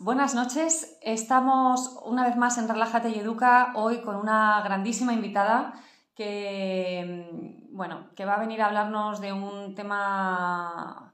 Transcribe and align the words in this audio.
Buenas 0.00 0.34
noches. 0.34 0.98
Estamos 1.00 1.98
una 2.04 2.24
vez 2.26 2.36
más 2.36 2.58
en 2.58 2.68
Relájate 2.68 3.08
y 3.08 3.18
Educa, 3.18 3.72
hoy 3.74 4.02
con 4.02 4.16
una 4.16 4.60
grandísima 4.60 5.14
invitada 5.14 5.72
que, 6.14 7.30
mm, 7.32 7.74
bueno, 7.74 8.10
que 8.14 8.26
va 8.26 8.34
a 8.34 8.38
venir 8.38 8.60
a 8.60 8.66
hablarnos 8.66 9.18
de 9.22 9.32
un 9.32 9.74
tema 9.74 11.10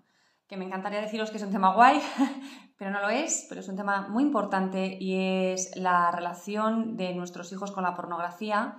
que 0.49 0.57
me 0.57 0.65
encantaría 0.65 1.01
deciros 1.01 1.31
que 1.31 1.37
es 1.37 1.43
un 1.45 1.53
tema 1.53 1.73
guay, 1.73 2.03
pero 2.77 2.91
no 2.91 3.01
lo 3.01 3.11
es, 3.11 3.47
pero 3.49 3.61
es 3.61 3.69
un 3.69 3.77
tema 3.77 4.09
muy 4.09 4.25
importante 4.25 4.97
y 4.99 5.53
es 5.53 5.77
la 5.77 6.11
relación 6.11 6.97
de 6.97 7.15
nuestros 7.15 7.53
hijos 7.53 7.71
con 7.71 7.85
la 7.85 7.95
pornografía. 7.95 8.75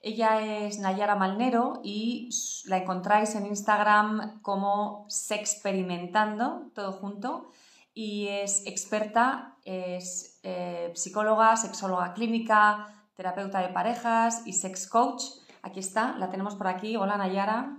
Ella 0.00 0.40
es 0.40 0.78
Nayara 0.78 1.16
Malnero 1.16 1.82
y 1.84 2.30
la 2.64 2.78
encontráis 2.78 3.34
en 3.34 3.44
Instagram 3.44 4.40
como 4.40 5.04
Sexperimentando, 5.10 6.70
todo 6.74 6.92
junto 6.92 7.52
y 7.94 8.28
es 8.28 8.66
experta, 8.66 9.58
es 9.64 10.40
eh, 10.42 10.92
psicóloga, 10.94 11.56
sexóloga 11.56 12.14
clínica, 12.14 12.88
terapeuta 13.14 13.60
de 13.60 13.68
parejas 13.68 14.42
y 14.46 14.54
sex 14.54 14.88
coach. 14.88 15.24
Aquí 15.62 15.80
está, 15.80 16.16
la 16.18 16.30
tenemos 16.30 16.56
por 16.56 16.66
aquí. 16.68 16.96
Hola 16.96 17.16
Nayara. 17.16 17.76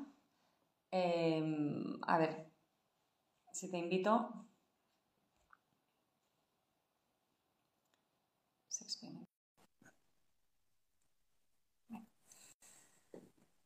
Em, 0.91 2.00
a 2.08 2.17
ver, 2.17 2.52
si 3.52 3.69
te 3.72 3.78
invito. 3.78 4.45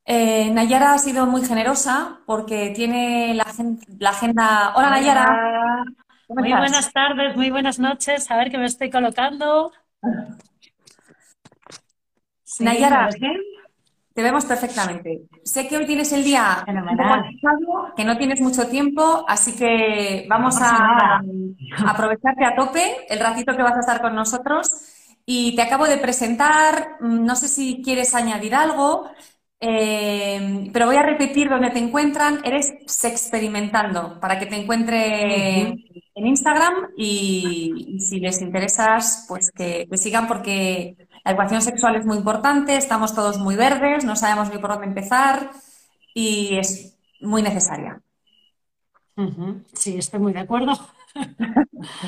Eh, 0.05 0.49
Nayara 0.51 0.93
ha 0.93 0.97
sido 0.99 1.25
muy 1.25 1.45
generosa 1.45 2.21
porque 2.25 2.71
tiene 2.75 3.33
la, 3.35 3.45
la 3.99 4.09
agenda. 4.11 4.73
Hola 4.75 4.89
Nayara. 4.89 5.83
Muy 6.29 6.51
buenas 6.51 6.91
tardes, 6.91 7.35
muy 7.35 7.49
buenas 7.49 7.79
noches. 7.79 8.29
A 8.29 8.37
ver 8.37 8.51
que 8.51 8.57
me 8.57 8.65
estoy 8.65 8.89
colocando. 8.89 9.71
Nayara, 12.59 13.09
te 14.13 14.23
vemos 14.23 14.45
perfectamente. 14.45 15.21
Sé 15.43 15.67
que 15.67 15.77
hoy 15.77 15.85
tienes 15.85 16.11
el 16.11 16.23
día 16.23 16.65
que 17.95 18.03
no 18.03 18.17
tienes 18.17 18.41
mucho 18.41 18.67
tiempo, 18.67 19.23
así 19.27 19.55
que 19.55 20.25
vamos 20.27 20.57
a, 20.59 21.21
aprovecharte 21.87 22.43
a 22.43 22.55
tope 22.55 23.05
el 23.09 23.19
ratito 23.19 23.55
que 23.55 23.63
vas 23.63 23.77
a 23.77 23.79
estar 23.79 24.01
con 24.01 24.13
nosotros. 24.13 24.71
Y 25.25 25.55
te 25.55 25.61
acabo 25.61 25.85
de 25.87 25.97
presentar, 25.97 26.97
mm, 26.99 27.25
no 27.25 27.35
sé 27.35 27.47
si 27.47 27.81
quieres 27.81 28.15
añadir 28.15 28.55
algo, 28.55 29.09
eh, 29.59 30.69
pero 30.71 30.85
voy 30.85 30.95
a 30.95 31.03
repetir 31.03 31.49
dónde 31.49 31.71
te 31.71 31.79
encuentran. 31.79 32.41
Eres 32.43 32.73
Sexperimentando 32.85 34.19
para 34.19 34.39
que 34.39 34.45
te 34.45 34.55
encuentre 34.55 35.61
en 36.15 36.27
Instagram 36.27 36.89
y, 36.95 37.97
si 37.99 38.19
les 38.19 38.41
interesas, 38.41 39.25
pues 39.27 39.51
que, 39.51 39.87
sigan 39.93 40.27
porque 40.27 40.95
la 41.23 41.31
educación 41.31 41.61
sexual 41.61 41.95
es 41.95 42.05
muy 42.05 42.17
importante, 42.17 42.75
estamos 42.75 43.13
todos 43.13 43.37
muy 43.39 43.55
verdes, 43.55 44.05
no 44.05 44.15
sabemos 44.15 44.51
ni 44.51 44.59
por 44.59 44.71
dónde 44.71 44.87
empezar 44.87 45.51
y 46.13 46.57
es 46.57 46.97
muy 47.21 47.41
necesaria. 47.41 48.01
Sí, 49.73 49.97
estoy 49.97 50.19
muy 50.19 50.33
de 50.33 50.39
acuerdo. 50.39 50.73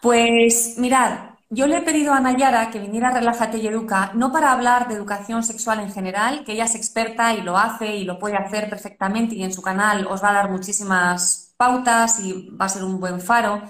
Pues 0.00 0.76
mirad, 0.78 1.29
yo 1.50 1.66
le 1.66 1.78
he 1.78 1.82
pedido 1.82 2.12
a 2.12 2.20
Nayara 2.20 2.70
que 2.70 2.78
viniera 2.78 3.08
a 3.08 3.12
Relájate 3.12 3.58
y 3.58 3.66
Educa, 3.66 4.12
no 4.14 4.30
para 4.32 4.52
hablar 4.52 4.86
de 4.88 4.94
educación 4.94 5.42
sexual 5.42 5.80
en 5.80 5.92
general, 5.92 6.44
que 6.44 6.52
ella 6.52 6.64
es 6.64 6.76
experta 6.76 7.34
y 7.34 7.42
lo 7.42 7.58
hace 7.58 7.96
y 7.96 8.04
lo 8.04 8.20
puede 8.20 8.36
hacer 8.36 8.70
perfectamente 8.70 9.34
y 9.34 9.42
en 9.42 9.52
su 9.52 9.60
canal 9.60 10.06
os 10.06 10.22
va 10.22 10.30
a 10.30 10.34
dar 10.34 10.50
muchísimas 10.50 11.54
pautas 11.56 12.20
y 12.20 12.50
va 12.50 12.66
a 12.66 12.68
ser 12.68 12.84
un 12.84 13.00
buen 13.00 13.20
faro, 13.20 13.62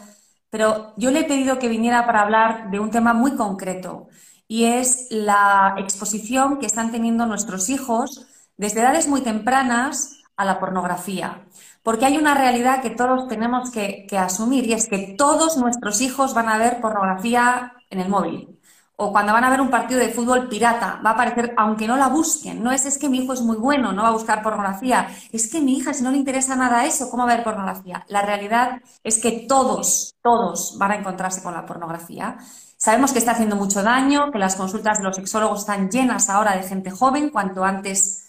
pero 0.50 0.92
yo 0.98 1.10
le 1.10 1.20
he 1.20 1.24
pedido 1.24 1.58
que 1.58 1.68
viniera 1.68 2.04
para 2.06 2.20
hablar 2.20 2.70
de 2.70 2.80
un 2.80 2.90
tema 2.90 3.14
muy 3.14 3.34
concreto 3.36 4.08
y 4.46 4.64
es 4.64 5.06
la 5.10 5.74
exposición 5.78 6.58
que 6.58 6.66
están 6.66 6.92
teniendo 6.92 7.24
nuestros 7.24 7.70
hijos 7.70 8.26
desde 8.58 8.80
edades 8.80 9.08
muy 9.08 9.22
tempranas 9.22 10.20
a 10.36 10.44
la 10.44 10.60
pornografía. 10.60 11.46
Porque 11.82 12.06
hay 12.06 12.18
una 12.18 12.34
realidad 12.34 12.82
que 12.82 12.90
todos 12.90 13.28
tenemos 13.28 13.70
que, 13.70 14.06
asumir 14.18 14.66
y 14.66 14.74
es 14.74 14.88
que 14.88 15.14
todos 15.16 15.56
nuestros 15.56 16.00
hijos 16.00 16.34
van 16.34 16.48
a 16.48 16.58
ver 16.58 16.80
pornografía 16.80 17.72
en 17.90 18.00
el 18.00 18.08
móvil 18.08 18.60
o 19.02 19.12
cuando 19.12 19.32
van 19.32 19.44
a 19.44 19.48
ver 19.48 19.62
un 19.62 19.70
partido 19.70 19.98
de 19.98 20.10
fútbol 20.10 20.46
pirata, 20.46 21.00
va 21.02 21.10
a 21.10 21.12
aparecer, 21.14 21.54
aunque 21.56 21.88
no 21.88 21.96
la 21.96 22.08
busquen, 22.08 22.62
no 22.62 22.70
es 22.70 22.84
es 22.84 22.98
que 22.98 23.08
mi 23.08 23.20
hijo 23.20 23.32
es 23.32 23.40
muy 23.40 23.56
bueno, 23.56 23.94
no 23.94 24.02
va 24.02 24.08
a 24.08 24.12
buscar 24.12 24.42
pornografía, 24.42 25.08
es 25.32 25.50
que 25.50 25.62
mi 25.62 25.78
hija, 25.78 25.94
si 25.94 26.02
no 26.02 26.10
le 26.10 26.18
interesa 26.18 26.54
nada 26.54 26.84
eso, 26.84 27.08
¿cómo 27.08 27.24
va 27.24 27.32
a 27.32 27.36
ver 27.36 27.44
pornografía? 27.44 28.04
La 28.08 28.20
realidad 28.20 28.82
es 29.02 29.18
que 29.18 29.46
todos, 29.48 30.14
todos 30.22 30.76
van 30.76 30.90
a 30.90 30.96
encontrarse 30.96 31.42
con 31.42 31.54
la 31.54 31.64
pornografía. 31.64 32.36
Sabemos 32.76 33.12
que 33.12 33.20
está 33.20 33.30
haciendo 33.32 33.56
mucho 33.56 33.82
daño, 33.82 34.30
que 34.30 34.38
las 34.38 34.56
consultas 34.56 34.98
de 34.98 35.04
los 35.04 35.16
sexólogos 35.16 35.60
están 35.60 35.90
llenas 35.90 36.28
ahora 36.28 36.54
de 36.54 36.62
gente 36.64 36.90
joven, 36.90 37.30
cuanto 37.30 37.64
antes 37.64 38.19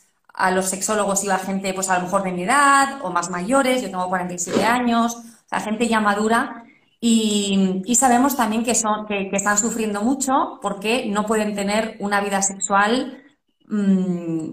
a 0.41 0.52
los 0.52 0.69
sexólogos 0.69 1.24
iba 1.24 1.38
gente, 1.38 1.74
pues 1.74 1.90
a 1.90 1.97
lo 1.97 2.06
mejor 2.06 2.24
de 2.24 2.31
mi 2.31 2.44
edad 2.44 3.00
o 3.03 3.12
más 3.12 3.29
mayores, 3.29 3.81
yo 3.81 3.90
tengo 3.90 4.09
47 4.09 4.63
años, 4.66 5.16
o 5.16 5.50
sea, 5.50 5.59
gente 5.59 5.88
ya 5.88 6.00
madura 6.00 6.63
y, 7.00 7.96
sabemos 7.96 8.35
también 8.35 8.63
que, 8.63 8.75
son, 8.75 9.06
que, 9.06 9.29
están 9.31 9.57
sufriendo 9.57 10.02
mucho 10.02 10.59
porque 10.62 11.06
no 11.07 11.25
pueden 11.25 11.56
tener 11.56 11.96
una 12.00 12.22
vida 12.22 12.41
sexual 12.41 13.24
mm, 13.68 14.50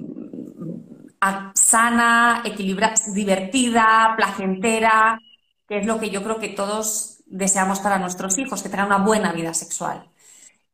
sana, 1.55 2.43
equilibrada, 2.45 2.95
divertida, 3.15 4.15
placentera, 4.17 5.21
que 5.67 5.79
es 5.79 5.87
lo 5.87 5.99
que 5.99 6.11
yo 6.11 6.23
creo 6.23 6.39
que 6.39 6.49
todos 6.49 7.19
deseamos 7.27 7.81
para 7.81 7.99
nuestros 7.99 8.39
hijos, 8.39 8.63
que 8.63 8.69
tengan 8.69 8.87
una 8.87 8.99
buena 8.99 9.33
vida 9.33 9.53
sexual. 9.53 10.09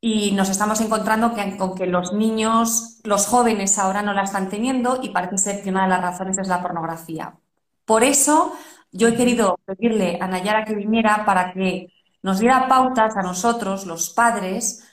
Y 0.07 0.33
nos 0.33 0.51
estamos 0.51 0.83
encontrando 0.83 1.33
con 1.57 1.75
que 1.75 1.87
los 1.87 2.13
niños, 2.13 3.01
los 3.05 3.27
jóvenes 3.27 3.79
ahora 3.79 4.03
no 4.03 4.13
la 4.13 4.25
están 4.25 4.51
teniendo 4.51 4.99
y 5.03 5.09
parece 5.09 5.39
ser 5.39 5.63
que 5.63 5.71
una 5.71 5.85
de 5.85 5.89
las 5.89 6.03
razones 6.03 6.37
es 6.37 6.47
la 6.47 6.61
pornografía. 6.61 7.39
Por 7.87 8.05
eso 8.05 8.53
yo 8.93 9.09
he 9.09 9.17
querido 9.17 9.59
pedirle 9.65 10.19
a 10.21 10.29
Nayara 10.29 10.67
que 10.67 10.75
viniera 10.75 11.25
para 11.25 11.55
que 11.55 11.89
nos 12.23 12.39
diera 12.39 12.69
pautas 12.69 13.17
a 13.17 13.23
nosotros, 13.23 13.87
los 13.87 14.11
padres, 14.11 14.87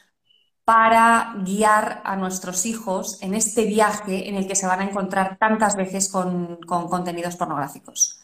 para 0.64 1.34
guiar 1.44 2.02
a 2.06 2.16
nuestros 2.16 2.66
hijos 2.66 3.22
en 3.22 3.34
este 3.34 3.66
viaje 3.66 4.30
en 4.30 4.36
el 4.36 4.48
que 4.48 4.56
se 4.56 4.66
van 4.66 4.80
a 4.80 4.86
encontrar 4.86 5.36
tantas 5.38 5.76
veces 5.76 6.10
con, 6.10 6.56
contenidos 6.66 7.36
pornográficos. 7.36 8.22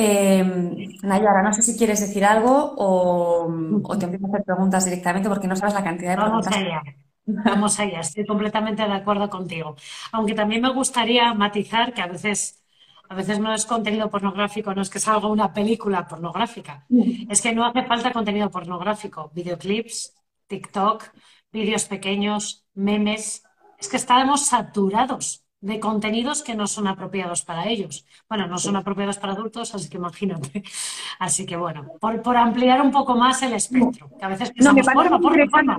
Em, 0.00 0.96
Nayara, 1.02 1.42
no 1.42 1.52
sé 1.52 1.62
si 1.62 1.76
quieres 1.76 1.98
decir 1.98 2.24
algo 2.24 2.74
o, 2.76 3.50
te 3.98 4.04
empiezo 4.04 4.26
a 4.26 4.28
hacer 4.28 4.44
preguntas 4.44 4.84
directamente 4.84 5.28
porque 5.28 5.48
no 5.48 5.56
sabes 5.56 5.74
la 5.74 5.82
cantidad 5.82 6.10
de 6.10 6.16
Vamos 6.16 6.46
preguntas. 6.46 6.82
Allá. 6.84 6.96
Vamos 7.26 7.80
allá, 7.80 8.00
estoy 8.00 8.24
completamente 8.24 8.84
de 8.84 8.92
acuerdo 8.92 9.28
contigo. 9.28 9.74
Aunque 10.12 10.34
también 10.34 10.62
me 10.62 10.72
gustaría 10.72 11.34
matizar 11.34 11.92
que 11.92 12.00
a 12.00 12.06
veces 12.06 12.62
a 13.08 13.14
veces 13.16 13.40
no 13.40 13.52
es 13.52 13.66
contenido 13.66 14.08
pornográfico, 14.08 14.72
no 14.72 14.82
es 14.82 14.90
que 14.90 15.00
salga 15.00 15.26
una 15.26 15.52
película 15.52 16.06
pornográfica. 16.06 16.86
Mm. 16.90 17.28
Es 17.28 17.42
que 17.42 17.52
no 17.52 17.66
hace 17.66 17.82
falta 17.82 18.12
contenido 18.12 18.50
pornográfico. 18.50 19.32
Videoclips, 19.34 20.14
TikTok, 20.46 21.04
vídeos 21.50 21.86
pequeños, 21.86 22.66
memes. 22.74 23.42
Es 23.78 23.88
que 23.88 23.96
estamos 23.96 24.46
saturados 24.46 25.47
de 25.60 25.80
contenidos 25.80 26.42
que 26.42 26.54
no 26.54 26.66
son 26.68 26.86
apropiados 26.86 27.42
para 27.42 27.66
ellos. 27.66 28.06
Bueno, 28.28 28.46
no 28.46 28.58
son 28.58 28.76
apropiados 28.76 29.18
para 29.18 29.32
adultos, 29.32 29.74
así 29.74 29.88
que 29.88 29.96
imagínate. 29.96 30.62
Así 31.18 31.46
que 31.46 31.56
bueno, 31.56 31.84
por, 32.00 32.36
ampliar 32.36 32.80
un 32.80 32.92
poco 32.92 33.16
más 33.16 33.42
el 33.42 33.52
espectro, 33.52 34.08
que 34.16 34.24
a 34.24 34.28
veces 34.28 34.52
pensamos, 34.52 34.86
no, 34.86 34.94
me 34.94 35.48
porno, 35.48 35.76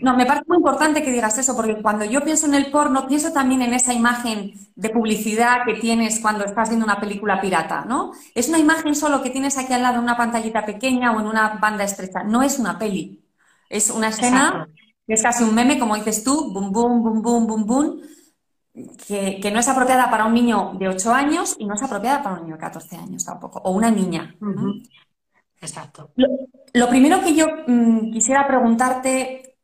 No, 0.00 0.16
me 0.16 0.24
parece 0.24 0.46
muy 0.48 0.56
importante 0.56 1.02
que 1.02 1.12
digas 1.12 1.36
eso, 1.36 1.54
porque 1.54 1.76
cuando 1.82 2.06
yo 2.06 2.22
pienso 2.22 2.46
en 2.46 2.54
el 2.54 2.70
porno, 2.70 3.06
pienso 3.06 3.30
también 3.30 3.60
en 3.60 3.74
esa 3.74 3.92
imagen 3.92 4.54
de 4.76 4.88
publicidad 4.88 5.66
que 5.66 5.74
tienes 5.74 6.20
cuando 6.20 6.46
estás 6.46 6.70
viendo 6.70 6.86
una 6.86 6.98
película 6.98 7.38
pirata, 7.38 7.84
¿no? 7.84 8.12
Es 8.34 8.48
una 8.48 8.58
imagen 8.58 8.94
solo 8.94 9.22
que 9.22 9.28
tienes 9.28 9.58
aquí 9.58 9.74
al 9.74 9.82
lado 9.82 9.96
en 9.96 10.04
una 10.04 10.16
pantallita 10.16 10.64
pequeña 10.64 11.12
o 11.12 11.20
en 11.20 11.26
una 11.26 11.58
banda 11.60 11.84
estrecha, 11.84 12.24
no 12.24 12.42
es 12.42 12.58
una 12.58 12.78
peli. 12.78 13.22
Es 13.68 13.90
una 13.90 14.08
escena 14.08 14.68
que 15.06 15.12
es 15.12 15.22
casi 15.22 15.44
un 15.44 15.54
meme, 15.54 15.78
como 15.78 15.96
dices 15.96 16.24
tú, 16.24 16.50
boom, 16.50 16.72
boom, 16.72 17.02
boom, 17.02 17.22
boom, 17.22 17.46
boom, 17.46 17.66
boom 17.66 18.00
que, 19.06 19.50
no 19.52 19.60
es 19.60 19.68
apropiada 19.68 20.10
para 20.10 20.24
un 20.26 20.34
niño 20.34 20.72
de 20.78 20.88
8 20.88 21.12
años 21.12 21.56
y 21.58 21.66
no 21.66 21.74
es 21.74 21.82
apropiada 21.82 22.22
para 22.22 22.36
un 22.36 22.42
niño 22.42 22.54
de 22.54 22.60
14 22.60 22.96
años 22.96 23.24
tampoco, 23.24 23.60
o 23.64 23.70
una 23.72 23.90
niña. 23.90 24.34
Exacto. 25.60 26.10
Lo, 26.72 26.88
primero 26.88 27.20
que 27.20 27.34
yo 27.34 27.46
mm, 27.66 28.12
quisiera 28.12 28.46
preguntarte, 28.46 29.56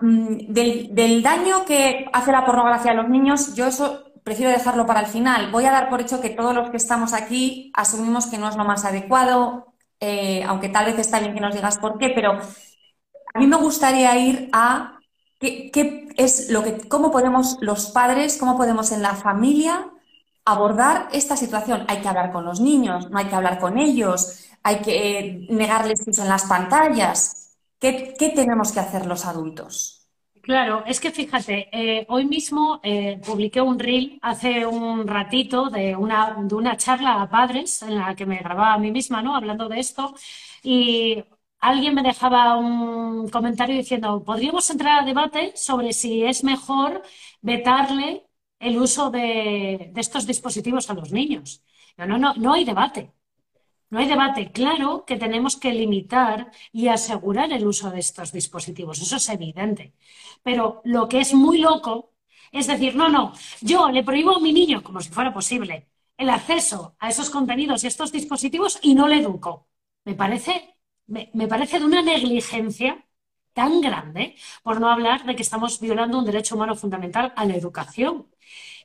mm, 0.00 0.52
del, 0.52 1.22
daño 1.22 1.64
que 1.64 2.06
hace 2.12 2.32
la 2.32 2.44
pornografía 2.44 2.92
a 2.92 2.94
los 2.94 3.08
niños, 3.08 3.54
yo 3.54 3.66
eso 3.66 4.04
prefiero 4.22 4.50
dejarlo 4.52 4.86
para 4.86 5.00
el 5.00 5.06
final. 5.06 5.50
Voy 5.50 5.64
a 5.64 5.72
dar 5.72 5.88
por 5.88 6.00
hecho 6.00 6.20
que 6.20 6.30
todos 6.30 6.54
los 6.54 6.70
que 6.70 6.76
estamos 6.76 7.12
aquí 7.14 7.72
asumimos 7.74 8.26
que 8.26 8.38
no 8.38 8.48
es 8.48 8.56
lo 8.56 8.64
más 8.64 8.84
adecuado, 8.84 9.74
eh, 10.00 10.44
aunque 10.44 10.68
tal 10.68 10.86
vez 10.86 10.98
está 10.98 11.18
bien 11.18 11.34
que 11.34 11.40
nos 11.40 11.54
digas 11.54 11.78
por 11.78 11.98
qué, 11.98 12.10
pero 12.14 12.32
a 12.32 13.38
mí 13.38 13.46
me 13.46 13.56
gustaría 13.56 14.16
ir 14.18 14.48
a 14.52 14.97
¿Qué, 15.38 16.08
es 16.16 16.50
lo 16.50 16.64
que, 16.64 16.88
cómo 16.88 17.10
podemos 17.12 17.58
los 17.60 17.90
padres, 17.90 18.36
cómo 18.38 18.56
podemos 18.56 18.90
en 18.90 19.02
la 19.02 19.14
familia 19.14 19.88
abordar 20.44 21.08
esta 21.12 21.36
situación? 21.36 21.84
Hay 21.88 22.00
que 22.00 22.08
hablar 22.08 22.32
con 22.32 22.44
los 22.44 22.60
niños, 22.60 23.08
no 23.10 23.18
hay 23.18 23.26
que 23.26 23.36
hablar 23.36 23.60
con 23.60 23.78
ellos, 23.78 24.48
hay 24.62 24.80
que 24.80 25.18
eh, 25.18 25.46
negarles 25.50 26.04
que 26.04 26.10
usen 26.10 26.28
las 26.28 26.44
pantallas. 26.46 27.56
¿Qué, 27.78 28.32
tenemos 28.34 28.72
que 28.72 28.80
hacer 28.80 29.06
los 29.06 29.24
adultos? 29.24 29.94
Claro, 30.42 30.82
es 30.86 30.98
que 30.98 31.12
fíjate, 31.12 31.68
eh, 31.70 32.06
hoy 32.08 32.24
mismo 32.24 32.80
eh, 32.82 33.20
publiqué 33.24 33.60
un 33.60 33.78
reel 33.78 34.18
hace 34.22 34.66
un 34.66 35.06
ratito 35.06 35.68
de 35.68 35.94
una, 35.94 36.36
de 36.40 36.54
una 36.54 36.76
charla 36.76 37.22
a 37.22 37.28
padres 37.30 37.82
en 37.82 37.96
la 37.96 38.16
que 38.16 38.26
me 38.26 38.38
grababa 38.38 38.72
a 38.74 38.78
mí 38.78 38.90
misma, 38.90 39.22
¿no? 39.22 39.36
Hablando 39.36 39.68
de 39.68 39.78
esto. 39.78 40.14
Y 40.62 41.22
alguien 41.60 41.94
me 41.94 42.02
dejaba 42.02 42.56
un 42.56 43.28
comentario 43.28 43.76
diciendo, 43.76 44.22
podríamos 44.24 44.68
entrar 44.70 45.02
a 45.02 45.06
debate 45.06 45.52
sobre 45.56 45.92
si 45.92 46.24
es 46.24 46.44
mejor 46.44 47.02
vetarle 47.40 48.26
el 48.58 48.78
uso 48.78 49.10
de, 49.10 49.92
estos 49.96 50.26
dispositivos 50.26 50.90
a 50.90 50.94
los 50.94 51.12
niños. 51.12 51.62
No, 51.96 52.06
no, 52.06 52.18
no, 52.18 52.34
no 52.34 52.54
hay 52.54 52.64
debate. 52.64 53.12
No 53.90 53.98
hay 54.00 54.06
debate. 54.06 54.52
Claro 54.52 55.04
que 55.06 55.16
tenemos 55.16 55.56
que 55.56 55.72
limitar 55.72 56.50
y 56.72 56.88
asegurar 56.88 57.52
el 57.52 57.66
uso 57.66 57.90
de 57.90 58.00
estos 58.00 58.32
dispositivos. 58.32 59.00
Eso 59.00 59.16
es 59.16 59.28
evidente. 59.30 59.94
Pero 60.42 60.82
lo 60.84 61.08
que 61.08 61.20
es 61.20 61.34
muy 61.34 61.58
loco 61.58 62.12
es 62.52 62.66
decir, 62.66 62.94
no, 62.96 63.08
no, 63.08 63.32
yo 63.60 63.90
le 63.90 64.02
prohíbo 64.04 64.36
a 64.36 64.40
mi 64.40 64.52
niño, 64.52 64.82
como 64.82 65.00
si 65.00 65.10
fuera 65.10 65.32
posible, 65.32 65.88
el 66.16 66.30
acceso 66.30 66.96
a 66.98 67.08
esos 67.08 67.30
contenidos 67.30 67.84
y 67.84 67.86
estos 67.86 68.12
dispositivos 68.12 68.78
y 68.82 68.94
no 68.94 69.08
le 69.08 69.18
educo. 69.20 69.68
Me 70.04 70.14
parece 70.14 70.77
me, 71.08 71.48
parece 71.48 71.78
de 71.80 71.86
una 71.86 72.02
negligencia 72.02 73.04
tan 73.52 73.80
grande, 73.80 74.36
por 74.62 74.80
no 74.80 74.88
hablar 74.90 75.24
de 75.26 75.34
que 75.36 75.42
estamos 75.42 75.80
violando 75.80 76.18
un 76.18 76.24
derecho 76.24 76.54
humano 76.54 76.76
fundamental 76.76 77.32
a 77.36 77.44
la 77.44 77.56
educación 77.56 78.28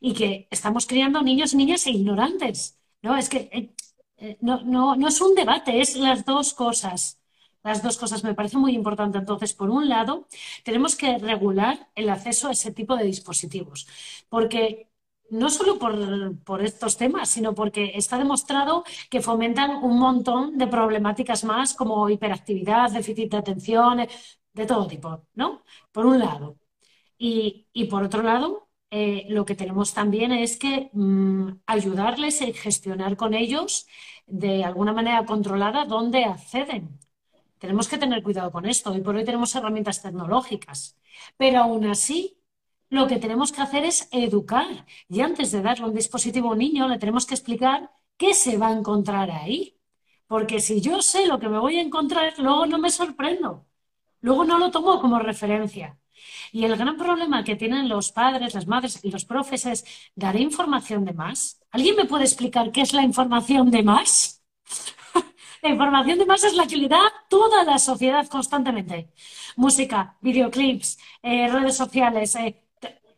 y 0.02 0.14
que 0.14 0.48
estamos 0.52 0.88
criando 0.88 1.22
niños 1.22 1.54
niñas 1.54 1.86
ignorantes. 1.88 2.80
No, 3.02 3.16
es 3.18 3.30
que 3.30 3.50
eh, 3.52 3.74
eh, 4.18 4.38
no, 4.42 4.64
no, 4.64 5.08
es 5.08 5.22
un 5.22 5.36
debate, 5.36 5.82
es 5.82 5.96
las 5.96 6.26
dos 6.26 6.54
cosas. 6.54 7.20
Las 7.64 7.82
dos 7.84 7.98
cosas 7.98 8.24
me 8.24 8.34
parece 8.34 8.58
muy 8.58 8.74
importante. 8.74 9.18
Entonces, 9.18 9.54
por 9.54 9.70
un 9.70 9.88
lado, 9.90 10.28
tenemos 10.64 10.96
que 10.96 11.18
regular 11.18 11.90
el 11.96 12.10
acceso 12.10 12.50
a 12.50 12.52
ese 12.52 12.72
tipo 12.72 12.96
de 12.98 13.06
dispositivos, 13.06 13.88
porque 14.30 14.90
no 15.34 15.50
solo 15.50 15.80
por, 15.80 16.62
estos 16.62 16.98
temas, 16.98 17.30
sino 17.30 17.56
porque 17.56 17.92
está 17.96 18.18
demostrado 18.18 18.84
que 19.10 19.22
fomentan 19.22 19.72
un 19.84 19.98
montón 20.00 20.58
de 20.58 20.68
problemáticas 20.68 21.44
más 21.44 21.74
como 21.74 22.10
hiperactividad, 22.10 22.92
déficit 22.92 23.32
de 23.32 23.38
atención, 23.38 24.08
de 24.54 24.66
todo 24.66 24.88
tipo, 24.88 25.26
¿no? 25.34 25.64
Por 25.92 26.06
un 26.06 26.20
lado. 26.20 26.58
Y, 27.18 27.68
por 27.90 28.04
otro 28.04 28.22
lado, 28.22 28.70
eh, 28.92 29.26
lo 29.30 29.46
que 29.46 29.56
tenemos 29.56 29.94
también 29.94 30.32
es 30.32 30.58
que 30.58 30.90
mm, 30.94 31.62
ayudarles 31.66 32.42
a 32.42 32.46
gestionar 32.54 33.18
con 33.18 33.34
ellos 33.34 33.88
de 34.28 34.64
alguna 34.64 34.94
manera 34.94 35.26
controlada 35.26 35.86
dónde 35.86 36.26
acceden. 36.26 37.00
Tenemos 37.58 37.88
que 37.88 37.98
tener 37.98 38.22
cuidado 38.24 38.52
con 38.52 38.66
esto. 38.66 38.92
Hoy 38.92 39.02
por 39.02 39.16
hoy 39.16 39.26
tenemos 39.26 39.56
herramientas 39.56 40.02
tecnológicas, 40.02 40.98
pero 41.38 41.60
aún 41.62 41.86
así 41.86 42.43
lo 42.94 43.08
que 43.08 43.18
tenemos 43.18 43.52
que 43.52 43.62
hacer 43.62 43.84
es 43.86 44.08
educar. 44.12 44.86
Y 45.10 45.22
antes 45.22 45.52
de 45.52 45.62
darle 45.62 45.86
un 45.86 45.96
dispositivo 45.96 46.50
a 46.50 46.52
un 46.54 46.60
niño, 46.60 46.88
le 46.88 47.00
tenemos 47.00 47.26
que 47.26 47.34
explicar 47.34 47.92
qué 48.18 48.34
se 48.34 48.58
va 48.58 48.68
a 48.68 48.74
encontrar 48.74 49.32
ahí. 49.32 49.80
Porque 50.28 50.60
si 50.60 50.80
yo 50.82 51.02
sé 51.02 51.26
lo 51.28 51.40
que 51.40 51.50
me 51.50 51.60
voy 51.60 51.78
a 51.78 51.82
encontrar, 51.82 52.34
luego 52.38 52.66
no 52.68 52.78
me 52.78 52.92
sorprendo. 52.92 53.66
Luego 54.22 54.46
no 54.46 54.60
lo 54.60 54.72
tomo 54.72 55.02
como 55.02 55.20
referencia. 55.20 55.98
Y 56.52 56.66
el 56.66 56.76
gran 56.78 56.96
problema 56.98 57.44
que 57.44 57.56
tienen 57.56 57.90
los 57.90 58.12
padres, 58.12 58.54
las 58.54 58.68
madres 58.68 59.00
y 59.04 59.12
los 59.12 59.26
profes 59.26 59.66
es, 59.66 59.86
¿daré 60.16 60.40
información 60.42 61.04
de 61.04 61.14
más? 61.14 61.62
¿Alguien 61.72 61.96
me 61.96 62.06
puede 62.06 62.26
explicar 62.26 62.72
qué 62.72 62.82
es 62.82 62.94
la 62.94 63.04
información 63.04 63.72
de 63.72 63.84
más? 63.84 64.44
la 65.64 65.70
información 65.70 66.20
de 66.20 66.26
más 66.28 66.44
es 66.44 66.54
la 66.54 66.68
que 66.68 66.78
le 66.78 66.88
da 66.88 67.02
toda 67.30 67.64
la 67.64 67.80
sociedad 67.80 68.28
constantemente. 68.28 69.10
Música, 69.56 70.18
videoclips, 70.22 70.98
eh, 71.24 71.48
redes 71.48 71.76
sociales, 71.76 72.36
eh, 72.36 72.63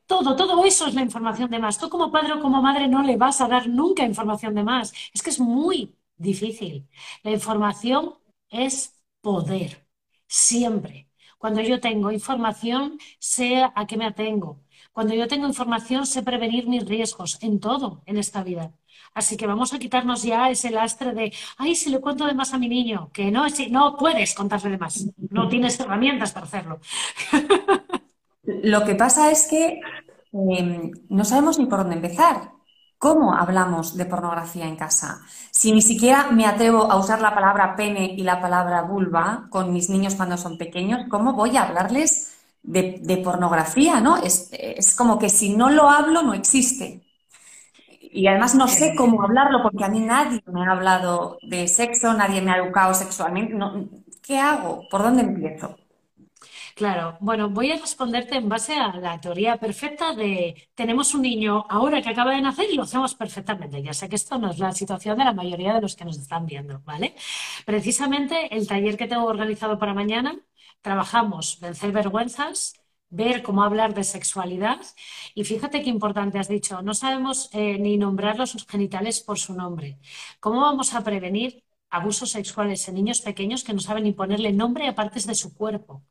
todo, 0.08 0.36
todo 0.36 0.64
eso 0.66 0.88
es 0.88 0.94
la 0.96 1.02
información 1.02 1.50
de 1.50 1.60
más. 1.60 1.78
Tú 1.78 1.90
como 1.90 2.12
padre 2.12 2.34
o 2.34 2.42
como 2.42 2.62
madre 2.62 2.88
no 2.88 3.04
le 3.04 3.18
vas 3.18 3.42
a 3.42 3.48
dar 3.48 3.68
nunca 3.68 4.04
información 4.04 4.54
de 4.56 4.64
más. 4.64 4.94
Es 5.14 5.22
que 5.24 5.30
es 5.32 5.40
muy 5.40 5.96
difícil. 6.18 6.88
La 7.24 7.32
información 7.32 8.16
es 8.50 9.04
poder, 9.22 9.88
siempre. 10.28 11.10
Cuando 11.38 11.62
yo 11.62 11.80
tengo 11.80 12.12
información, 12.12 12.98
sé 13.20 13.64
a 13.64 13.86
qué 13.88 13.98
me 13.98 14.06
atengo. 14.06 14.62
Cuando 14.94 15.14
yo 15.14 15.28
tengo 15.28 15.48
información, 15.48 16.06
sé 16.06 16.24
prevenir 16.24 16.68
mis 16.68 16.86
riesgos 16.86 17.38
en 17.42 17.60
todo 17.60 18.02
en 18.06 18.18
esta 18.18 18.44
vida. 18.44 18.74
Así 19.14 19.38
que 19.38 19.48
vamos 19.48 19.74
a 19.74 19.80
quitarnos 19.80 20.24
ya 20.24 20.50
ese 20.50 20.72
lastre 20.72 21.14
de, 21.14 21.34
ay, 21.58 21.76
si 21.76 21.90
le 21.90 22.00
cuento 22.02 22.26
de 22.26 22.34
más 22.34 22.54
a 22.54 22.58
mi 22.58 22.68
niño, 22.70 23.10
que 23.14 23.32
no, 23.32 23.46
no 23.70 23.96
puedes 23.98 24.34
contarle 24.34 24.72
de 24.72 24.78
más, 24.78 25.08
no 25.30 25.48
tienes 25.48 25.80
herramientas 25.80 26.32
para 26.34 26.46
hacerlo. 26.46 26.80
Lo 28.46 28.84
que 28.86 28.96
pasa 28.96 29.32
es 29.32 29.48
que 29.48 29.80
em, 30.34 30.92
no 31.10 31.26
sabemos 31.26 31.60
ni 31.60 31.66
por 31.66 31.80
dónde 31.80 31.96
empezar. 31.96 32.52
¿Cómo 32.98 33.36
hablamos 33.36 33.98
de 33.98 34.06
pornografía 34.06 34.66
en 34.66 34.78
casa? 34.78 35.22
Si 35.52 35.72
ni 35.72 35.82
siquiera 35.82 36.32
me 36.32 36.46
atrevo 36.46 36.92
a 36.92 36.98
usar 36.98 37.22
la 37.22 37.36
palabra 37.36 37.76
pene 37.76 38.06
y 38.18 38.24
la 38.24 38.42
palabra 38.42 38.84
vulva 38.84 39.48
con 39.50 39.74
mis 39.74 39.90
niños 39.90 40.16
cuando 40.16 40.38
son 40.38 40.58
pequeños, 40.58 41.02
¿cómo 41.10 41.34
voy 41.34 41.58
a 41.58 41.64
hablarles 41.64 42.38
de, 42.64 43.22
pornografía? 43.24 44.02
¿no? 44.02 44.18
Es, 44.18 44.50
es, 44.52 44.96
como 44.96 45.20
que 45.20 45.30
si 45.30 45.56
no 45.56 45.70
lo 45.70 45.90
hablo, 45.90 46.24
no 46.24 46.34
existe. 46.34 47.04
Y 48.00 48.28
además 48.28 48.56
no 48.56 48.68
sé 48.68 48.96
cómo 48.96 49.22
hablarlo 49.24 49.62
porque 49.62 49.84
a 49.84 49.90
mí 49.90 50.00
nadie 50.00 50.42
me 50.48 50.66
ha 50.66 50.72
hablado 50.72 51.38
de 51.42 51.68
sexo, 51.68 52.14
nadie 52.14 52.42
me 52.42 52.52
ha 52.52 52.58
educado 52.58 52.94
sexualmente. 52.94 53.56
¿Qué 54.22 54.40
hago? 54.40 54.88
¿Por 54.90 55.04
dónde 55.04 55.24
empiezo? 55.24 55.76
Claro, 56.80 57.18
bueno, 57.22 57.50
voy 57.50 57.72
a 57.72 57.78
responderte 57.78 58.36
en 58.36 58.50
base 58.50 58.74
a 58.76 58.94
la 58.98 59.20
teoría 59.22 59.56
perfecta 59.58 60.14
de 60.14 60.70
tenemos 60.76 61.14
un 61.14 61.22
niño 61.22 61.66
ahora 61.70 62.02
que 62.02 62.10
acaba 62.10 62.34
de 62.36 62.42
nacer 62.42 62.70
y 62.70 62.76
lo 62.76 62.84
hacemos 62.84 63.16
perfectamente. 63.16 63.82
Ya 63.82 63.94
sé 63.94 64.10
que 64.10 64.18
esto 64.18 64.38
no 64.38 64.52
es 64.52 64.60
la 64.60 64.74
situación 64.74 65.18
de 65.18 65.24
la 65.24 65.32
mayoría 65.34 65.74
de 65.74 65.82
los 65.82 65.96
que 65.96 66.04
nos 66.04 66.18
están 66.20 66.46
viendo, 66.46 66.82
¿vale? 66.84 67.16
Precisamente 67.66 68.54
el 68.56 68.68
taller 68.68 68.98
que 68.98 69.08
tengo 69.08 69.24
organizado 69.26 69.80
para 69.80 69.94
mañana, 69.94 70.38
trabajamos 70.82 71.60
vencer 71.62 71.94
vergüenzas, 71.94 72.74
ver 73.10 73.42
cómo 73.42 73.64
hablar 73.64 73.94
de 73.94 74.04
sexualidad. 74.04 74.80
Y 75.34 75.46
fíjate 75.46 75.82
qué 75.82 75.90
importante 75.90 76.40
has 76.40 76.50
dicho, 76.50 76.82
no 76.82 76.94
sabemos 76.94 77.50
eh, 77.54 77.78
ni 77.80 77.98
nombrar 77.98 78.38
los 78.38 78.66
genitales 78.68 79.22
por 79.22 79.40
su 79.40 79.54
nombre. 79.54 79.98
¿Cómo 80.42 80.60
vamos 80.62 80.94
a 80.94 81.04
prevenir 81.06 81.64
abusos 81.90 82.32
sexuales 82.32 82.86
en 82.90 82.96
niños 82.96 83.22
pequeños 83.22 83.64
que 83.64 83.74
no 83.74 83.80
saben 83.80 84.04
ni 84.04 84.12
ponerle 84.12 84.52
nombre 84.52 84.88
a 84.90 84.96
partes 84.96 85.26
de 85.26 85.36
su 85.36 85.54
cuerpo? 85.56 86.04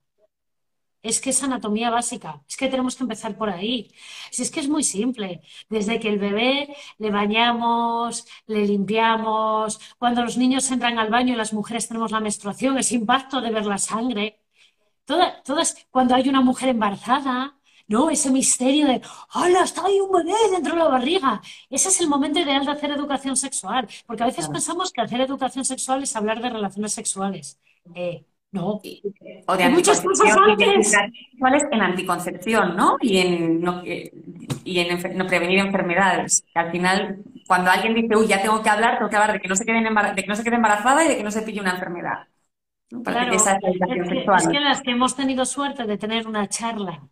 Es 1.05 1.21
que 1.21 1.31
es 1.31 1.43
anatomía 1.43 1.91
básica, 1.91 2.43
es 2.49 2.57
que 2.57 2.69
tenemos 2.69 2.97
que 2.97 3.05
empezar 3.05 3.37
por 3.37 3.51
ahí. 3.51 3.93
Si 4.31 4.43
es 4.43 4.51
que 4.51 4.61
es 4.61 4.69
muy 4.69 4.83
simple, 4.83 5.43
desde 5.69 6.01
que 6.01 6.09
el 6.09 6.19
bebé 6.19 6.75
le 6.99 7.11
bañamos, 7.11 8.27
le 8.47 8.67
limpiamos, 8.67 9.79
cuando 9.99 10.23
los 10.23 10.37
niños 10.39 10.71
entran 10.71 10.99
al 10.99 11.11
baño 11.11 11.35
y 11.35 11.37
las 11.37 11.53
mujeres 11.53 11.89
tenemos 11.89 12.11
la 12.11 12.21
menstruación, 12.21 12.79
ese 12.79 12.95
impacto 12.97 13.41
de 13.43 13.51
ver 13.51 13.67
la 13.67 13.79
sangre, 13.79 14.41
todas, 15.05 15.43
todas 15.45 15.87
cuando 15.91 16.15
hay 16.15 16.29
una 16.29 16.41
mujer 16.41 16.71
embarazada, 16.71 17.59
¿no? 17.87 18.11
Ese 18.11 18.31
misterio 18.31 18.87
de, 18.87 19.03
¡hola! 19.35 19.63
Está 19.65 19.85
ahí 19.87 20.01
un 20.01 20.11
bebé 20.11 20.35
dentro 20.51 20.73
de 20.73 20.79
la 20.79 20.89
barriga. 20.89 21.43
Ese 21.71 21.89
es 21.91 22.01
el 22.01 22.09
momento 22.09 22.41
ideal 22.41 22.65
de 22.65 22.73
hacer 22.73 22.91
educación 22.91 23.37
sexual, 23.37 23.89
porque 24.07 24.23
a 24.23 24.27
veces 24.27 24.49
pensamos 24.49 24.91
que 24.93 25.03
hacer 25.03 25.21
educación 25.21 25.65
sexual 25.65 26.03
es 26.03 26.17
hablar 26.17 26.41
de 26.43 26.51
relaciones 26.51 26.93
sexuales. 26.95 27.61
Eh, 27.95 28.25
no. 28.55 28.81
O 29.47 29.57
de 29.57 29.69
muchas 29.69 30.01
cosas 30.01 30.37
antes. 30.37 30.95
en 31.73 31.83
anticoncepción, 31.83 32.77
¿no? 32.77 32.97
Y 33.01 33.19
en, 33.19 33.61
no, 33.61 33.83
y 33.85 34.79
en 34.79 35.19
no 35.19 35.27
prevenir 35.27 35.59
enfermedades. 35.59 36.45
al 36.55 36.71
final, 36.71 37.19
cuando 37.47 37.71
alguien 37.71 37.95
dice, 37.95 38.17
uy, 38.17 38.29
ya 38.29 38.41
tengo 38.41 38.63
que 38.63 38.71
hablar, 38.71 38.97
tengo 38.97 39.11
que 39.11 39.17
hablar 39.17 39.33
de 39.33 39.41
que 39.41 39.49
no 39.49 39.57
se, 39.57 39.65
queden 39.65 39.85
de 39.85 40.23
que 40.23 40.29
no 40.29 40.37
se 40.37 40.45
quede 40.45 40.55
embarazada 40.55 41.05
y 41.05 41.09
de 41.09 41.17
que 41.17 41.25
no 41.25 41.33
se 41.33 41.43
pille 41.43 41.61
una 41.61 41.73
enfermedad. 41.73 42.29
Claro, 43.03 43.35
es, 43.35 43.43
que, 43.43 44.35
es 44.37 44.49
que 44.49 44.61
las 44.61 44.81
que 44.83 44.93
hemos 44.93 45.17
tenido 45.17 45.45
suerte 45.45 45.85
de 45.85 45.99
tener 45.99 46.29
una 46.29 46.49
charla 46.49 47.03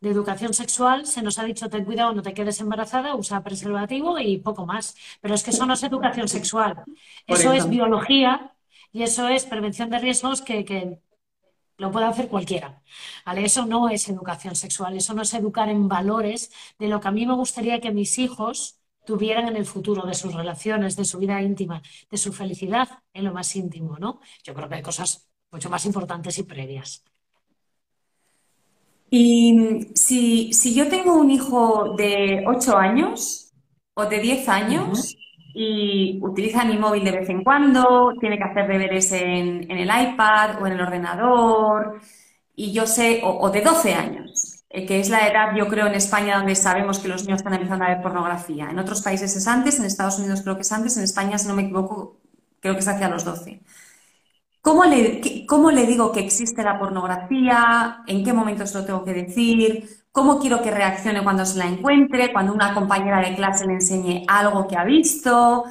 de 0.00 0.10
educación 0.10 0.54
sexual 0.54 1.04
se 1.06 1.22
nos 1.22 1.38
ha 1.38 1.44
dicho 1.44 1.68
ten 1.68 1.84
cuidado, 1.84 2.14
no 2.14 2.22
te 2.22 2.32
quedes 2.32 2.60
embarazada, 2.60 3.14
usa 3.14 3.42
preservativo 3.42 4.18
y 4.18 4.38
poco 4.38 4.64
más. 4.64 4.96
Pero 5.20 5.34
es 5.34 5.42
que 5.42 5.50
eso 5.50 5.66
no 5.66 5.74
es 5.74 5.82
educación 5.82 6.28
sexual, 6.28 6.82
eso, 7.26 7.52
es 7.52 7.68
biología 7.68 8.51
y 8.92 9.02
eso 9.02 9.28
es 9.28 9.46
prevención 9.46 9.90
de 9.90 9.98
riesgos 9.98 10.42
que, 10.42 10.98
lo 11.78 11.90
puede 11.90 12.06
hacer 12.06 12.28
cualquiera. 12.28 12.80
¿vale? 13.26 13.44
Eso 13.44 13.66
no 13.66 13.88
es 13.88 14.08
educación 14.08 14.54
sexual, 14.54 14.96
eso 14.96 15.14
no 15.14 15.22
es 15.22 15.34
educar 15.34 15.68
en 15.68 15.88
valores 15.88 16.52
de 16.78 16.86
lo 16.86 17.00
que 17.00 17.08
a 17.08 17.10
mí 17.10 17.26
me 17.26 17.34
gustaría 17.34 17.80
que 17.80 17.90
mis 17.90 18.18
hijos 18.18 18.78
tuvieran 19.04 19.48
en 19.48 19.56
el 19.56 19.66
futuro, 19.66 20.06
de 20.06 20.14
sus 20.14 20.32
relaciones, 20.32 20.94
de 20.94 21.04
su 21.04 21.18
vida 21.18 21.42
íntima, 21.42 21.82
de 22.08 22.16
su 22.18 22.32
felicidad 22.32 22.88
en 23.12 23.24
lo 23.24 23.32
más 23.32 23.56
íntimo, 23.56 23.98
¿no? 23.98 24.20
Yo 24.44 24.54
creo 24.54 24.68
que 24.68 24.76
hay 24.76 24.82
cosas 24.82 25.28
mucho 25.50 25.70
más 25.70 25.84
importantes 25.86 26.38
y 26.38 26.44
previas. 26.44 27.02
Y 29.10 29.88
si, 29.94 30.52
si 30.52 30.74
yo 30.74 30.88
tengo 30.88 31.14
un 31.14 31.30
hijo 31.30 31.94
de 31.96 32.44
8 32.46 32.76
años 32.76 33.52
o 33.94 34.06
de 34.06 34.20
10 34.20 34.48
años 34.48 35.16
y 35.54 36.18
utiliza 36.22 36.64
mi 36.64 36.78
móvil 36.78 37.04
de 37.04 37.12
vez 37.12 37.28
en 37.28 37.44
cuando, 37.44 38.14
tiene 38.20 38.38
que 38.38 38.44
hacer 38.44 38.66
deberes 38.68 39.12
en, 39.12 39.70
en 39.70 39.78
el 39.78 39.88
iPad 39.88 40.62
o 40.62 40.66
en 40.66 40.72
el 40.74 40.80
ordenador, 40.80 42.00
y 42.54 42.72
yo 42.72 42.86
sé, 42.86 43.20
o, 43.24 43.50
de 43.50 43.62
12 43.62 43.94
años, 43.94 44.64
eh, 44.70 44.86
que 44.86 45.00
es 45.00 45.08
la 45.10 45.26
edad, 45.28 45.54
yo 45.56 45.68
creo, 45.68 45.86
en 45.86 45.94
España 45.94 46.36
donde 46.36 46.54
sabemos 46.54 46.98
que 46.98 47.08
los 47.08 47.24
niños 47.24 47.40
están 47.40 47.54
empezando 47.54 47.84
a 47.84 47.88
ver 47.88 48.02
pornografía. 48.02 48.68
En 48.70 48.78
otros 48.78 49.02
países 49.02 49.34
es 49.36 49.46
antes, 49.48 49.78
en 49.78 49.86
Estados 49.86 50.18
Unidos 50.18 50.42
creo 50.42 50.56
que 50.56 50.62
es 50.62 50.72
antes, 50.72 50.96
en 50.96 51.04
España, 51.04 51.38
si 51.38 51.48
no 51.48 51.54
me 51.54 51.62
equivoco, 51.62 52.20
creo 52.60 52.74
que 52.74 52.80
es 52.80 52.88
hacia 52.88 53.08
los 53.08 53.24
12. 53.24 53.62
¿Cómo 54.60 54.84
le, 54.84 55.44
¿Cómo 55.46 55.70
le 55.72 55.86
digo 55.86 56.12
que 56.12 56.20
existe 56.20 56.62
la 56.62 56.78
pornografía? 56.78 58.02
¿En 58.06 58.24
qué 58.24 58.32
momento 58.32 58.66
se 58.66 58.78
lo 58.78 58.84
tengo 58.84 59.04
que 59.04 59.12
decir? 59.12 60.01
¿Cómo 60.12 60.38
quiero 60.38 60.62
que 60.62 60.70
reaccione 60.70 61.24
cuando 61.24 61.46
se 61.46 61.58
la 61.58 61.66
encuentre? 61.66 62.32
Cuando 62.32 62.52
una 62.52 62.74
compañera 62.74 63.20
de 63.20 63.34
clase 63.34 63.66
le 63.66 63.72
enseñe 63.72 64.24
algo 64.28 64.68
que 64.68 64.76
ha 64.76 64.84
visto. 64.84 65.64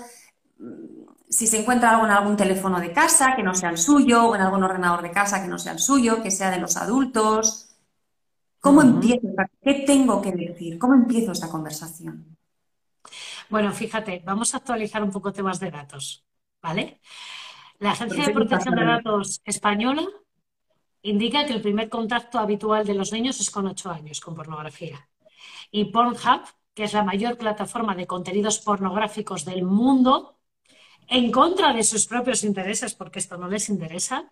Si 1.30 1.46
se 1.46 1.62
encuentra 1.62 1.92
algo 1.92 2.06
en 2.06 2.12
algún 2.12 2.36
teléfono 2.36 2.80
de 2.80 2.92
casa 2.92 3.36
que 3.36 3.44
no 3.44 3.54
sea 3.54 3.70
el 3.70 3.78
suyo, 3.78 4.30
o 4.30 4.36
en 4.36 4.42
algún 4.42 4.64
ordenador 4.64 5.04
de 5.04 5.12
casa 5.12 5.42
que 5.44 5.48
no 5.48 5.60
sea 5.60 5.74
el 5.74 5.80
suyo, 5.80 6.24
que 6.24 6.32
sea 6.32 6.50
de 6.50 6.58
los 6.58 6.76
adultos. 6.76 7.70
¿Cómo 8.60 8.82
empiezo? 8.82 9.28
¿Qué 9.62 9.84
tengo 9.86 10.22
que 10.22 10.32
decir? 10.32 10.80
¿Cómo 10.80 10.96
empiezo 10.96 11.32
esta 11.34 11.50
conversación? 11.50 12.36
Bueno, 13.50 13.72
fíjate, 13.72 14.24
vamos 14.26 14.54
a 14.54 14.58
actualizar 14.58 15.04
un 15.04 15.12
poco 15.12 15.32
temas 15.32 15.60
de 15.60 15.70
datos, 15.70 16.26
¿vale? 16.62 17.00
La 17.80 17.92
Agencia 17.92 18.26
de 18.26 18.34
Protección 18.34 18.76
de 18.76 18.86
Datos 18.86 19.42
Española 19.46 20.04
indica 21.04 21.46
que 21.46 21.54
el 21.54 21.62
primer 21.62 21.90
contacto 21.90 22.40
habitual 22.40 22.86
de 22.86 22.94
los 22.94 23.12
niños 23.12 23.40
es 23.40 23.50
con 23.50 23.68
8 23.68 23.90
años 23.92 24.20
con 24.20 24.36
pornografía. 24.36 25.08
Y 25.72 25.86
Pornhub, 25.86 26.42
que 26.74 26.84
es 26.84 26.94
la 26.94 27.04
mayor 27.04 27.38
plataforma 27.38 27.96
de 27.96 28.08
contenidos 28.08 28.60
pornográficos 28.60 29.46
del 29.46 29.64
mundo, 29.64 30.38
en 31.08 31.32
contra 31.32 31.74
de 31.74 31.84
sus 31.84 32.06
propios 32.08 32.44
intereses, 32.44 32.94
porque 32.94 33.20
esto 33.20 33.38
no 33.38 33.48
les 33.48 33.70
interesa, 33.70 34.32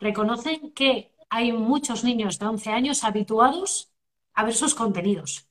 reconocen 0.00 0.72
que 0.72 1.12
hay 1.28 1.52
muchos 1.52 2.04
niños 2.04 2.38
de 2.38 2.46
11 2.46 2.70
años 2.70 3.04
habituados 3.04 3.92
a 4.34 4.44
ver 4.44 4.54
sus 4.54 4.74
contenidos. 4.74 5.48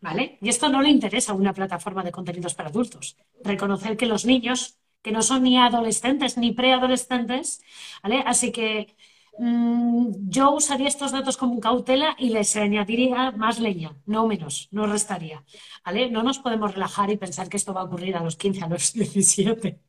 ¿Vale? 0.00 0.38
Y 0.40 0.48
esto 0.48 0.68
no 0.68 0.82
le 0.82 0.88
interesa 0.88 1.30
a 1.30 1.36
una 1.36 1.52
plataforma 1.52 2.02
de 2.02 2.10
contenidos 2.10 2.54
para 2.54 2.70
adultos. 2.70 3.16
Reconocer 3.44 3.96
que 3.96 4.06
los 4.06 4.24
niños 4.24 4.78
que 5.00 5.12
no 5.12 5.22
son 5.22 5.42
ni 5.42 5.58
adolescentes 5.58 6.36
ni 6.38 6.52
preadolescentes, 6.52 7.62
¿vale? 8.02 8.22
Así 8.26 8.50
que 8.52 8.96
yo 9.38 10.52
usaría 10.52 10.88
estos 10.88 11.12
datos 11.12 11.36
como 11.36 11.60
cautela 11.60 12.14
y 12.18 12.30
les 12.30 12.54
añadiría 12.56 13.30
más 13.32 13.58
leña, 13.58 13.96
no 14.06 14.26
menos, 14.26 14.68
no 14.70 14.86
restaría, 14.86 15.44
¿vale? 15.84 16.10
No 16.10 16.22
nos 16.22 16.38
podemos 16.38 16.74
relajar 16.74 17.10
y 17.10 17.16
pensar 17.16 17.48
que 17.48 17.56
esto 17.56 17.72
va 17.72 17.80
a 17.80 17.84
ocurrir 17.84 18.16
a 18.16 18.22
los 18.22 18.36
15, 18.36 18.62
a 18.64 18.68
los 18.68 18.92
17. 18.94 19.80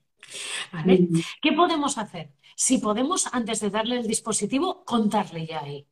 ¿Vale? 0.72 1.00
Mm. 1.00 1.22
¿Qué 1.42 1.52
podemos 1.52 1.98
hacer? 1.98 2.34
Si 2.56 2.78
podemos, 2.78 3.28
antes 3.34 3.60
de 3.60 3.70
darle 3.70 3.98
el 4.00 4.08
dispositivo, 4.08 4.86
contarle 4.86 5.46
ya 5.46 5.62
ahí. 5.62 5.88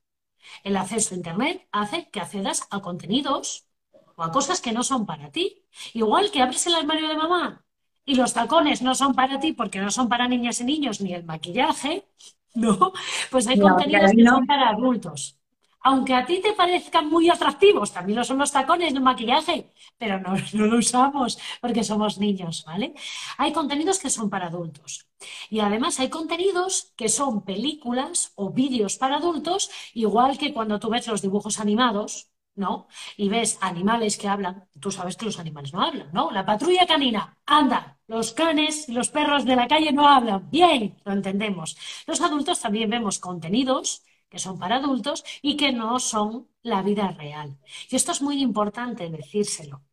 El 0.64 0.78
acceso 0.78 1.14
a 1.14 1.18
Internet 1.18 1.68
hace 1.72 2.10
que 2.10 2.20
accedas 2.20 2.68
a 2.72 2.82
contenidos 2.82 3.68
o 4.16 4.24
a 4.24 4.32
cosas 4.32 4.62
que 4.62 4.72
no 4.72 4.84
son 4.84 5.06
para 5.06 5.32
ti. 5.32 5.66
Igual 5.94 6.32
que 6.32 6.42
abres 6.42 6.66
el 6.68 6.76
armario 6.76 7.08
de 7.08 7.18
mamá 7.18 7.66
y 8.06 8.16
los 8.16 8.34
tacones 8.34 8.82
no 8.82 8.96
son 8.96 9.14
para 9.14 9.40
ti 9.40 9.54
porque 9.54 9.80
no 9.80 9.92
son 9.92 10.10
para 10.10 10.28
niñas 10.28 10.60
y 10.62 10.66
niños 10.66 11.02
ni 11.02 11.14
el 11.14 11.24
maquillaje, 11.24 12.08
¿no? 12.54 12.94
Pues 13.30 13.48
hay 13.48 13.60
contenidos 13.60 14.12
que 14.12 14.26
son 14.26 14.46
para 14.46 14.70
adultos. 14.70 15.38
Aunque 15.84 16.14
a 16.14 16.26
ti 16.26 16.40
te 16.42 16.54
parezcan 16.54 17.10
muy 17.10 17.30
atractivos, 17.30 17.92
también 17.92 18.20
lo 18.20 18.24
son 18.24 18.38
los 18.38 18.52
tacones, 18.52 18.94
el 18.94 19.02
maquillaje, 19.02 19.74
pero 19.98 20.20
no, 20.20 20.36
no 20.54 20.66
lo 20.68 20.78
usamos 20.78 21.40
porque 21.60 21.84
somos 21.84 22.20
niños, 22.20 22.64
¿vale? 22.66 22.94
Hay 23.38 23.52
contenidos 23.52 24.00
que 24.00 24.12
son 24.12 24.30
para 24.30 24.48
adultos. 24.48 25.08
Y 25.50 25.60
además 25.60 26.00
hay 26.00 26.10
contenidos 26.10 26.94
que 26.96 27.10
son 27.10 27.44
películas 27.44 28.32
o 28.36 28.52
vídeos 28.52 28.98
para 28.98 29.18
adultos, 29.18 29.72
igual 29.94 30.38
que 30.38 30.54
cuando 30.54 30.80
tú 30.80 30.90
ves 30.90 31.08
los 31.08 31.22
dibujos 31.22 31.60
animados, 31.60 32.31
¿no? 32.62 32.88
Y 33.18 33.28
ves 33.36 33.58
animales 33.62 34.18
que 34.18 34.30
hablan, 34.30 34.54
tú 34.80 34.90
sabes 34.92 35.18
que 35.18 35.26
los 35.26 35.40
animales 35.40 35.74
no 35.74 35.82
hablan, 35.82 36.10
¿no? 36.14 36.32
La 36.32 36.46
patrulla 36.46 36.86
canina, 36.88 37.38
anda, 37.46 38.00
los 38.08 38.32
canes 38.34 38.88
y 38.90 38.94
los 38.94 39.10
perros 39.10 39.44
de 39.46 39.56
la 39.58 39.68
calle 39.68 39.92
no 39.92 40.08
hablan, 40.08 40.50
bien, 40.50 40.82
lo 41.06 41.12
entendemos. 41.14 41.78
Los 42.08 42.22
adultos 42.22 42.62
también 42.62 42.90
vemos 42.90 43.20
contenidos 43.20 44.04
que 44.30 44.40
son 44.40 44.58
para 44.58 44.78
adultos 44.78 45.24
y 45.42 45.58
que 45.58 45.74
no 45.74 46.00
son 46.00 46.48
la 46.64 46.82
vida 46.82 47.12
real. 47.12 47.50
Y 47.90 47.96
esto 47.98 48.12
es 48.14 48.22
muy 48.22 48.42
importante 48.42 49.10
decírselo, 49.10 49.84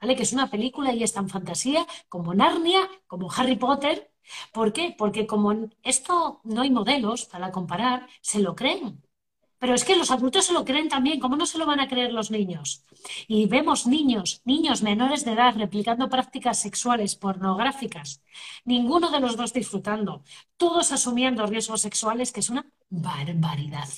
¿vale? 0.00 0.14
Que 0.16 0.22
es 0.22 0.32
una 0.32 0.48
película 0.50 0.92
y 0.94 1.02
es 1.02 1.12
tan 1.12 1.28
fantasía 1.28 1.86
como 2.08 2.32
Narnia, 2.34 2.82
como 3.06 3.30
Harry 3.32 3.56
Potter. 3.56 4.12
¿Por 4.52 4.72
qué? 4.72 4.94
Porque 4.96 5.26
como 5.26 5.48
esto 5.82 6.40
no 6.44 6.60
hay 6.62 6.70
modelos 6.70 7.24
para 7.26 7.50
comparar, 7.50 8.06
se 8.20 8.38
lo 8.40 8.54
creen. 8.54 9.02
Pero 9.58 9.74
es 9.74 9.84
que 9.84 9.96
los 9.96 10.10
adultos 10.10 10.46
se 10.46 10.52
lo 10.52 10.64
creen 10.64 10.88
también, 10.88 11.18
¿cómo 11.18 11.36
no 11.36 11.46
se 11.46 11.58
lo 11.58 11.66
van 11.66 11.80
a 11.80 11.88
creer 11.88 12.12
los 12.12 12.30
niños? 12.30 12.84
Y 13.26 13.46
vemos 13.46 13.86
niños, 13.86 14.40
niños 14.44 14.82
menores 14.82 15.24
de 15.24 15.32
edad 15.32 15.54
replicando 15.56 16.08
prácticas 16.08 16.60
sexuales 16.60 17.16
pornográficas, 17.16 18.22
ninguno 18.64 19.10
de 19.10 19.20
los 19.20 19.36
dos 19.36 19.52
disfrutando, 19.52 20.22
todos 20.56 20.92
asumiendo 20.92 21.46
riesgos 21.46 21.82
sexuales, 21.82 22.32
que 22.32 22.40
es 22.40 22.50
una 22.50 22.66
barbaridad. 22.88 23.88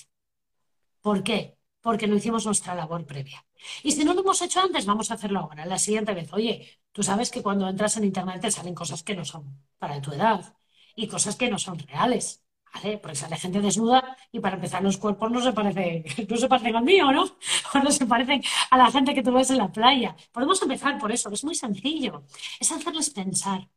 ¿Por 1.00 1.22
qué? 1.22 1.56
Porque 1.80 2.06
no 2.06 2.16
hicimos 2.16 2.44
nuestra 2.46 2.74
labor 2.74 3.06
previa. 3.06 3.44
Y 3.82 3.92
si 3.92 4.04
no 4.04 4.14
lo 4.14 4.20
hemos 4.20 4.42
hecho 4.42 4.60
antes, 4.60 4.86
vamos 4.86 5.10
a 5.10 5.14
hacerlo 5.14 5.40
ahora, 5.40 5.66
la 5.66 5.78
siguiente 5.78 6.14
vez. 6.14 6.32
Oye, 6.32 6.80
tú 6.92 7.02
sabes 7.02 7.30
que 7.30 7.42
cuando 7.42 7.68
entras 7.68 7.96
en 7.96 8.04
Internet 8.04 8.40
te 8.40 8.50
salen 8.50 8.74
cosas 8.74 9.02
que 9.02 9.14
no 9.14 9.24
son 9.24 9.62
para 9.78 10.00
tu 10.00 10.12
edad 10.12 10.54
y 10.94 11.06
cosas 11.08 11.36
que 11.36 11.50
no 11.50 11.58
son 11.58 11.78
reales. 11.78 12.42
¿Vale? 12.74 12.98
Porque 12.98 13.16
sale 13.16 13.36
gente 13.36 13.60
desnuda 13.60 14.16
y 14.32 14.40
para 14.40 14.56
empezar 14.56 14.82
los 14.82 14.96
cuerpos 14.98 15.30
no 15.30 15.40
se, 15.42 15.52
parece, 15.52 16.04
no 16.30 16.36
se 16.36 16.48
parecen 16.48 16.76
al 16.76 16.84
mío, 16.84 17.12
¿no? 17.12 17.24
O 17.74 17.78
no 17.78 17.90
se 17.90 18.06
parecen 18.06 18.42
a 18.70 18.76
la 18.78 18.90
gente 18.90 19.14
que 19.14 19.22
tú 19.22 19.32
ves 19.32 19.50
en 19.50 19.58
la 19.58 19.72
playa. 19.72 20.16
Podemos 20.32 20.60
empezar 20.62 20.98
por 20.98 21.12
eso, 21.12 21.30
es 21.30 21.44
muy 21.44 21.54
sencillo. 21.54 22.24
Es 22.60 22.72
hacerles 22.72 23.10
pensar. 23.10 23.68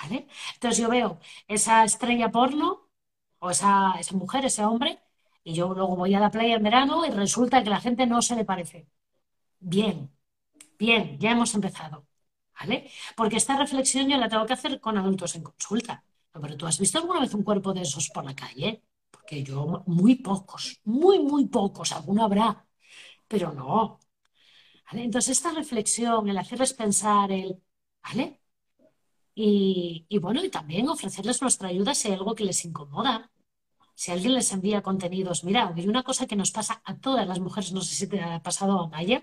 ¿Vale? 0.00 0.26
Entonces 0.54 0.78
yo 0.82 0.88
veo 0.88 1.20
esa 1.46 1.84
estrella 1.84 2.30
porno 2.30 2.88
o 3.38 3.50
esa, 3.50 3.94
esa 4.00 4.16
mujer, 4.16 4.44
ese 4.44 4.64
hombre, 4.64 5.00
y 5.44 5.54
yo 5.54 5.74
luego 5.74 5.96
voy 5.96 6.14
a 6.14 6.20
la 6.20 6.30
playa 6.30 6.56
en 6.56 6.62
verano 6.62 7.04
y 7.06 7.10
resulta 7.10 7.62
que 7.62 7.70
la 7.70 7.80
gente 7.80 8.06
no 8.06 8.22
se 8.22 8.36
le 8.36 8.44
parece. 8.44 8.88
Bien, 9.60 10.10
bien, 10.78 11.18
ya 11.20 11.32
hemos 11.32 11.54
empezado. 11.54 12.06
¿Vale? 12.60 12.90
Porque 13.16 13.36
esta 13.38 13.58
reflexión 13.58 14.08
yo 14.08 14.18
la 14.18 14.28
tengo 14.28 14.46
que 14.46 14.54
hacer 14.54 14.80
con 14.80 14.98
adultos 14.98 15.34
en 15.36 15.44
consulta. 15.44 16.04
Pero 16.40 16.56
tú 16.56 16.66
has 16.66 16.78
visto 16.78 16.98
alguna 16.98 17.20
vez 17.20 17.34
un 17.34 17.42
cuerpo 17.44 17.72
de 17.74 17.82
esos 17.82 18.10
por 18.10 18.24
la 18.24 18.34
calle? 18.34 18.82
Porque 19.10 19.42
yo, 19.42 19.82
muy 19.86 20.16
pocos, 20.16 20.80
muy, 20.84 21.18
muy 21.20 21.46
pocos, 21.46 21.92
alguno 21.92 22.24
habrá, 22.24 22.66
pero 23.28 23.52
no. 23.52 24.00
Entonces, 24.92 25.38
esta 25.38 25.52
reflexión, 25.52 26.28
el 26.28 26.38
hacerles 26.38 26.74
pensar, 26.74 27.32
el, 27.32 27.62
¿vale? 28.02 28.40
Y, 29.34 30.06
y, 30.08 30.18
bueno, 30.18 30.44
y 30.44 30.50
también 30.50 30.88
ofrecerles 30.88 31.40
nuestra 31.42 31.68
ayuda 31.68 31.94
si 31.94 32.08
hay 32.08 32.14
algo 32.14 32.34
que 32.34 32.44
les 32.44 32.64
incomoda. 32.64 33.30
Si 33.94 34.10
alguien 34.12 34.34
les 34.34 34.52
envía 34.52 34.82
contenidos, 34.82 35.44
mira, 35.44 35.72
hay 35.74 35.88
una 35.88 36.02
cosa 36.02 36.26
que 36.26 36.36
nos 36.36 36.50
pasa 36.52 36.82
a 36.84 36.98
todas 36.98 37.26
las 37.28 37.40
mujeres, 37.40 37.72
no 37.72 37.82
sé 37.82 37.94
si 37.94 38.08
te 38.08 38.20
ha 38.20 38.42
pasado 38.42 38.80
a 38.80 38.88
Maya, 38.88 39.22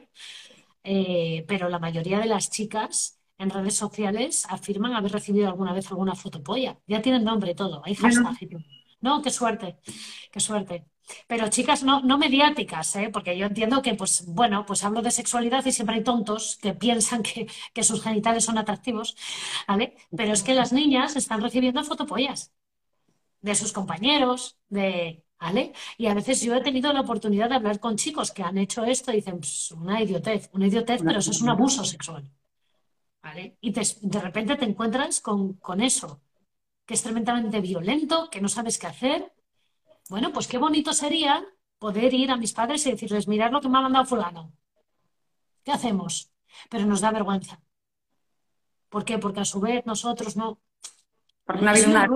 eh, 0.84 1.46
pero 1.48 1.70
la 1.70 1.80
mayoría 1.80 2.20
de 2.20 2.28
las 2.28 2.50
chicas 2.52 3.19
en 3.40 3.50
redes 3.50 3.76
sociales 3.76 4.46
afirman 4.50 4.94
haber 4.94 5.12
recibido 5.14 5.48
alguna 5.48 5.74
vez 5.74 5.90
alguna 5.90 6.14
fotopolla. 6.14 6.78
Ya 6.88 7.02
tienen 7.02 7.24
nombre 7.24 7.52
y 7.52 7.56
todo, 7.56 7.82
hay 7.86 7.96
hashtag 7.96 8.36
No, 9.02 9.22
qué 9.22 9.32
suerte, 9.32 9.78
qué 10.32 10.40
suerte. 10.40 10.86
Pero 11.26 11.48
chicas 11.48 11.84
no, 11.84 12.02
no 12.02 12.20
mediáticas, 12.20 12.96
¿eh? 12.98 13.10
porque 13.12 13.36
yo 13.36 13.48
entiendo 13.48 13.82
que, 13.82 13.96
pues, 13.96 14.26
bueno, 14.28 14.66
pues 14.68 14.84
hablo 14.84 15.02
de 15.02 15.10
sexualidad 15.10 15.66
y 15.66 15.72
siempre 15.72 15.96
hay 15.96 16.04
tontos 16.04 16.60
que 16.62 16.74
piensan 16.74 17.24
que, 17.24 17.48
que 17.74 17.84
sus 17.84 18.04
genitales 18.04 18.46
son 18.46 18.60
atractivos, 18.60 19.16
¿vale? 19.68 19.96
Pero 20.16 20.34
es 20.34 20.44
que 20.44 20.54
las 20.54 20.72
niñas 20.72 21.16
están 21.16 21.42
recibiendo 21.42 21.84
fotopollas 21.84 22.54
de 23.42 23.56
sus 23.56 23.72
compañeros, 23.74 24.60
de, 24.70 25.24
¿Vale? 25.40 25.72
Y 25.98 26.08
a 26.08 26.14
veces 26.14 26.42
yo 26.42 26.54
he 26.54 26.62
tenido 26.62 26.92
la 26.92 27.00
oportunidad 27.00 27.48
de 27.48 27.56
hablar 27.56 27.80
con 27.80 27.96
chicos 27.96 28.32
que 28.32 28.44
han 28.44 28.58
hecho 28.58 28.84
esto 28.84 29.12
y 29.14 29.18
dicen, 29.18 29.40
una 29.78 30.02
idiotez, 30.04 30.50
una 30.52 30.68
idiotez, 30.68 31.02
pero 31.02 31.20
eso 31.20 31.32
es 31.32 31.42
un 31.42 31.50
abuso 31.50 31.86
sexual. 31.86 32.30
¿Vale? 33.22 33.58
Y 33.62 33.72
de 33.72 34.20
repente 34.20 34.56
te 34.56 34.66
encuentras 34.66 35.20
con, 35.20 35.54
con 35.54 35.82
eso, 35.82 36.22
que 36.86 36.94
es 36.94 37.04
tremendamente 37.04 37.60
violento, 37.60 38.30
que 38.30 38.42
no 38.42 38.48
sabes 38.48 38.78
qué 38.78 38.88
hacer. 38.88 39.34
Bueno, 40.10 40.32
pues 40.32 40.48
qué 40.48 40.58
bonito 40.58 40.94
sería 40.94 41.46
poder 41.78 42.14
ir 42.14 42.32
a 42.32 42.38
mis 42.38 42.54
padres 42.54 42.86
y 42.86 42.92
decirles, 42.92 43.28
mirad 43.28 43.52
lo 43.52 43.62
que 43.62 43.70
me 43.70 43.78
ha 43.78 43.82
mandado 43.82 44.06
fulano. 44.06 44.54
¿Qué 45.64 45.72
hacemos? 45.72 46.32
Pero 46.70 46.86
nos 46.86 47.02
da 47.02 47.12
vergüenza. 47.12 47.62
¿Por 48.90 49.06
qué? 49.06 49.18
Porque 49.20 49.42
a 49.42 49.46
su 49.46 49.60
vez 49.60 49.86
nosotros 49.86 50.36
no. 50.36 50.60
Porque 51.46 51.64
no 51.64 51.72
una, 51.88 52.08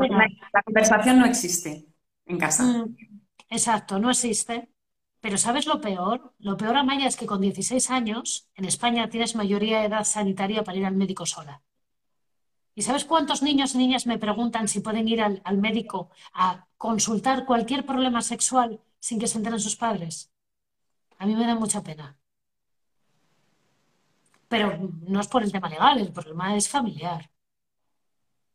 la 0.53 0.63
conversación 0.63 1.19
no 1.19 1.25
existe 1.25 1.85
en 2.25 2.37
casa. 2.37 2.63
Mm, 2.63 2.97
exacto, 3.49 3.99
no 3.99 4.09
existe. 4.09 4.72
Pero 5.23 5.37
¿sabes 5.37 5.65
lo 5.67 5.79
peor? 5.79 6.33
Lo 6.39 6.57
peor, 6.57 6.75
Amaya, 6.75 7.07
es 7.07 7.15
que 7.15 7.25
con 7.25 7.39
16 7.39 7.89
años 7.91 8.49
en 8.55 8.65
España 8.65 9.09
tienes 9.09 9.37
mayoría 9.37 9.79
de 9.79 9.85
edad 9.85 10.03
sanitaria 10.03 10.65
para 10.65 10.77
ir 10.77 10.85
al 10.85 10.95
médico 10.95 11.25
sola. 11.25 11.61
¿Y 12.75 12.81
sabes 12.81 13.05
cuántos 13.05 13.41
niños 13.41 13.73
y 13.73 13.77
niñas 13.77 14.05
me 14.05 14.17
preguntan 14.17 14.67
si 14.67 14.81
pueden 14.81 15.07
ir 15.07 15.21
al, 15.21 15.41
al 15.45 15.57
médico 15.59 16.09
a 16.33 16.67
consultar 16.77 17.45
cualquier 17.45 17.85
problema 17.85 18.21
sexual 18.21 18.81
sin 18.99 19.17
que 19.17 19.29
se 19.29 19.37
enteren 19.37 19.61
sus 19.61 19.77
padres? 19.77 20.29
A 21.19 21.25
mí 21.25 21.35
me 21.35 21.47
da 21.47 21.55
mucha 21.55 21.81
pena. 21.81 22.17
Pero 24.49 24.77
no 25.07 25.21
es 25.21 25.27
por 25.29 25.41
el 25.43 25.53
tema 25.53 25.69
legal, 25.69 25.99
el 25.99 26.11
problema 26.11 26.57
es 26.57 26.67
familiar. 26.67 27.31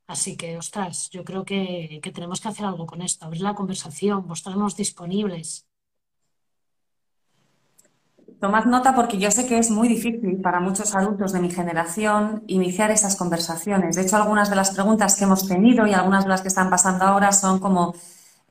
Así 0.06 0.36
que, 0.36 0.56
ostras, 0.58 1.08
yo 1.10 1.24
creo 1.24 1.44
que, 1.46 2.00
tenemos 2.14 2.40
que 2.42 2.48
hacer 2.48 2.66
algo 2.66 2.86
con 2.86 3.00
esto, 3.00 3.24
abrir 3.24 3.42
la 3.42 3.54
conversación, 3.54 4.26
mostrarnos 4.26 4.76
disponibles. 4.76 5.67
Tomad 8.40 8.66
nota 8.66 8.94
porque 8.94 9.18
yo 9.18 9.32
sé 9.32 9.48
que 9.48 9.58
es 9.58 9.70
muy 9.70 9.88
difícil 9.88 10.40
para 10.40 10.60
muchos 10.60 10.94
adultos 10.94 11.32
de 11.32 11.40
mi 11.40 11.50
generación 11.50 12.44
iniciar 12.46 12.92
esas 12.92 13.16
conversaciones. 13.16 13.96
De 13.96 14.02
hecho, 14.02 14.16
algunas 14.16 14.48
de 14.48 14.54
las 14.54 14.70
preguntas 14.70 15.16
que 15.16 15.24
hemos 15.24 15.48
tenido 15.48 15.86
y 15.88 15.92
algunas 15.92 16.22
de 16.22 16.30
las 16.30 16.42
que 16.42 16.48
están 16.48 16.70
pasando 16.70 17.04
ahora 17.04 17.32
son 17.32 17.58
como, 17.58 17.94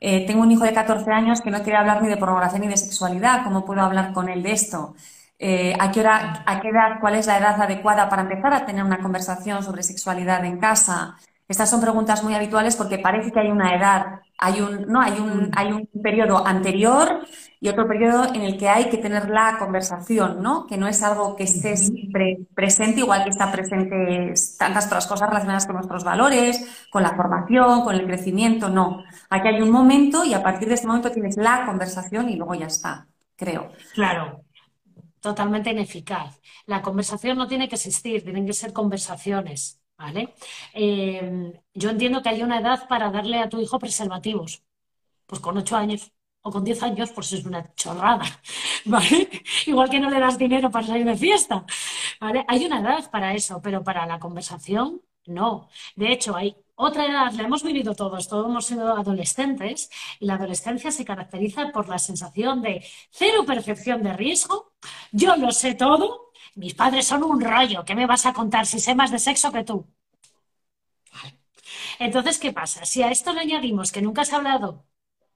eh, 0.00 0.26
tengo 0.26 0.42
un 0.42 0.52
hijo 0.52 0.64
de 0.64 0.74
14 0.74 1.10
años 1.10 1.40
que 1.40 1.50
no 1.50 1.62
quiere 1.62 1.78
hablar 1.78 2.02
ni 2.02 2.08
de 2.08 2.18
pornografía 2.18 2.58
ni 2.58 2.68
de 2.68 2.76
sexualidad, 2.76 3.44
¿cómo 3.44 3.64
puedo 3.64 3.80
hablar 3.80 4.12
con 4.12 4.28
él 4.28 4.42
de 4.42 4.52
esto? 4.52 4.94
Eh, 5.38 5.74
¿a, 5.78 5.90
qué 5.90 6.00
hora, 6.00 6.42
¿A 6.46 6.60
qué 6.60 6.68
edad, 6.68 7.00
cuál 7.00 7.14
es 7.14 7.26
la 7.26 7.38
edad 7.38 7.60
adecuada 7.60 8.08
para 8.10 8.22
empezar 8.22 8.52
a 8.52 8.66
tener 8.66 8.84
una 8.84 9.00
conversación 9.00 9.62
sobre 9.62 9.82
sexualidad 9.82 10.44
en 10.44 10.58
casa? 10.58 11.16
Estas 11.48 11.70
son 11.70 11.80
preguntas 11.80 12.22
muy 12.22 12.34
habituales 12.34 12.76
porque 12.76 12.98
parece 12.98 13.32
que 13.32 13.40
hay 13.40 13.50
una 13.50 13.74
edad, 13.74 14.20
hay 14.36 14.60
un, 14.60 14.82
no, 14.86 15.00
hay 15.00 15.18
un, 15.18 15.50
hay 15.56 15.72
un 15.72 15.88
periodo 16.02 16.46
anterior 16.46 17.26
y 17.58 17.70
otro 17.70 17.88
periodo 17.88 18.34
en 18.34 18.42
el 18.42 18.58
que 18.58 18.68
hay 18.68 18.90
que 18.90 18.98
tener 18.98 19.30
la 19.30 19.56
conversación, 19.58 20.42
¿no? 20.42 20.66
Que 20.66 20.76
no 20.76 20.86
es 20.86 21.02
algo 21.02 21.36
que 21.36 21.44
esté 21.44 21.78
siempre 21.78 22.40
presente, 22.54 23.00
igual 23.00 23.24
que 23.24 23.30
está 23.30 23.50
presente 23.50 24.34
tantas 24.58 24.86
otras 24.86 25.06
cosas 25.06 25.30
relacionadas 25.30 25.64
con 25.64 25.76
nuestros 25.76 26.04
valores, 26.04 26.86
con 26.90 27.02
la 27.02 27.16
formación, 27.16 27.82
con 27.82 27.94
el 27.94 28.04
crecimiento, 28.04 28.68
no. 28.68 29.02
Aquí 29.30 29.48
hay 29.48 29.62
un 29.62 29.70
momento 29.70 30.26
y 30.26 30.34
a 30.34 30.42
partir 30.42 30.68
de 30.68 30.74
este 30.74 30.86
momento 30.86 31.10
tienes 31.10 31.38
la 31.38 31.64
conversación 31.64 32.28
y 32.28 32.36
luego 32.36 32.54
ya 32.56 32.66
está, 32.66 33.08
creo. 33.36 33.72
Claro, 33.94 34.44
totalmente 35.20 35.70
ineficaz. 35.70 36.40
La 36.66 36.82
conversación 36.82 37.38
no 37.38 37.48
tiene 37.48 37.70
que 37.70 37.76
existir, 37.76 38.22
tienen 38.22 38.46
que 38.46 38.52
ser 38.52 38.74
conversaciones, 38.74 39.77
¿vale? 39.98 40.34
Eh, 40.74 41.52
yo 41.74 41.90
entiendo 41.90 42.22
que 42.22 42.28
hay 42.30 42.42
una 42.42 42.60
edad 42.60 42.88
para 42.88 43.10
darle 43.10 43.38
a 43.40 43.48
tu 43.48 43.60
hijo 43.60 43.78
preservativos, 43.78 44.62
pues 45.26 45.40
con 45.40 45.58
ocho 45.58 45.76
años 45.76 46.12
o 46.42 46.50
con 46.52 46.64
diez 46.64 46.82
años, 46.82 47.10
pues 47.12 47.32
es 47.32 47.44
una 47.44 47.74
chorrada, 47.74 48.24
¿vale? 48.86 49.28
Igual 49.66 49.90
que 49.90 50.00
no 50.00 50.10
le 50.10 50.20
das 50.20 50.38
dinero 50.38 50.70
para 50.70 50.86
salir 50.86 51.04
de 51.06 51.16
fiesta, 51.16 51.64
¿vale? 52.20 52.44
Hay 52.48 52.64
una 52.64 52.80
edad 52.80 53.10
para 53.10 53.34
eso, 53.34 53.60
pero 53.62 53.82
para 53.84 54.06
la 54.06 54.18
conversación, 54.18 55.02
no. 55.26 55.68
De 55.96 56.12
hecho, 56.12 56.36
hay 56.36 56.56
otra 56.76 57.06
edad, 57.06 57.32
la 57.32 57.42
hemos 57.42 57.64
vivido 57.64 57.94
todos, 57.94 58.28
todos 58.28 58.46
hemos 58.46 58.66
sido 58.66 58.96
adolescentes 58.96 59.90
y 60.20 60.26
la 60.26 60.34
adolescencia 60.34 60.92
se 60.92 61.04
caracteriza 61.04 61.70
por 61.72 61.88
la 61.88 61.98
sensación 61.98 62.62
de 62.62 62.84
cero 63.10 63.44
percepción 63.44 64.02
de 64.02 64.12
riesgo, 64.12 64.72
yo 65.10 65.36
lo 65.36 65.50
sé 65.50 65.74
todo, 65.74 66.27
mis 66.62 66.74
padres 66.74 67.06
son 67.06 67.22
un 67.22 67.40
rollo, 67.40 67.84
¿qué 67.84 67.94
me 67.94 68.06
vas 68.06 68.26
a 68.26 68.32
contar 68.32 68.66
si 68.66 68.78
sé 68.80 68.94
más 68.94 69.10
de 69.12 69.18
sexo 69.18 69.52
que 69.52 69.64
tú? 69.64 69.86
Entonces, 71.98 72.38
¿qué 72.38 72.52
pasa? 72.52 72.84
Si 72.84 73.02
a 73.02 73.10
esto 73.10 73.32
le 73.32 73.40
añadimos 73.40 73.92
que 73.92 74.02
nunca 74.02 74.22
has 74.22 74.32
hablado 74.32 74.86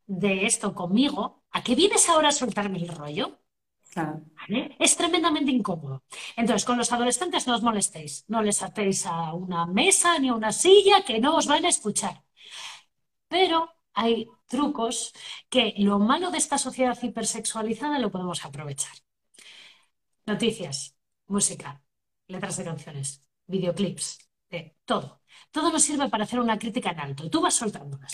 de 0.06 0.46
esto 0.46 0.74
conmigo, 0.74 1.44
¿a 1.50 1.62
qué 1.62 1.74
vienes 1.74 2.08
ahora 2.08 2.28
a 2.28 2.32
soltarme 2.32 2.78
el 2.78 2.88
rollo? 2.88 3.40
Es 4.78 4.96
tremendamente 4.96 5.50
incómodo. 5.52 6.02
Entonces, 6.36 6.64
con 6.64 6.78
los 6.78 6.92
adolescentes 6.92 7.46
no 7.46 7.54
os 7.54 7.62
molestéis, 7.62 8.24
no 8.28 8.42
les 8.42 8.62
atéis 8.62 9.06
a 9.06 9.34
una 9.34 9.66
mesa 9.66 10.18
ni 10.18 10.28
a 10.28 10.34
una 10.34 10.52
silla 10.52 11.04
que 11.04 11.20
no 11.20 11.36
os 11.36 11.46
van 11.46 11.64
a 11.64 11.68
escuchar. 11.68 12.24
Pero 13.28 13.70
hay 13.94 14.28
trucos 14.48 15.12
que 15.48 15.74
lo 15.78 15.98
malo 15.98 16.30
de 16.30 16.38
esta 16.38 16.58
sociedad 16.58 16.98
hipersexualizada 17.00 17.98
lo 17.98 18.10
podemos 18.10 18.44
aprovechar. 18.44 18.96
Noticias, 20.26 20.94
música, 21.26 21.82
letras 22.26 22.56
de 22.56 22.64
canciones, 22.64 23.24
videoclips, 23.46 24.18
de 24.50 24.76
todo. 24.84 25.22
Todo 25.50 25.72
nos 25.72 25.82
sirve 25.82 26.08
para 26.08 26.24
hacer 26.24 26.40
una 26.40 26.58
crítica 26.58 26.90
en 26.90 27.00
alto 27.00 27.24
y 27.24 27.30
tú 27.30 27.40
vas 27.40 27.54
soltándolas. 27.54 28.12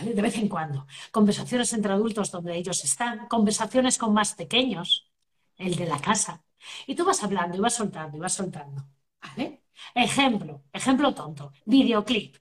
De 0.00 0.22
vez 0.22 0.36
en 0.38 0.48
cuando. 0.48 0.86
Conversaciones 1.10 1.72
entre 1.74 1.92
adultos 1.92 2.30
donde 2.30 2.56
ellos 2.56 2.82
están, 2.84 3.28
conversaciones 3.28 3.98
con 3.98 4.12
más 4.14 4.34
pequeños, 4.34 5.10
el 5.56 5.76
de 5.76 5.86
la 5.86 6.00
casa. 6.00 6.44
Y 6.86 6.94
tú 6.94 7.04
vas 7.04 7.22
hablando 7.22 7.56
y 7.56 7.60
vas 7.60 7.74
soltando 7.74 8.16
y 8.16 8.20
vas 8.20 8.32
soltando. 8.34 8.84
¿Vale? 9.20 9.64
Ejemplo, 9.94 10.64
ejemplo 10.72 11.14
tonto, 11.14 11.52
videoclip. 11.66 12.36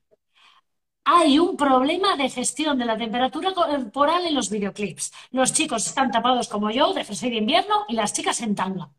Hay 1.04 1.38
un 1.40 1.58
problema 1.58 2.16
de 2.16 2.30
gestión 2.30 2.78
de 2.78 2.86
la 2.86 2.98
temperatura 2.98 3.54
corporal 3.54 4.26
en 4.26 4.36
los 4.36 4.50
videoclips. 4.50 5.12
Los 5.32 5.54
chicos 5.54 5.86
están 5.88 6.12
tapados 6.12 6.48
como 6.48 6.70
yo, 6.72 6.94
de 6.94 7.04
jersey 7.04 7.30
de 7.32 7.38
invierno, 7.38 7.86
y 7.88 7.94
las 7.96 8.14
chicas 8.14 8.42
en 8.42 8.56
tanga. 8.56 8.92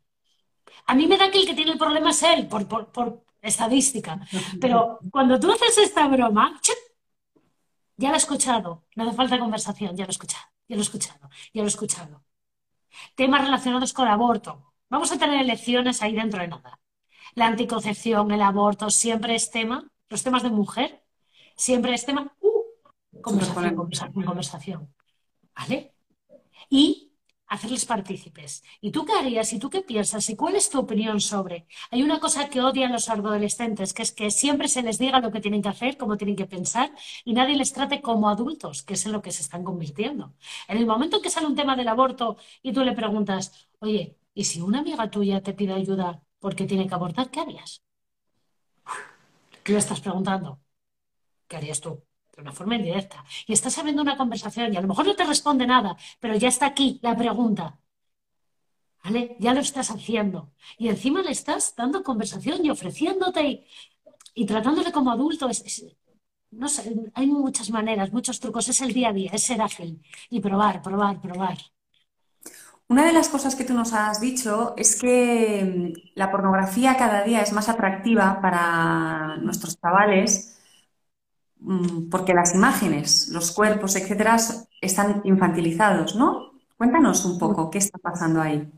A 0.87 0.95
mí 0.95 1.07
me 1.07 1.17
da 1.17 1.31
que 1.31 1.39
el 1.39 1.47
que 1.47 1.55
tiene 1.55 1.73
el 1.73 1.79
problema 1.79 2.11
es 2.11 2.23
él, 2.23 2.47
por, 2.47 2.67
por 2.67 3.25
estadística. 3.43 4.21
Pero 4.61 5.01
cuando 5.11 5.39
tú 5.39 5.51
haces 5.51 5.79
esta 5.79 6.07
broma, 6.09 6.61
ya 7.97 8.09
lo 8.09 8.15
he 8.15 8.19
escuchado, 8.19 8.85
no 8.97 9.05
hace 9.05 9.17
falta 9.17 9.39
conversación, 9.39 9.97
ya 9.97 10.05
lo 10.05 10.11
he 10.11 10.13
escuchado, 10.13 10.45
ya 10.69 10.77
lo 10.77 10.83
he 10.83 10.85
escuchado, 10.85 11.31
ya 11.53 11.63
lo 11.63 11.67
he 11.67 11.69
escuchado. 11.69 12.25
Temas 13.15 13.43
relacionados 13.43 13.93
con 13.93 14.07
el 14.07 14.13
aborto. 14.13 14.73
Vamos 14.89 15.11
a 15.13 15.19
tener 15.19 15.41
elecciones 15.41 16.03
ahí 16.03 16.15
dentro 16.15 16.41
de 16.41 16.49
nada. 16.49 16.79
La 17.35 17.47
anticoncepción, 17.47 18.31
el 18.31 18.43
aborto, 18.43 18.91
siempre 18.91 19.35
es 19.35 19.51
tema. 19.51 19.89
Los 20.09 20.23
temas 20.23 20.43
de 20.43 20.51
mujer, 20.51 21.03
siempre 21.57 21.95
es 21.95 22.05
tema. 22.05 22.31
Uh, 22.41 23.23
conversación, 23.23 23.75
conversación, 23.75 24.25
conversación. 24.25 24.95
¿Vale? 25.57 25.95
Y 26.69 27.02
hacerles 27.53 27.85
partícipes. 27.85 28.65
¿Y 28.81 28.91
tú 28.93 29.05
qué 29.05 29.13
harías? 29.13 29.53
¿Y 29.53 29.59
tú 29.59 29.69
qué 29.69 29.83
piensas? 29.83 30.29
¿Y 30.31 30.37
cuál 30.37 30.57
es 30.57 30.71
tu 30.71 30.79
opinión 30.79 31.21
sobre? 31.21 31.67
Hay 31.91 32.03
una 32.03 32.19
cosa 32.19 32.49
que 32.49 32.63
odian 32.63 32.93
los 32.93 33.11
adolescentes, 33.11 33.93
que 33.93 34.03
es 34.03 34.13
que 34.13 34.31
siempre 34.31 34.69
se 34.69 34.83
les 34.83 34.99
diga 34.99 35.21
lo 35.21 35.31
que 35.31 35.41
tienen 35.41 35.61
que 35.63 35.69
hacer, 35.69 35.99
cómo 35.99 36.17
tienen 36.17 36.37
que 36.37 36.47
pensar, 36.47 36.91
y 37.25 37.35
nadie 37.35 37.57
les 37.57 37.73
trate 37.75 38.01
como 38.01 38.31
adultos, 38.31 38.83
que 38.83 38.95
es 38.95 39.05
en 39.05 39.13
lo 39.13 39.21
que 39.21 39.33
se 39.33 39.43
están 39.43 39.65
convirtiendo. 39.65 40.33
En 40.67 40.79
el 40.79 40.87
momento 40.87 41.17
en 41.19 41.23
que 41.23 41.31
sale 41.31 41.47
un 41.47 41.55
tema 41.55 41.77
del 41.77 41.89
aborto 41.89 42.39
y 42.63 42.73
tú 42.73 42.83
le 42.85 42.93
preguntas, 42.93 43.69
oye, 43.81 44.17
¿y 44.35 44.45
si 44.45 44.61
una 44.63 44.79
amiga 44.81 45.11
tuya 45.11 45.43
te 45.43 45.53
pide 45.53 45.75
ayuda 45.75 46.23
porque 46.39 46.65
tiene 46.67 46.87
que 46.89 46.95
abortar, 46.95 47.31
qué 47.31 47.41
harías? 47.41 47.83
¿Qué 49.63 49.73
le 49.73 49.79
estás 49.79 50.01
preguntando? 50.01 50.61
¿Qué 51.49 51.57
harías 51.57 51.81
tú? 51.81 52.03
De 52.43 52.49
una 52.49 52.53
forma 52.53 52.77
indirecta. 52.77 53.25
Y 53.47 53.53
estás 53.53 53.79
abriendo 53.79 54.03
una 54.03 54.17
conversación 54.17 54.73
y 54.73 54.77
a 54.77 54.81
lo 54.81 54.89
mejor 54.89 55.07
no 55.07 55.15
te 55.15 55.25
responde 55.25 55.67
nada, 55.67 55.97
pero 56.21 56.35
ya 56.37 56.49
está 56.49 56.67
aquí 56.67 56.99
la 57.03 57.17
pregunta. 57.17 57.79
¿Vale? 59.05 59.37
Ya 59.41 59.53
lo 59.53 59.61
estás 59.61 59.91
haciendo. 59.91 60.53
Y 60.79 60.89
encima 60.89 61.23
le 61.23 61.33
estás 61.33 61.75
dando 61.77 62.03
conversación 62.05 62.65
y 62.65 62.71
ofreciéndote 62.71 63.67
y, 64.35 64.47
tratándole 64.47 64.93
como 64.93 65.11
adulto. 65.11 65.49
no 66.51 66.69
sé, 66.69 66.95
hay 67.15 67.27
muchas 67.27 67.71
maneras, 67.71 68.13
muchos 68.13 68.39
trucos. 68.39 68.69
Es 68.69 68.81
el 68.81 68.93
día 68.93 69.09
a 69.09 69.13
día, 69.13 69.31
es 69.33 69.43
ser 69.43 69.61
ágil 69.61 70.01
y 70.31 70.41
probar, 70.41 70.83
probar, 70.83 71.21
probar. 71.21 71.59
Una 72.89 73.07
de 73.07 73.13
las 73.13 73.29
cosas 73.29 73.57
que 73.57 73.65
tú 73.65 73.75
nos 73.75 73.93
has 73.93 74.21
dicho 74.21 74.75
es 74.77 75.01
que 75.01 75.65
mm, 75.65 76.11
la 76.15 76.31
pornografía 76.31 76.97
cada 76.97 77.23
día 77.25 77.41
es 77.41 77.53
más 77.53 77.69
atractiva 77.69 78.41
para 78.41 79.37
nuestros 79.39 79.81
chavales 79.81 80.52
porque 82.11 82.35
las 82.35 82.55
imágenes, 82.55 83.29
los 83.29 83.53
cuerpos, 83.53 83.97
etcétera, 83.97 84.37
están 84.81 85.23
infantilizados, 85.25 86.17
¿no? 86.17 86.53
Cuéntanos 86.77 87.25
un 87.25 87.39
poco 87.39 87.71
qué 87.71 87.79
está 87.79 87.99
pasando 87.99 88.41
ahí. 88.41 88.69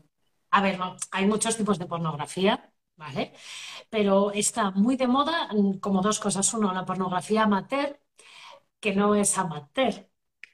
A 0.51 0.61
ver, 0.61 0.79
hay 1.11 1.25
muchos 1.25 1.57
tipos 1.57 1.79
de 1.79 1.85
pornografía, 1.85 2.71
¿vale? 2.95 3.33
Pero 3.89 4.31
está 4.31 4.71
muy 4.71 4.95
de 4.95 5.07
moda 5.07 5.49
mm, 5.53 5.79
como 5.79 6.01
dos 6.01 6.19
cosas. 6.19 6.53
Uno, 6.53 6.73
la 6.73 6.85
pornografía 6.85 7.43
amateur, 7.43 7.99
que 8.79 8.95
no 8.95 9.15
es 9.15 9.37
amateur, 9.37 10.07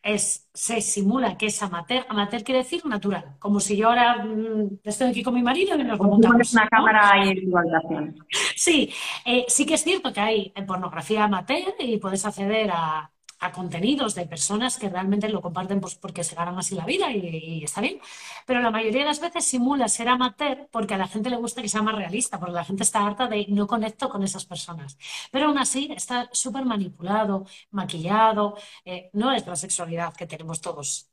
es, 0.03 0.49
se 0.53 0.81
simula 0.81 1.37
que 1.37 1.47
es 1.47 1.61
amateur. 1.61 2.05
Amateur 2.09 2.43
quiere 2.43 2.59
decir 2.59 2.85
natural, 2.85 3.35
como 3.39 3.59
si 3.59 3.77
yo 3.77 3.89
ahora 3.89 4.23
mm, 4.23 4.79
estoy 4.83 5.09
aquí 5.09 5.23
con 5.23 5.33
mi 5.33 5.43
marido 5.43 5.77
y 5.77 5.83
nos 5.83 5.99
montamos. 5.99 6.53
una 6.53 6.67
cámara 6.67 7.23
en 7.23 7.49
tu 7.49 7.57
habitación. 7.57 8.15
Sí, 8.55 8.91
eh, 9.25 9.45
sí 9.47 9.65
que 9.65 9.75
es 9.75 9.83
cierto 9.83 10.11
que 10.13 10.19
hay 10.19 10.53
pornografía 10.67 11.23
amateur 11.23 11.73
y 11.79 11.97
puedes 11.97 12.25
acceder 12.25 12.69
a, 12.71 13.10
a 13.41 13.51
contenidos 13.51 14.15
de 14.15 14.25
personas 14.27 14.77
que 14.77 14.87
realmente 14.87 15.27
lo 15.27 15.41
comparten 15.41 15.81
pues, 15.81 15.95
porque 15.95 16.23
se 16.23 16.35
ganan 16.35 16.57
así 16.59 16.75
la 16.75 16.85
vida 16.85 17.11
y, 17.11 17.63
está 17.63 17.81
bien. 17.81 17.99
Pero 18.45 18.61
la 18.61 18.71
mayoría 18.71 19.01
de 19.01 19.07
las 19.07 19.19
veces 19.19 19.45
simula 19.45 19.87
ser 19.89 20.07
amateur 20.09 20.67
porque 20.71 20.93
a 20.93 20.97
la 20.97 21.07
gente 21.07 21.29
le 21.29 21.37
gusta 21.37 21.61
que 21.61 21.67
sea 21.69 21.81
más 21.81 21.95
realista, 21.95 22.39
porque 22.39 22.53
la 22.53 22.63
gente 22.63 22.83
está 22.83 23.05
harta 23.05 23.27
de 23.27 23.47
no 23.49 23.67
conecto 23.67 24.09
con 24.09 24.23
esas 24.23 24.45
personas. 24.45 24.97
Pero 25.31 25.47
aún 25.47 25.57
así 25.57 25.91
está 25.95 26.29
súper 26.31 26.65
manipulado, 26.65 27.45
maquillado. 27.71 28.55
Eh, 28.85 29.09
no 29.13 29.31
es 29.31 29.45
la 29.47 29.55
sexualidad 29.55 30.13
que 30.13 30.27
tenemos 30.27 30.61
todos. 30.61 31.09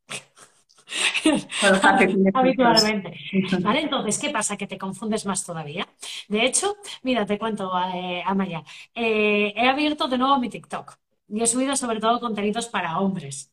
habitualmente. 2.35 3.19
¿Vale? 3.61 3.81
Entonces, 3.81 4.19
¿qué 4.19 4.31
pasa? 4.31 4.57
Que 4.57 4.67
te 4.67 4.79
confundes 4.79 5.25
más 5.25 5.45
todavía. 5.45 5.89
De 6.29 6.45
hecho, 6.45 6.77
mira, 7.03 7.25
te 7.25 7.39
cuento, 7.39 7.71
eh, 7.95 8.23
Amaya, 8.25 8.63
eh, 8.95 9.53
he 9.57 9.69
abierto 9.69 10.09
de 10.09 10.19
nuevo 10.19 10.39
mi 10.39 10.49
TikTok 10.51 10.99
y 11.29 11.43
he 11.43 11.47
subido 11.47 11.77
sobre 11.77 12.01
todo 12.01 12.21
contenidos 12.21 12.69
para 12.69 12.99
hombres. 12.99 13.53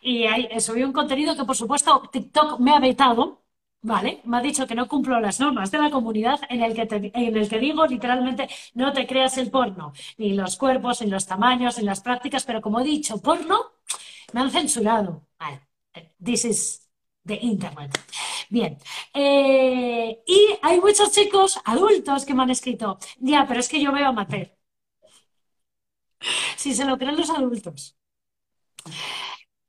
Y 0.00 0.24
he 0.24 0.60
subido 0.60 0.86
un 0.86 0.92
contenido 0.92 1.36
que, 1.36 1.44
por 1.44 1.56
supuesto, 1.56 2.02
TikTok 2.12 2.60
me 2.60 2.72
ha 2.72 2.78
vetado, 2.80 3.44
¿vale? 3.82 4.20
Me 4.24 4.38
ha 4.38 4.40
dicho 4.40 4.66
que 4.66 4.74
no 4.74 4.88
cumplo 4.88 5.20
las 5.20 5.40
normas 5.40 5.70
de 5.70 5.78
la 5.78 5.90
comunidad 5.90 6.40
en 6.48 6.62
el 6.62 6.74
que, 6.74 7.10
en 7.14 7.36
el 7.36 7.48
que 7.48 7.58
digo 7.58 7.86
literalmente 7.86 8.48
no 8.74 8.92
te 8.92 9.06
creas 9.06 9.38
el 9.38 9.50
porno, 9.50 9.92
ni 10.18 10.34
los 10.34 10.56
cuerpos, 10.56 11.02
ni 11.02 11.08
los 11.08 11.26
tamaños, 11.26 11.78
ni 11.78 11.84
las 11.84 12.00
prácticas, 12.00 12.44
pero 12.44 12.60
como 12.60 12.80
he 12.80 12.84
dicho, 12.84 13.20
porno, 13.20 13.72
me 14.32 14.40
han 14.40 14.50
censurado. 14.50 15.26
Vale, 15.38 15.62
this 16.22 16.44
is 16.44 16.88
the 17.24 17.38
internet. 17.42 17.90
Bien, 18.48 18.78
eh, 19.12 20.22
y 20.26 20.58
hay 20.62 20.80
muchos 20.80 21.10
chicos 21.12 21.58
adultos 21.64 22.24
que 22.24 22.34
me 22.34 22.44
han 22.44 22.50
escrito, 22.50 22.98
ya, 23.18 23.44
pero 23.48 23.60
es 23.60 23.68
que 23.68 23.80
yo 23.80 23.92
veo 23.92 24.06
amateur 24.06 24.55
si 26.56 26.74
se 26.74 26.84
lo 26.84 26.98
creen 26.98 27.16
los 27.16 27.30
adultos. 27.30 27.96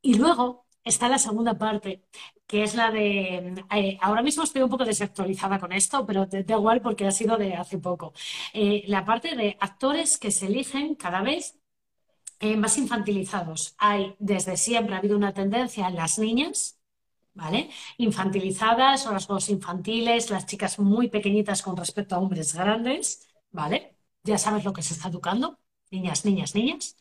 Y 0.02 0.16
luego 0.16 0.68
está 0.84 1.10
la 1.10 1.18
segunda 1.20 1.58
parte, 1.58 2.06
que 2.48 2.64
es 2.64 2.76
la 2.76 2.92
de... 2.92 3.66
Eh, 3.72 3.98
ahora 4.02 4.22
mismo 4.22 4.44
estoy 4.44 4.62
un 4.62 4.70
poco 4.70 4.86
desactualizada 4.86 5.60
con 5.60 5.72
esto, 5.74 6.06
pero 6.06 6.26
da 6.26 6.56
igual 6.56 6.82
porque 6.82 7.06
ha 7.08 7.12
sido 7.12 7.38
de 7.38 7.56
hace 7.56 7.78
poco. 7.80 8.14
Eh, 8.54 8.84
la 8.88 9.06
parte 9.06 9.36
de 9.36 9.58
actores 9.60 10.18
que 10.18 10.32
se 10.32 10.48
eligen 10.48 10.96
cada 10.96 11.22
vez 11.22 11.60
eh, 12.40 12.56
más 12.58 12.78
infantilizados. 12.78 13.76
Hay, 13.80 14.16
desde 14.20 14.58
siempre 14.58 14.96
ha 14.96 15.00
habido 15.00 15.18
una 15.18 15.34
tendencia 15.34 15.88
en 15.88 15.96
las 15.96 16.20
niñas, 16.20 16.80
¿vale? 17.34 17.70
Infantilizadas 17.98 19.06
o 19.08 19.12
las 19.14 19.28
dos 19.28 19.50
infantiles, 19.50 20.30
las 20.30 20.46
chicas 20.46 20.80
muy 20.80 21.10
pequeñitas 21.10 21.62
con 21.62 21.78
respecto 21.78 22.16
a 22.16 22.20
hombres 22.20 22.54
grandes, 22.54 23.28
¿vale? 23.52 23.98
Ya 24.24 24.38
sabes 24.38 24.64
lo 24.66 24.74
que 24.74 24.84
se 24.84 24.94
está 24.94 25.10
educando 25.10 25.60
niñas, 25.91 26.26
niñas, 26.26 26.56
niñas. 26.56 26.97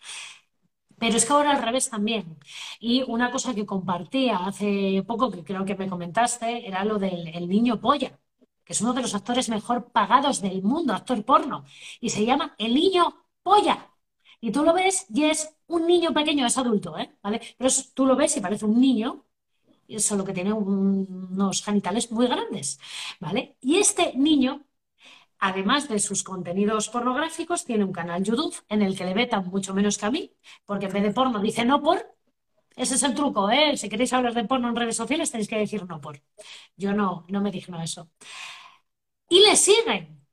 Pero 0.99 1.17
es 1.17 1.27
que 1.27 1.33
ahora 1.33 1.51
al 1.51 1.63
revés 1.63 1.91
también. 1.91 2.39
Y 2.81 3.03
una 3.07 3.31
cosa 3.31 3.55
que 3.55 3.67
compartía 3.67 4.39
hace 4.39 5.03
poco, 5.07 5.31
que 5.31 5.45
creo 5.45 5.65
que 5.65 5.75
me 5.77 5.89
comentaste, 5.89 6.67
era 6.67 6.85
lo 6.85 6.99
del 6.99 7.49
niño 7.49 7.81
polla, 7.81 8.19
que 8.65 8.73
es 8.73 8.81
uno 8.81 8.95
de 8.95 9.03
los 9.03 9.15
actores 9.15 9.49
mejor 9.49 9.93
pagados 9.93 10.41
del 10.41 10.63
mundo, 10.63 10.95
actor 10.95 11.23
porno. 11.25 11.65
Y 12.01 12.09
se 12.11 12.25
llama 12.25 12.55
el 12.59 12.75
niño 12.75 13.15
polla. 13.43 13.91
Y 14.41 14.51
tú 14.53 14.65
lo 14.65 14.73
ves 14.75 15.07
y 15.11 15.25
es 15.25 15.55
un 15.67 15.87
niño 15.87 16.13
pequeño, 16.15 16.47
es 16.47 16.57
adulto, 16.59 16.97
¿eh? 16.99 17.17
¿Vale? 17.23 17.41
Pero 17.59 17.71
tú 17.95 18.07
lo 18.07 18.17
ves 18.17 18.37
y 18.37 18.41
parece 18.41 18.65
un 18.65 18.81
niño, 18.81 19.25
solo 19.99 20.25
que 20.25 20.33
tiene 20.33 20.53
unos 20.53 21.63
genitales 21.63 22.11
muy 22.13 22.27
grandes, 22.27 22.79
¿vale? 23.21 23.57
Y 23.61 23.77
este 23.79 24.15
niño 24.17 24.65
además 25.39 25.89
de 25.89 25.99
sus 25.99 26.23
contenidos 26.23 26.89
pornográficos, 26.89 27.65
tiene 27.65 27.85
un 27.85 27.93
canal 27.93 28.23
YouTube 28.23 28.55
en 28.69 28.83
el 28.83 28.97
que 28.97 29.05
le 29.05 29.15
vetan 29.15 29.47
mucho 29.49 29.75
menos 29.75 29.99
que 29.99 30.07
a 30.07 30.11
mí, 30.11 30.33
porque 30.65 30.87
en 30.87 30.93
vez 30.93 31.03
de 31.03 31.13
porno 31.13 31.41
dice 31.41 31.65
no 31.65 31.83
por. 31.83 32.15
Ese 32.77 32.97
es 32.97 33.03
el 33.05 33.15
truco, 33.15 33.51
¿eh? 33.51 33.77
Si 33.77 33.89
queréis 33.89 34.13
hablar 34.13 34.35
de 34.35 34.45
porno 34.45 34.69
en 34.69 34.77
redes 34.77 34.97
sociales 34.97 35.31
tenéis 35.31 35.49
que 35.49 35.59
decir 35.59 35.87
no 35.87 36.01
por. 36.01 36.23
Yo 36.77 36.93
no, 36.95 37.25
no 37.29 37.41
me 37.41 37.51
digno 37.51 37.83
eso. 37.83 38.11
Y 39.29 39.41
le 39.41 39.57
siguen. 39.57 40.27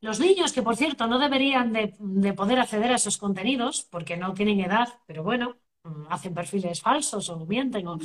Los 0.00 0.20
niños, 0.20 0.52
que 0.52 0.62
por 0.62 0.76
cierto 0.76 1.06
no 1.06 1.18
deberían 1.18 1.72
de, 1.72 1.94
de 1.98 2.34
poder 2.34 2.58
acceder 2.60 2.92
a 2.92 2.96
esos 2.96 3.18
contenidos, 3.18 3.88
porque 3.90 4.16
no 4.16 4.34
tienen 4.34 4.60
edad, 4.60 4.88
pero 5.06 5.22
bueno, 5.24 5.56
mm, 5.84 6.06
hacen 6.10 6.34
perfiles 6.34 6.82
falsos 6.82 7.28
o 7.30 7.46
mienten, 7.46 7.88
o... 7.88 7.98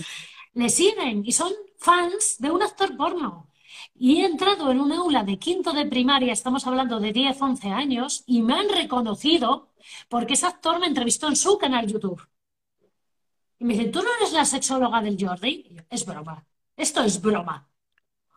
le 0.53 0.69
siguen 0.69 1.23
y 1.25 1.31
son 1.33 1.53
fans 1.77 2.37
de 2.39 2.51
un 2.51 2.63
actor 2.63 2.95
porno. 2.97 3.49
Y 3.95 4.21
he 4.21 4.25
entrado 4.25 4.71
en 4.71 4.79
un 4.79 4.91
aula 4.91 5.23
de 5.23 5.37
quinto 5.37 5.73
de 5.73 5.85
primaria, 5.85 6.33
estamos 6.33 6.65
hablando 6.67 6.99
de 6.99 7.13
10, 7.13 7.41
11 7.41 7.69
años, 7.69 8.23
y 8.25 8.41
me 8.41 8.53
han 8.53 8.69
reconocido 8.69 9.69
porque 10.07 10.33
ese 10.33 10.47
actor 10.47 10.79
me 10.79 10.87
entrevistó 10.87 11.27
en 11.27 11.35
su 11.35 11.57
canal 11.57 11.87
YouTube. 11.87 12.21
Y 13.59 13.65
me 13.65 13.73
dice, 13.73 13.89
¿tú 13.89 14.01
no 14.01 14.09
eres 14.19 14.31
la 14.31 14.45
sexóloga 14.45 15.01
del 15.01 15.17
Jordi? 15.19 15.77
es 15.89 16.05
broma. 16.05 16.45
Esto 16.77 17.03
es 17.03 17.21
broma. 17.21 17.69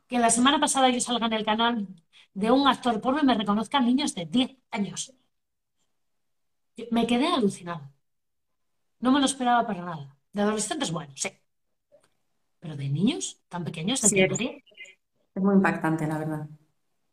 Que 0.09 0.19
la 0.19 0.31
semana 0.31 0.59
pasada 0.59 0.89
yo 0.91 1.01
salga 1.01 1.27
en 1.27 1.33
el 1.33 1.45
canal 1.45 1.87
de 2.35 2.51
un 2.51 2.67
actor 2.67 3.01
porno 3.01 3.21
y 3.23 3.27
me 3.27 3.35
reconozcan 3.35 3.87
niños 3.87 4.15
de 4.15 4.27
10 4.27 4.57
años. 4.71 5.15
Me 6.91 7.07
quedé 7.07 7.29
alucinado. 7.29 7.93
No 8.99 9.13
me 9.13 9.21
lo 9.21 9.27
esperaba 9.27 9.67
para 9.67 9.85
nada. 9.85 10.17
De 10.33 10.43
adolescentes, 10.43 10.91
bueno, 10.91 11.13
sí. 11.17 11.31
Pero 12.59 12.77
de 12.77 12.89
niños 12.89 13.41
tan 13.49 13.65
pequeños, 13.65 14.01
de 14.01 14.09
sí, 14.09 14.65
es 15.35 15.43
muy 15.43 15.55
impactante, 15.55 16.07
la 16.07 16.19
verdad. 16.19 16.49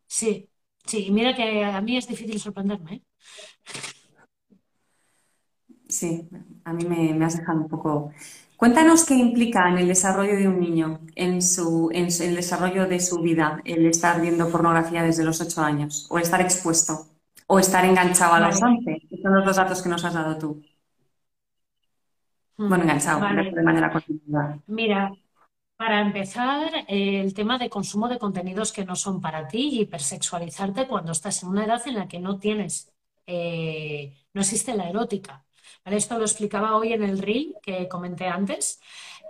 Sí, 0.08 0.50
sí, 0.86 1.10
mira 1.12 1.36
que 1.36 1.64
a 1.64 1.82
mí 1.82 1.98
es 1.98 2.08
difícil 2.08 2.40
sorprenderme. 2.40 2.96
¿eh? 2.96 3.04
Sí, 5.88 6.30
a 6.66 6.74
mí 6.74 6.86
me, 6.86 7.26
has 7.26 7.38
dejado 7.38 7.62
un 7.62 7.68
poco. 7.68 8.12
Cuéntanos 8.58 9.06
qué 9.06 9.16
implica 9.16 9.70
en 9.70 9.78
el 9.80 9.88
desarrollo 9.88 10.36
de 10.36 10.48
un 10.48 10.60
niño, 10.60 11.00
en 11.16 11.42
su, 11.42 11.90
en 11.92 12.08
el 12.08 12.36
desarrollo 12.36 12.88
de 12.88 13.00
su 13.00 13.22
vida, 13.22 13.62
el 13.66 13.86
estar 13.88 14.22
viendo 14.22 14.52
pornografía 14.52 15.02
desde 15.02 15.24
los 15.24 15.42
ocho 15.42 15.62
años, 15.62 16.08
o 16.12 16.20
estar 16.20 16.42
expuesto, 16.42 17.08
o 17.48 17.58
estar 17.58 17.86
enganchado 17.86 18.34
a 18.34 18.40
los 18.40 18.62
once. 18.62 19.02
son 19.22 19.34
los 19.34 19.46
dos 19.46 19.56
datos 19.56 19.82
que 19.82 19.90
nos 19.90 20.04
has 20.06 20.14
dado 20.14 20.38
tú. 20.38 20.62
Bueno, 22.58 22.84
enganchado, 22.84 23.22
de 23.22 23.64
manera 23.64 23.92
continuada. 23.92 24.60
Mira, 24.68 25.12
para 25.80 26.02
empezar, 26.02 26.86
el 26.90 27.34
tema 27.34 27.58
de 27.58 27.70
consumo 27.70 28.10
de 28.10 28.20
contenidos 28.20 28.74
que 28.74 28.84
no 28.86 28.96
son 28.98 29.22
para 29.22 29.48
ti 29.48 29.70
y 29.72 29.82
hipersexualizarte 29.82 30.88
cuando 30.88 31.14
estás 31.14 31.42
en 31.44 31.50
una 31.50 31.64
edad 31.66 31.82
en 31.88 31.96
la 31.96 32.08
que 32.10 32.20
no 32.20 32.38
tienes, 32.38 32.92
eh, 33.26 34.14
no 34.34 34.42
existe 34.42 34.76
la 34.76 34.90
erótica. 34.90 35.46
Esto 35.86 36.18
lo 36.18 36.26
explicaba 36.26 36.76
hoy 36.76 36.92
en 36.94 37.04
el 37.04 37.20
reel 37.20 37.56
que 37.64 37.88
comenté 37.88 38.28
antes, 38.28 38.82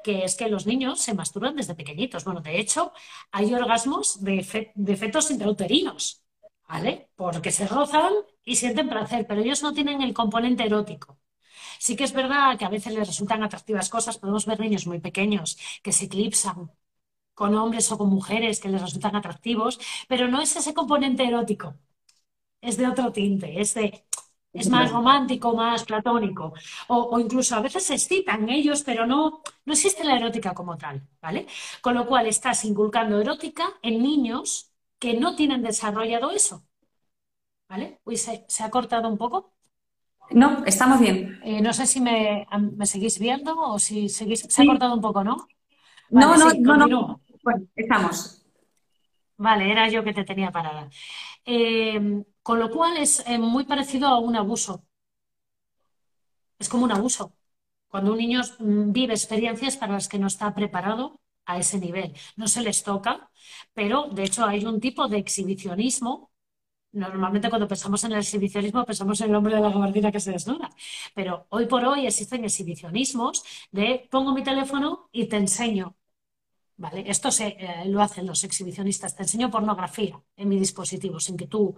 que 0.03 0.23
es 0.25 0.35
que 0.35 0.49
los 0.49 0.65
niños 0.65 0.99
se 1.01 1.13
masturban 1.13 1.55
desde 1.55 1.75
pequeñitos. 1.75 2.23
Bueno, 2.25 2.41
de 2.41 2.59
hecho, 2.59 2.93
hay 3.31 3.53
orgasmos 3.53 4.23
de, 4.23 4.71
de 4.73 4.95
fetos 4.97 5.29
intrauterinos, 5.31 6.23
¿vale? 6.67 7.11
Porque 7.15 7.51
se 7.51 7.67
rozan 7.67 8.13
y 8.43 8.55
sienten 8.55 8.89
placer, 8.89 9.27
pero 9.27 9.41
ellos 9.41 9.61
no 9.61 9.73
tienen 9.73 10.01
el 10.01 10.13
componente 10.15 10.65
erótico. 10.65 11.19
Sí 11.85 11.95
que 11.97 12.05
es 12.05 12.13
verdad 12.21 12.57
que 12.57 12.65
a 12.65 12.69
veces 12.75 12.93
les 12.93 13.07
resultan 13.11 13.43
atractivas 13.43 13.89
cosas, 13.95 14.17
podemos 14.19 14.45
ver 14.49 14.59
niños 14.59 14.87
muy 14.87 14.99
pequeños 15.07 15.57
que 15.83 15.93
se 15.97 16.05
eclipsan 16.05 16.71
con 17.39 17.55
hombres 17.55 17.91
o 17.93 17.97
con 17.99 18.09
mujeres 18.09 18.59
que 18.61 18.69
les 18.73 18.81
resultan 18.87 19.15
atractivos, 19.17 19.79
pero 20.09 20.27
no 20.29 20.41
es 20.41 20.55
ese 20.57 20.73
componente 20.79 21.23
erótico, 21.25 21.67
es 22.61 22.77
de 22.77 22.87
otro 22.87 23.11
tinte, 23.11 23.61
es 23.61 23.75
es 24.53 24.69
más 24.69 24.91
romántico, 24.91 25.53
más 25.55 25.83
platónico, 25.85 26.53
o, 26.87 27.19
incluso 27.19 27.55
a 27.55 27.61
veces 27.61 27.85
se 27.85 27.95
excitan 27.95 28.49
ellos, 28.49 28.83
pero 28.83 29.05
no, 29.05 29.41
no 29.65 29.73
existe 29.73 30.03
la 30.03 30.17
erótica 30.17 30.53
como 30.55 30.77
tal, 30.77 31.01
¿vale? 31.21 31.47
Con 31.81 31.93
lo 31.95 32.05
cual 32.07 32.27
estás 32.27 32.65
inculcando 32.65 33.19
erótica 33.21 33.65
en 33.83 34.01
niños 34.03 34.71
que 34.99 35.13
no 35.13 35.35
tienen 35.35 35.61
desarrollado 35.63 36.31
eso, 36.31 36.63
¿vale? 37.69 37.99
Uy, 38.05 38.17
se 38.17 38.63
ha 38.63 38.69
cortado 38.69 39.07
un 39.09 39.17
poco. 39.17 39.53
No, 40.31 40.63
estamos 40.65 40.99
bien. 40.99 41.39
Eh, 41.43 41.61
no 41.61 41.73
sé 41.73 41.85
si 41.85 42.01
me, 42.01 42.47
seguís 42.83 43.19
viendo 43.19 43.57
o 43.57 43.79
si 43.79 44.09
seguís. 44.09 44.41
Se 44.41 44.61
ha 44.61 44.65
cortado 44.65 44.93
un 44.93 45.01
poco, 45.01 45.23
¿no? 45.23 45.47
no, 46.09 46.37
no, 46.37 46.53
no, 46.53 46.87
no. 46.87 47.21
Bueno, 47.43 47.65
estamos. 47.75 48.45
Vale, 49.37 49.71
era 49.71 49.87
yo 49.89 50.03
que 50.03 50.13
te 50.13 50.25
tenía 50.25 50.51
parada. 50.51 50.89
Eh, 51.45 52.23
con 52.43 52.59
lo 52.59 52.69
cual 52.69 52.97
es 52.97 53.23
eh, 53.25 53.37
muy 53.37 53.63
parecido 53.63 54.07
a 54.07 54.19
un 54.19 54.35
abuso. 54.35 54.83
Es 56.59 56.67
como 56.67 56.83
un 56.83 56.91
abuso. 56.91 57.33
Cuando 57.87 58.11
un 58.11 58.17
niño 58.17 58.41
mm, 58.59 58.91
vive 58.91 59.13
experiencias 59.13 59.77
para 59.77 59.93
las 59.93 60.07
que 60.07 60.19
no 60.19 60.27
está 60.27 60.53
preparado 60.53 61.21
a 61.45 61.57
ese 61.57 61.79
nivel. 61.79 62.13
No 62.35 62.47
se 62.47 62.61
les 62.61 62.83
toca, 62.83 63.31
pero 63.73 64.09
de 64.09 64.23
hecho 64.23 64.45
hay 64.45 64.65
un 64.65 64.79
tipo 64.79 65.07
de 65.07 65.17
exhibicionismo 65.17 66.28
Normalmente 66.91 67.49
cuando 67.49 67.67
pensamos 67.67 68.03
en 68.03 68.13
el 68.13 68.19
exhibicionismo 68.19 68.83
pensamos 68.85 69.21
en 69.21 69.29
el 69.29 69.35
hombre 69.35 69.55
de 69.55 69.61
la 69.61 69.69
gabardina 69.69 70.11
que 70.11 70.19
se 70.19 70.31
desnuda, 70.31 70.69
pero 71.13 71.45
hoy 71.49 71.67
por 71.67 71.85
hoy 71.85 72.07
existen 72.07 72.43
exhibicionismos 72.45 73.43
de 73.71 74.07
pongo 74.09 74.33
mi 74.33 74.43
teléfono 74.43 75.09
y 75.11 75.27
te 75.27 75.37
enseño. 75.37 75.95
¿Vale? 76.77 77.03
Esto 77.07 77.29
se, 77.31 77.47
eh, 77.59 77.85
lo 77.87 78.01
hacen 78.01 78.25
los 78.25 78.43
exhibicionistas, 78.43 79.15
te 79.15 79.23
enseño 79.23 79.51
pornografía 79.51 80.21
en 80.37 80.49
mi 80.49 80.57
dispositivo 80.57 81.19
sin 81.19 81.37
que 81.37 81.47
tú 81.47 81.77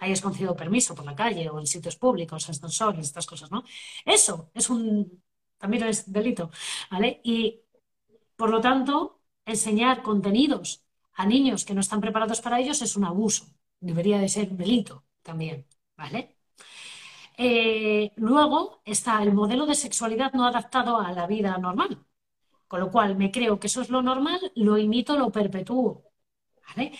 hayas 0.00 0.20
concedido 0.20 0.54
permiso 0.56 0.94
por 0.94 1.06
la 1.06 1.14
calle 1.14 1.48
o 1.50 1.58
en 1.58 1.66
sitios 1.66 1.96
públicos, 1.96 2.48
ascensores, 2.48 3.06
estas 3.06 3.26
cosas, 3.26 3.50
¿no? 3.50 3.64
Eso 4.04 4.50
es 4.54 4.68
un, 4.70 5.22
también 5.58 5.84
es 5.84 6.12
delito, 6.12 6.50
¿vale? 6.90 7.20
Y 7.24 7.62
por 8.36 8.50
lo 8.50 8.60
tanto, 8.60 9.20
enseñar 9.44 10.02
contenidos 10.02 10.84
a 11.14 11.26
niños 11.26 11.64
que 11.64 11.74
no 11.74 11.80
están 11.80 12.00
preparados 12.00 12.40
para 12.40 12.60
ellos 12.60 12.82
es 12.82 12.96
un 12.96 13.04
abuso, 13.04 13.46
debería 13.82 14.18
de 14.18 14.28
ser 14.28 14.50
un 14.50 14.56
delito 14.56 15.04
también, 15.22 15.66
¿vale? 15.96 16.38
Eh, 17.36 18.12
luego 18.16 18.82
está 18.84 19.22
el 19.22 19.32
modelo 19.32 19.66
de 19.66 19.74
sexualidad 19.74 20.32
no 20.32 20.46
adaptado 20.46 20.98
a 20.98 21.12
la 21.12 21.26
vida 21.26 21.56
normal, 21.58 22.04
con 22.68 22.80
lo 22.80 22.90
cual 22.90 23.16
me 23.16 23.30
creo 23.30 23.58
que 23.58 23.66
eso 23.68 23.82
es 23.82 23.90
lo 23.90 24.02
normal, 24.02 24.40
lo 24.56 24.78
imito, 24.78 25.16
lo 25.16 25.30
perpetúo, 25.32 26.04
¿vale? 26.68 26.92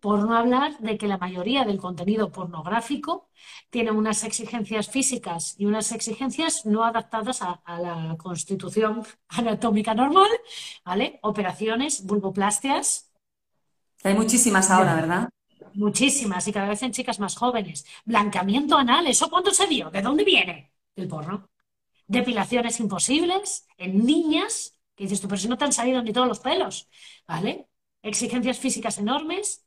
Por 0.00 0.20
no 0.28 0.36
hablar 0.36 0.78
de 0.78 0.98
que 0.98 1.06
la 1.08 1.18
mayoría 1.18 1.64
del 1.64 1.78
contenido 1.78 2.30
pornográfico 2.30 3.30
tiene 3.70 3.90
unas 3.90 4.24
exigencias 4.24 4.90
físicas 4.90 5.54
y 5.58 5.66
unas 5.66 5.90
exigencias 5.92 6.66
no 6.66 6.84
adaptadas 6.84 7.40
a, 7.42 7.60
la 7.80 8.16
constitución 8.18 9.04
anatómica 9.28 9.94
normal, 9.94 10.30
¿vale? 10.84 11.18
Operaciones, 11.22 12.04
vulvoplastias. 12.04 13.12
Hay 14.04 14.14
muchísimas 14.14 14.70
ahora, 14.70 14.94
¿verdad? 14.94 15.30
Muchísimas, 15.76 16.48
y 16.48 16.52
cada 16.52 16.68
vez 16.68 16.82
en 16.82 16.92
chicas 16.92 17.20
más 17.20 17.36
jóvenes. 17.36 17.84
Blancamiento 18.04 18.76
anal, 18.78 19.06
¿eso 19.06 19.28
cuánto 19.28 19.50
se 19.52 19.66
dio? 19.66 19.90
¿De 19.90 20.00
dónde 20.02 20.24
viene? 20.24 20.72
El 20.96 21.06
porno. 21.08 21.50
Depilaciones 22.06 22.80
imposibles 22.80 23.66
en 23.76 24.04
niñas, 24.06 24.78
que 24.94 25.04
dices 25.04 25.20
tú, 25.20 25.28
pero 25.28 25.40
si 25.40 25.48
no 25.48 25.58
te 25.58 25.64
han 25.66 25.72
salido 25.72 26.02
ni 26.02 26.12
todos 26.12 26.28
los 26.28 26.40
pelos, 26.40 26.88
¿vale? 27.26 27.68
Exigencias 28.02 28.58
físicas 28.58 28.98
enormes, 28.98 29.66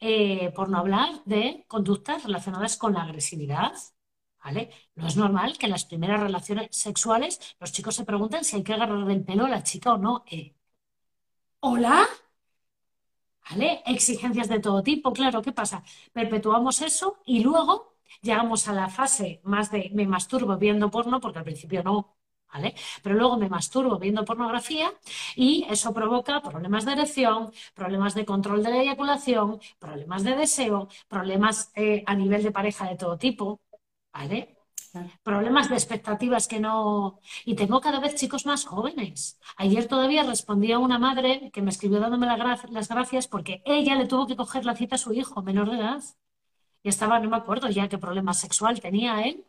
eh, 0.00 0.52
por 0.54 0.68
no 0.68 0.78
hablar 0.78 1.22
de 1.24 1.64
conductas 1.68 2.24
relacionadas 2.24 2.76
con 2.76 2.94
la 2.94 3.02
agresividad. 3.02 3.72
¿Vale? 4.44 4.70
No 4.94 5.06
es 5.06 5.16
normal 5.16 5.58
que 5.58 5.66
en 5.66 5.72
las 5.72 5.84
primeras 5.84 6.20
relaciones 6.20 6.68
sexuales 6.74 7.56
los 7.60 7.72
chicos 7.72 7.94
se 7.96 8.04
pregunten 8.06 8.42
si 8.44 8.56
hay 8.56 8.62
que 8.64 8.72
agarrar 8.74 9.04
del 9.06 9.22
pelo 9.24 9.44
a 9.44 9.50
la 9.50 9.62
chica 9.62 9.92
o 9.94 9.98
no. 9.98 10.24
Eh, 10.30 10.54
¿Hola? 11.60 12.06
¿Vale? 13.50 13.82
Exigencias 13.86 14.48
de 14.48 14.60
todo 14.60 14.82
tipo, 14.82 15.12
claro, 15.12 15.42
¿qué 15.42 15.52
pasa? 15.52 15.82
Perpetuamos 16.12 16.80
eso 16.82 17.18
y 17.24 17.40
luego 17.42 17.94
llegamos 18.22 18.68
a 18.68 18.72
la 18.72 18.88
fase 18.88 19.40
más 19.44 19.70
de 19.72 19.90
me 19.92 20.06
masturbo 20.06 20.56
viendo 20.56 20.90
porno, 20.90 21.20
porque 21.20 21.38
al 21.40 21.44
principio 21.44 21.82
no, 21.82 22.16
pero 23.02 23.14
luego 23.16 23.36
me 23.36 23.48
masturbo 23.48 23.98
viendo 23.98 24.24
pornografía 24.24 24.92
y 25.36 25.66
eso 25.70 25.92
provoca 25.94 26.42
problemas 26.42 26.84
de 26.84 26.92
erección, 26.92 27.52
problemas 27.74 28.14
de 28.14 28.24
control 28.24 28.62
de 28.62 28.70
la 28.70 28.82
eyaculación, 28.82 29.60
problemas 29.78 30.24
de 30.24 30.36
deseo, 30.36 30.88
problemas 31.08 31.70
eh, 31.74 32.02
a 32.06 32.14
nivel 32.14 32.42
de 32.42 32.52
pareja 32.52 32.88
de 32.88 32.96
todo 32.96 33.18
tipo, 33.18 33.60
¿vale? 34.12 34.56
Problemas 35.22 35.68
de 35.68 35.74
expectativas 35.76 36.48
que 36.48 36.60
no... 36.60 37.20
Y 37.44 37.54
tengo 37.54 37.80
cada 37.80 38.00
vez 38.00 38.14
chicos 38.16 38.46
más 38.46 38.64
jóvenes. 38.64 39.38
Ayer 39.56 39.86
todavía 39.86 40.22
respondía 40.24 40.78
una 40.78 40.98
madre 40.98 41.50
que 41.52 41.62
me 41.62 41.70
escribió 41.70 42.00
dándome 42.00 42.26
las 42.26 42.88
gracias 42.88 43.28
porque 43.28 43.62
ella 43.64 43.94
le 43.96 44.06
tuvo 44.06 44.26
que 44.26 44.36
coger 44.36 44.64
la 44.64 44.74
cita 44.76 44.96
a 44.96 44.98
su 44.98 45.12
hijo 45.12 45.42
menor 45.42 45.70
de 45.70 45.76
edad. 45.78 46.02
Y 46.82 46.88
estaba, 46.88 47.20
no 47.20 47.30
me 47.30 47.36
acuerdo 47.36 47.68
ya 47.68 47.88
qué 47.88 47.98
problema 47.98 48.34
sexual 48.34 48.80
tenía 48.80 49.22
él, 49.22 49.44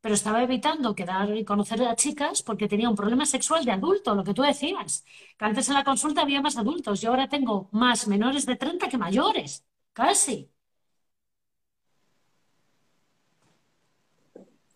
pero 0.00 0.14
estaba 0.14 0.42
evitando 0.42 0.94
quedar 0.94 1.36
y 1.36 1.44
conocer 1.44 1.82
a 1.84 1.96
chicas 1.96 2.42
porque 2.42 2.68
tenía 2.68 2.90
un 2.90 2.96
problema 2.96 3.26
sexual 3.26 3.64
de 3.64 3.72
adulto, 3.72 4.14
lo 4.14 4.24
que 4.24 4.34
tú 4.34 4.42
decías, 4.42 5.04
que 5.38 5.44
antes 5.46 5.68
en 5.68 5.74
la 5.74 5.84
consulta 5.84 6.22
había 6.22 6.42
más 6.42 6.56
adultos, 6.58 7.00
yo 7.00 7.10
ahora 7.10 7.28
tengo 7.28 7.68
más 7.72 8.08
menores 8.08 8.46
de 8.46 8.56
30 8.56 8.88
que 8.88 8.98
mayores, 8.98 9.66
casi. 9.92 10.53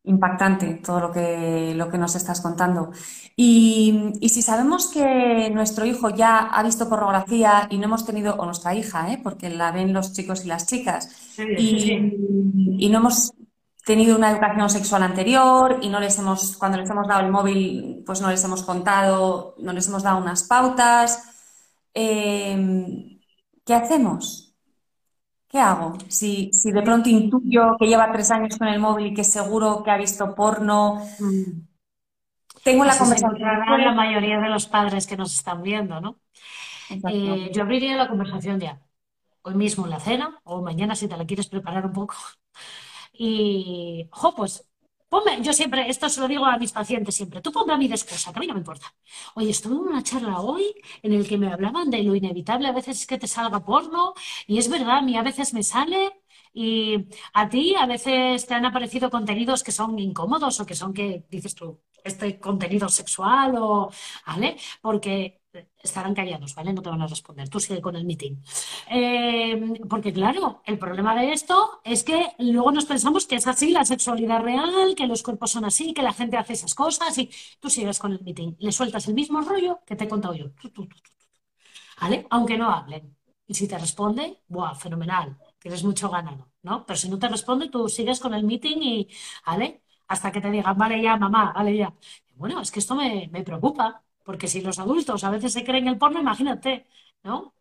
impactante 0.04 0.76
todo 0.76 1.00
lo 1.00 1.12
que, 1.12 1.74
lo 1.74 1.90
que 1.90 1.98
nos 1.98 2.16
estás 2.16 2.40
contando. 2.40 2.92
Y, 3.36 4.12
si 4.26 4.40
sabemos 4.40 4.86
que 4.90 5.50
nuestro 5.50 5.84
hijo 5.84 6.08
ya 6.08 6.38
ha 6.38 6.62
visto 6.62 6.88
pornografía 6.88 7.68
y 7.70 7.76
no 7.76 7.84
hemos 7.84 8.06
tenido, 8.06 8.36
o 8.36 8.46
nuestra 8.46 8.74
hija, 8.74 9.12
¿eh? 9.12 9.20
porque 9.22 9.50
la 9.50 9.70
ven 9.70 9.92
los 9.92 10.14
chicos 10.14 10.46
y 10.46 10.48
las 10.48 10.66
chicas, 10.66 11.34
y, 11.36 12.88
no 12.90 12.98
hemos 12.98 13.34
tenido 13.84 14.16
una 14.16 14.30
educación 14.30 14.70
sexual 14.70 15.02
anterior 15.02 15.78
y 15.82 15.90
no 15.90 16.00
les 16.00 16.18
hemos, 16.18 16.56
cuando 16.56 16.78
les 16.78 16.88
hemos 16.88 17.06
dado 17.06 17.20
el 17.20 17.30
móvil, 17.30 18.02
pues 18.06 18.22
no 18.22 18.30
les 18.30 18.42
hemos 18.44 18.62
contado, 18.62 19.56
no 19.58 19.74
les 19.74 19.88
hemos 19.88 20.02
dado 20.02 20.18
unas 20.22 20.44
pautas, 20.44 21.22
eh, 21.92 23.18
¿qué 23.66 23.74
hacemos? 23.74 24.47
¿Qué 25.48 25.58
hago? 25.58 25.96
Si, 26.08 26.50
si 26.52 26.70
de 26.72 26.82
pronto 26.82 27.08
intuyo 27.08 27.76
que 27.78 27.86
lleva 27.86 28.12
tres 28.12 28.30
años 28.30 28.58
con 28.58 28.68
el 28.68 28.78
móvil 28.78 29.06
y 29.06 29.14
que 29.14 29.24
seguro 29.24 29.82
que 29.82 29.90
ha 29.90 29.96
visto 29.96 30.34
porno, 30.34 31.02
mm. 31.18 32.62
tengo 32.62 32.84
la 32.84 32.96
conversación. 32.96 33.38
con 33.66 33.80
la 33.80 33.92
mayoría 33.92 34.38
de 34.40 34.50
los 34.50 34.66
padres 34.66 35.06
que 35.06 35.16
nos 35.16 35.34
están 35.34 35.62
viendo, 35.62 36.00
¿no? 36.00 36.20
Eh, 36.90 37.50
yo 37.52 37.62
abriría 37.62 37.96
la 37.96 38.08
conversación 38.08 38.60
ya, 38.60 38.80
hoy 39.42 39.54
mismo 39.54 39.84
en 39.84 39.90
la 39.90 40.00
cena 40.00 40.38
o 40.44 40.62
mañana 40.62 40.94
si 40.94 41.08
te 41.08 41.16
la 41.16 41.26
quieres 41.26 41.48
preparar 41.48 41.86
un 41.86 41.92
poco. 41.92 42.14
Y, 43.12 44.06
ojo, 44.12 44.34
pues 44.34 44.68
Ponme, 45.08 45.40
yo 45.42 45.52
siempre, 45.54 45.88
esto 45.88 46.08
se 46.10 46.20
lo 46.20 46.28
digo 46.28 46.44
a 46.44 46.58
mis 46.58 46.72
pacientes 46.72 47.14
siempre, 47.14 47.40
tú 47.40 47.50
ponme 47.50 47.72
a 47.72 47.78
mí 47.78 47.88
de 47.88 47.96
que 47.96 48.14
a 48.26 48.38
mí 48.40 48.46
no 48.46 48.52
me 48.54 48.60
importa. 48.60 48.94
Oye, 49.36 49.50
estuve 49.50 49.74
en 49.74 49.80
una 49.80 50.02
charla 50.02 50.40
hoy 50.40 50.64
en 51.02 51.12
el 51.14 51.26
que 51.26 51.38
me 51.38 51.50
hablaban 51.50 51.88
de 51.90 52.02
lo 52.02 52.14
inevitable 52.14 52.68
a 52.68 52.72
veces 52.72 53.00
es 53.00 53.06
que 53.06 53.16
te 53.18 53.26
salga 53.26 53.64
porno, 53.64 54.12
y 54.46 54.58
es 54.58 54.68
verdad, 54.68 54.98
a 54.98 55.02
mí 55.02 55.16
a 55.16 55.22
veces 55.22 55.54
me 55.54 55.62
sale, 55.62 56.12
y 56.52 57.06
a 57.32 57.48
ti 57.48 57.74
a 57.74 57.86
veces 57.86 58.46
te 58.46 58.54
han 58.54 58.66
aparecido 58.66 59.10
contenidos 59.10 59.62
que 59.62 59.72
son 59.72 59.98
incómodos 59.98 60.60
o 60.60 60.66
que 60.66 60.74
son 60.74 60.92
que 60.92 61.24
dices 61.30 61.54
tú, 61.54 61.80
este 62.04 62.38
contenido 62.38 62.88
sexual 62.90 63.54
o, 63.56 63.90
¿vale? 64.26 64.56
Porque 64.82 65.40
estarán 65.82 66.14
callados, 66.14 66.54
¿vale? 66.54 66.72
No 66.72 66.82
te 66.82 66.90
van 66.90 67.02
a 67.02 67.06
responder. 67.06 67.48
Tú 67.48 67.60
sigue 67.60 67.80
con 67.80 67.96
el 67.96 68.04
meeting. 68.04 68.36
Eh, 68.90 69.80
porque 69.88 70.12
claro, 70.12 70.62
el 70.64 70.78
problema 70.78 71.14
de 71.20 71.32
esto 71.32 71.80
es 71.84 72.04
que 72.04 72.32
luego 72.38 72.72
nos 72.72 72.86
pensamos 72.86 73.26
que 73.26 73.36
es 73.36 73.46
así 73.46 73.70
la 73.70 73.84
sexualidad 73.84 74.40
real, 74.42 74.94
que 74.96 75.06
los 75.06 75.22
cuerpos 75.22 75.50
son 75.52 75.64
así, 75.64 75.92
que 75.94 76.02
la 76.02 76.12
gente 76.12 76.36
hace 76.36 76.54
esas 76.54 76.74
cosas 76.74 77.16
y 77.18 77.30
tú 77.60 77.70
sigues 77.70 77.98
con 77.98 78.12
el 78.12 78.20
meeting. 78.22 78.54
Le 78.58 78.72
sueltas 78.72 79.08
el 79.08 79.14
mismo 79.14 79.40
rollo 79.42 79.80
que 79.86 79.96
te 79.96 80.04
he 80.04 80.08
contado 80.08 80.34
yo. 80.34 80.46
¿Vale? 82.00 82.26
Aunque 82.30 82.56
no 82.58 82.70
hablen. 82.70 83.16
Y 83.46 83.54
si 83.54 83.66
te 83.68 83.78
responde, 83.78 84.42
¡buah! 84.48 84.74
Fenomenal. 84.74 85.36
Tienes 85.58 85.82
mucho 85.84 86.10
ganado, 86.10 86.52
¿no? 86.62 86.84
Pero 86.86 86.96
si 86.96 87.08
no 87.08 87.18
te 87.18 87.28
responde, 87.28 87.68
tú 87.70 87.88
sigues 87.88 88.20
con 88.20 88.34
el 88.34 88.44
meeting 88.44 88.78
y, 88.82 89.08
¿vale? 89.46 89.82
Hasta 90.08 90.30
que 90.32 90.40
te 90.40 90.50
digan, 90.50 90.76
vale 90.78 91.02
ya, 91.02 91.16
mamá, 91.16 91.52
vale 91.54 91.76
ya. 91.76 91.94
bueno, 92.36 92.60
es 92.60 92.70
que 92.70 92.78
esto 92.80 92.94
me, 92.94 93.28
me 93.32 93.42
preocupa, 93.42 94.02
porque 94.28 94.48
si 94.52 94.60
los 94.66 94.78
adultos 94.84 95.24
a 95.24 95.30
veces 95.34 95.52
se 95.54 95.64
creen 95.68 95.88
el 95.88 95.98
porno, 96.02 96.20
imagínate, 96.20 96.72
¿no? 97.28 97.54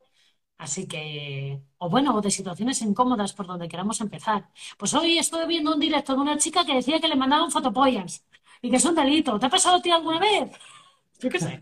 Así 0.65 0.87
que, 0.91 1.61
o 1.83 1.89
bueno, 1.93 2.09
o 2.17 2.21
de 2.25 2.31
situaciones 2.39 2.81
incómodas 2.89 3.33
por 3.37 3.47
donde 3.47 3.69
queramos 3.71 4.01
empezar. 4.01 4.41
Pues 4.79 4.93
hoy 4.95 5.17
estoy 5.19 5.47
viendo 5.47 5.73
un 5.75 5.79
directo 5.87 6.13
de 6.15 6.21
una 6.21 6.37
chica 6.43 6.65
que 6.65 6.75
decía 6.75 6.99
que 7.01 7.07
le 7.09 7.15
mandaban 7.23 7.51
fotopollas 7.51 8.25
y 8.61 8.69
que 8.71 8.77
es 8.77 8.85
un 8.85 8.95
delito. 8.95 9.39
¿Te 9.39 9.45
ha 9.47 9.49
pasado 9.57 9.77
a 9.77 9.81
ti 9.83 9.91
alguna 9.91 10.19
vez? 10.19 10.51
Yo 11.21 11.29
qué 11.29 11.39
sé. 11.39 11.59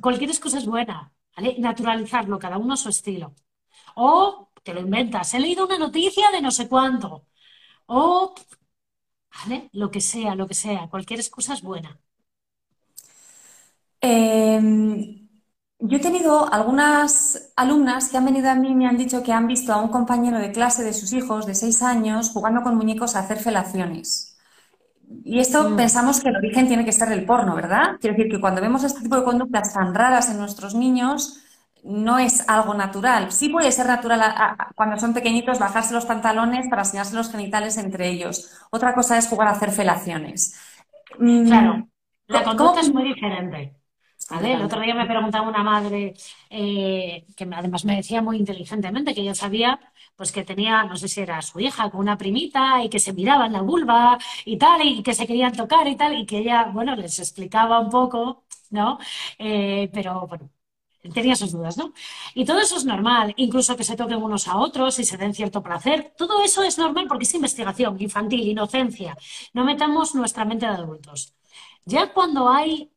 Cualquier 0.00 0.30
excusa 0.30 0.58
es 0.58 0.66
buena, 0.66 1.12
¿vale? 1.36 1.56
Naturalizarlo, 1.58 2.38
cada 2.38 2.58
uno 2.58 2.74
a 2.74 2.76
su 2.78 2.88
estilo. 2.90 3.34
O 3.96 4.50
te 4.64 4.74
lo 4.74 4.80
inventas. 4.80 5.34
He 5.34 5.40
leído 5.40 5.66
una 5.66 5.78
noticia 5.78 6.30
de 6.32 6.42
no 6.42 6.50
sé 6.52 6.68
cuánto. 6.68 7.26
O, 7.86 8.34
¿vale? 9.34 9.68
Lo 9.72 9.90
que 9.90 10.00
sea, 10.00 10.34
lo 10.34 10.46
que 10.48 10.54
sea. 10.54 10.88
Cualquier 10.88 11.20
excusa 11.20 11.54
es 11.54 11.62
buena. 11.62 12.00
Em, 14.02 15.28
yo 15.78 15.96
he 15.96 16.00
tenido 16.00 16.52
algunas 16.52 17.52
alumnas 17.56 18.08
que 18.08 18.16
han 18.16 18.24
venido 18.24 18.50
a 18.50 18.54
mí 18.54 18.68
y 18.70 18.74
me 18.74 18.86
han 18.86 18.96
dicho 18.98 19.22
que 19.22 19.32
han 19.32 19.46
visto 19.46 19.72
a 19.72 19.80
un 19.80 19.88
compañero 19.88 20.38
de 20.38 20.52
clase 20.52 20.82
de 20.82 20.92
sus 20.92 21.12
hijos 21.12 21.46
de 21.46 21.54
seis 21.54 21.82
años 21.82 22.30
jugando 22.30 22.62
con 22.62 22.76
muñecos 22.76 23.16
a 23.16 23.20
hacer 23.20 23.38
felaciones. 23.38 24.36
Y 25.24 25.38
esto 25.38 25.70
mm. 25.70 25.76
pensamos 25.76 26.20
que 26.20 26.30
el 26.30 26.36
origen 26.36 26.66
tiene 26.66 26.84
que 26.84 26.92
ser 26.92 27.12
el 27.12 27.24
porno, 27.24 27.54
¿verdad? 27.54 27.96
Quiero 28.00 28.16
decir 28.16 28.32
que 28.32 28.40
cuando 28.40 28.60
vemos 28.60 28.82
este 28.84 29.02
tipo 29.02 29.16
de 29.16 29.24
conductas 29.24 29.72
tan 29.72 29.94
raras 29.94 30.30
en 30.30 30.38
nuestros 30.38 30.74
niños, 30.74 31.42
no 31.84 32.18
es 32.18 32.48
algo 32.48 32.74
natural. 32.74 33.32
Sí 33.32 33.48
puede 33.48 33.72
ser 33.72 33.86
natural 33.86 34.22
cuando 34.74 34.98
son 34.98 35.14
pequeñitos 35.14 35.58
bajarse 35.58 35.94
los 35.94 36.06
pantalones 36.06 36.68
para 36.68 36.82
enseñarse 36.82 37.14
los 37.14 37.30
genitales 37.30 37.76
entre 37.76 38.08
ellos. 38.08 38.50
Otra 38.70 38.94
cosa 38.94 39.18
es 39.18 39.28
jugar 39.28 39.48
a 39.48 39.52
hacer 39.52 39.70
felaciones. 39.70 40.58
Mm, 41.18 41.46
claro, 41.46 41.88
la 42.28 42.44
conducta 42.44 42.80
es 42.80 42.92
muy 42.92 43.04
diferente. 43.04 43.81
El 44.40 44.62
otro 44.62 44.80
día 44.80 44.94
me 44.94 45.06
preguntaba 45.06 45.48
una 45.48 45.62
madre 45.62 46.14
eh, 46.48 47.26
que 47.36 47.44
además 47.44 47.84
me 47.84 47.96
decía 47.96 48.22
muy 48.22 48.38
inteligentemente 48.38 49.14
que 49.14 49.20
ella 49.20 49.34
sabía 49.34 49.78
pues 50.16 50.32
que 50.32 50.44
tenía, 50.44 50.84
no 50.84 50.96
sé 50.96 51.08
si 51.08 51.20
era 51.20 51.42
su 51.42 51.58
hija 51.60 51.90
con 51.90 52.00
una 52.00 52.16
primita 52.16 52.82
y 52.82 52.88
que 52.88 53.00
se 53.00 53.12
miraban 53.12 53.52
la 53.52 53.62
vulva 53.62 54.18
y 54.44 54.56
tal, 54.58 54.82
y 54.86 55.02
que 55.02 55.14
se 55.14 55.26
querían 55.26 55.52
tocar 55.52 55.86
y 55.88 55.96
tal, 55.96 56.14
y 56.18 56.26
que 56.26 56.38
ella, 56.38 56.64
bueno, 56.72 56.94
les 56.96 57.18
explicaba 57.18 57.80
un 57.80 57.90
poco, 57.90 58.44
¿no? 58.70 58.98
Eh, 59.38 59.90
pero 59.92 60.26
bueno, 60.28 60.50
tenía 61.14 61.34
sus 61.36 61.52
dudas, 61.52 61.76
¿no? 61.76 61.92
Y 62.34 62.44
todo 62.44 62.60
eso 62.60 62.76
es 62.76 62.84
normal, 62.84 63.34
incluso 63.36 63.76
que 63.76 63.84
se 63.84 63.96
toquen 63.96 64.22
unos 64.22 64.48
a 64.48 64.56
otros 64.58 64.98
y 64.98 65.04
se 65.04 65.16
den 65.16 65.34
cierto 65.34 65.62
placer, 65.62 66.14
todo 66.16 66.42
eso 66.44 66.62
es 66.62 66.78
normal 66.78 67.06
porque 67.08 67.24
es 67.24 67.34
investigación 67.34 68.00
infantil, 68.00 68.48
inocencia. 68.48 69.16
No 69.54 69.64
metamos 69.64 70.14
nuestra 70.14 70.44
mente 70.44 70.66
de 70.66 70.72
adultos. 70.72 71.34
Ya 71.84 72.12
cuando 72.12 72.48
hay 72.48 72.92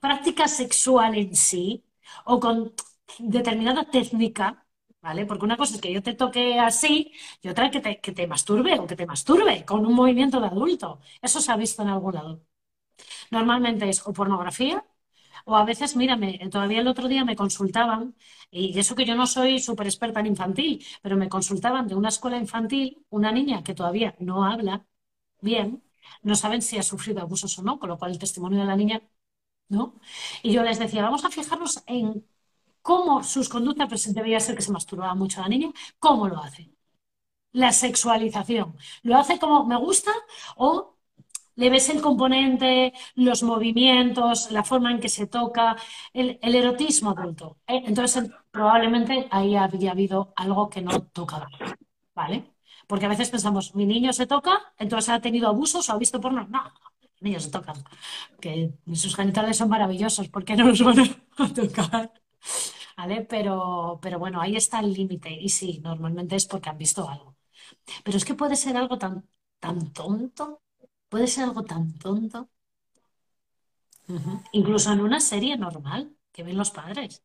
práctica 0.00 0.48
sexual 0.48 1.16
en 1.16 1.34
sí 1.36 1.84
o 2.24 2.40
con 2.40 2.72
determinada 3.18 3.84
técnica, 3.90 4.66
¿vale? 5.00 5.26
Porque 5.26 5.44
una 5.44 5.56
cosa 5.56 5.74
es 5.76 5.80
que 5.80 5.92
yo 5.92 6.02
te 6.02 6.14
toque 6.14 6.58
así 6.58 7.12
y 7.42 7.48
otra 7.48 7.70
que 7.70 7.80
te, 7.80 8.00
que 8.00 8.12
te 8.12 8.26
masturbe 8.26 8.78
o 8.78 8.86
que 8.86 8.96
te 8.96 9.06
masturbe 9.06 9.64
con 9.64 9.84
un 9.86 9.94
movimiento 9.94 10.40
de 10.40 10.46
adulto. 10.48 11.00
Eso 11.22 11.40
se 11.40 11.52
ha 11.52 11.56
visto 11.56 11.82
en 11.82 11.88
algún 11.88 12.14
lado. 12.14 12.42
Normalmente 13.30 13.88
es 13.88 13.98
o 14.08 14.12
pornografía 14.12 14.76
o 15.46 15.56
a 15.56 15.64
veces, 15.70 15.96
mírame, 15.96 16.30
todavía 16.54 16.80
el 16.80 16.88
otro 16.88 17.08
día 17.08 17.24
me 17.24 17.36
consultaban, 17.36 18.16
y 18.50 18.78
eso 18.78 18.94
que 18.96 19.06
yo 19.06 19.14
no 19.16 19.26
soy 19.26 19.60
súper 19.60 19.86
experta 19.88 20.20
en 20.20 20.26
infantil, 20.28 20.84
pero 21.02 21.16
me 21.16 21.28
consultaban 21.28 21.86
de 21.88 21.94
una 21.96 22.10
escuela 22.10 22.36
infantil, 22.38 23.04
una 23.10 23.32
niña 23.32 23.62
que 23.64 23.74
todavía 23.74 24.16
no 24.20 24.44
habla 24.44 24.86
bien, 25.40 25.84
no 26.22 26.34
saben 26.36 26.62
si 26.62 26.78
ha 26.78 26.82
sufrido 26.82 27.20
abusos 27.22 27.58
o 27.58 27.62
no, 27.62 27.78
con 27.78 27.88
lo 27.90 27.98
cual 27.98 28.12
el 28.12 28.18
testimonio 28.18 28.60
de 28.60 28.66
la 28.66 28.76
niña 28.76 29.02
¿no? 29.68 30.00
Y 30.42 30.52
yo 30.52 30.62
les 30.62 30.78
decía, 30.78 31.02
vamos 31.02 31.24
a 31.24 31.30
fijarnos 31.30 31.82
en 31.86 32.24
cómo 32.82 33.22
sus 33.24 33.48
conductas, 33.48 33.88
pues 33.88 34.14
debía 34.14 34.40
ser 34.40 34.56
que 34.56 34.62
se 34.62 34.72
masturbaba 34.72 35.14
mucho 35.14 35.40
la 35.40 35.48
niña, 35.48 35.70
cómo 35.98 36.28
lo 36.28 36.38
hace. 36.38 36.70
La 37.52 37.72
sexualización. 37.72 38.76
¿Lo 39.02 39.16
hace 39.18 39.38
como 39.38 39.64
me 39.66 39.76
gusta 39.76 40.12
o 40.56 40.96
le 41.56 41.70
ves 41.70 41.88
el 41.90 42.02
componente, 42.02 42.92
los 43.14 43.42
movimientos, 43.42 44.50
la 44.52 44.62
forma 44.64 44.90
en 44.92 45.00
que 45.00 45.08
se 45.08 45.26
toca, 45.26 45.76
el, 46.12 46.38
erotismo 46.42 47.10
adulto? 47.10 47.58
¿eh? 47.66 47.82
Entonces, 47.86 48.30
probablemente 48.50 49.26
ahí 49.30 49.56
había 49.56 49.92
habido 49.92 50.32
algo 50.36 50.68
que 50.70 50.82
no 50.82 51.02
tocaba, 51.08 51.48
¿vale? 52.14 52.54
Porque 52.86 53.06
a 53.06 53.08
veces 53.08 53.30
pensamos, 53.30 53.74
mi 53.74 53.86
niño 53.86 54.12
se 54.12 54.26
toca, 54.26 54.72
entonces 54.78 55.10
ha 55.10 55.20
tenido 55.20 55.48
abusos 55.48 55.88
o 55.88 55.92
ha 55.92 55.98
visto 55.98 56.20
porno. 56.20 56.46
No, 56.48 56.62
niños 57.26 57.44
se 57.44 57.50
tocan, 57.50 57.76
que 58.40 58.72
sus 58.94 59.16
genitales 59.16 59.56
son 59.58 59.68
maravillosos, 59.68 60.28
¿por 60.28 60.44
qué 60.44 60.56
no 60.56 60.64
los 60.68 60.82
van 60.82 61.00
a 61.38 61.54
tocar? 61.54 62.12
¿Vale? 62.96 63.22
Pero, 63.22 63.98
pero 64.02 64.18
bueno, 64.18 64.40
ahí 64.40 64.56
está 64.56 64.80
el 64.80 64.92
límite. 64.92 65.30
Y 65.30 65.48
sí, 65.50 65.80
normalmente 65.84 66.36
es 66.36 66.46
porque 66.46 66.70
han 66.70 66.78
visto 66.78 67.08
algo. 67.08 67.36
Pero 68.04 68.16
es 68.18 68.24
que 68.24 68.34
puede 68.34 68.56
ser 68.56 68.76
algo 68.76 68.98
tan, 68.98 69.28
tan 69.60 69.92
tonto, 69.92 70.62
puede 71.08 71.26
ser 71.28 71.44
algo 71.44 71.64
tan 71.64 71.98
tonto. 71.98 72.50
Incluso 74.52 74.92
en 74.92 75.00
una 75.00 75.20
serie 75.20 75.56
normal 75.56 76.16
que 76.32 76.42
ven 76.42 76.56
los 76.56 76.70
padres. 76.70 77.22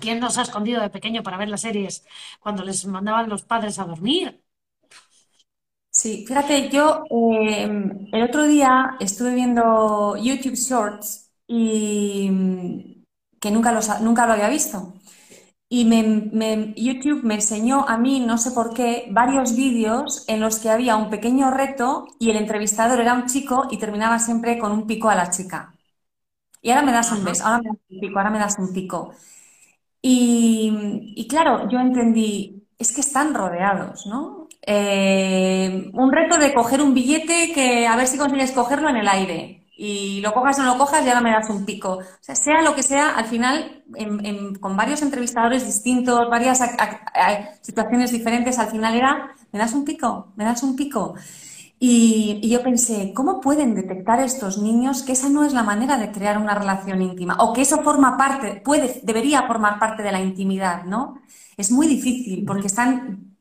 ¿Quién 0.00 0.20
nos 0.20 0.38
ha 0.38 0.42
escondido 0.42 0.80
de 0.80 0.90
pequeño 0.90 1.22
para 1.22 1.36
ver 1.36 1.48
las 1.48 1.62
series 1.62 2.04
cuando 2.40 2.62
les 2.64 2.84
mandaban 2.86 3.28
los 3.28 3.42
padres 3.44 3.78
a 3.78 3.84
dormir? 3.84 4.41
Sí, 6.02 6.24
fíjate, 6.26 6.68
yo 6.70 7.04
em, 7.10 8.08
el 8.12 8.22
otro 8.24 8.44
día 8.46 8.96
estuve 8.98 9.34
viendo 9.34 10.16
YouTube 10.16 10.54
Shorts 10.56 11.30
y 11.46 12.28
mm, 12.30 13.04
que 13.40 13.50
nunca, 13.52 13.72
nunca 14.00 14.26
lo 14.26 14.32
había 14.32 14.48
visto. 14.48 14.94
Y 15.68 15.84
YouTube 16.76 17.24
me 17.24 17.34
enseñó 17.36 17.88
a 17.88 17.98
mí, 17.98 18.20
no 18.20 18.38
sé 18.38 18.52
por 18.52 18.74
qué, 18.74 19.08
varios 19.12 19.56
vídeos 19.56 20.24
en 20.28 20.40
los 20.40 20.58
que 20.60 20.70
había 20.70 20.96
un 20.96 21.10
pequeño 21.10 21.50
reto 21.50 22.06
y 22.20 22.30
el 22.30 22.36
entrevistador 22.38 23.00
era 23.00 23.14
un 23.14 23.26
chico 23.26 23.68
y 23.70 23.78
terminaba 23.78 24.18
siempre 24.20 24.58
con 24.58 24.72
un 24.72 24.86
pico 24.86 25.10
a 25.10 25.16
la 25.16 25.30
chica. 25.30 25.74
Y 26.62 26.70
ahora 26.70 26.82
me 26.84 26.92
das 26.92 27.12
un 27.12 27.24
beso, 27.24 27.44
ahora 27.46 27.60
me 27.62 27.70
das 27.70 27.78
un 27.90 28.00
pico, 28.00 28.18
ahora 28.18 28.30
me 28.30 28.38
das 28.40 28.58
un 28.58 28.72
pico. 28.74 29.14
Y, 30.02 31.14
y 31.16 31.28
claro, 31.28 31.68
yo 31.70 31.80
entendí, 31.80 32.68
es 32.78 32.92
que 32.92 33.00
están 33.02 33.34
rodeados, 33.34 34.06
¿no? 34.06 34.41
Eh, 34.64 35.90
un 35.92 36.12
reto 36.12 36.38
de 36.38 36.54
coger 36.54 36.80
un 36.82 36.94
billete 36.94 37.52
que 37.52 37.86
a 37.86 37.96
ver 37.96 38.06
si 38.06 38.16
consigues 38.16 38.52
cogerlo 38.52 38.88
en 38.88 38.96
el 38.96 39.08
aire. 39.08 39.58
Y 39.76 40.20
lo 40.20 40.32
cojas 40.32 40.58
o 40.58 40.62
no 40.62 40.74
lo 40.74 40.78
cojas 40.78 41.04
y 41.04 41.08
ahora 41.08 41.20
me 41.20 41.32
das 41.32 41.50
un 41.50 41.64
pico. 41.64 41.98
O 41.98 42.02
sea, 42.20 42.36
sea 42.36 42.62
lo 42.62 42.74
que 42.74 42.82
sea, 42.82 43.10
al 43.16 43.24
final, 43.24 43.84
con 44.60 44.76
varios 44.76 45.02
entrevistadores 45.02 45.66
distintos, 45.66 46.28
varias 46.30 46.60
situaciones 47.62 48.12
diferentes, 48.12 48.58
al 48.58 48.68
final 48.68 48.94
era, 48.94 49.34
me 49.50 49.58
das 49.58 49.72
un 49.72 49.84
pico, 49.84 50.32
me 50.36 50.44
das 50.44 50.62
un 50.62 50.76
pico. 50.76 51.14
Y, 51.80 52.38
y, 52.42 52.50
yo 52.50 52.62
pensé, 52.62 53.12
¿cómo 53.12 53.40
pueden 53.40 53.74
detectar 53.74 54.20
estos 54.20 54.58
niños 54.58 55.02
que 55.02 55.12
esa 55.12 55.28
no 55.28 55.44
es 55.44 55.52
la 55.52 55.64
manera 55.64 55.98
de 55.98 56.12
crear 56.12 56.38
una 56.38 56.54
relación 56.54 57.02
íntima? 57.02 57.36
O 57.40 57.52
que 57.52 57.62
eso 57.62 57.82
forma 57.82 58.16
parte, 58.16 58.62
puede, 58.64 59.00
debería 59.02 59.42
formar 59.48 59.80
parte 59.80 60.04
de 60.04 60.12
la 60.12 60.20
intimidad, 60.20 60.84
¿no? 60.84 61.20
Es 61.56 61.72
muy 61.72 61.88
difícil 61.88 62.44
porque 62.46 62.68
están 62.68 63.32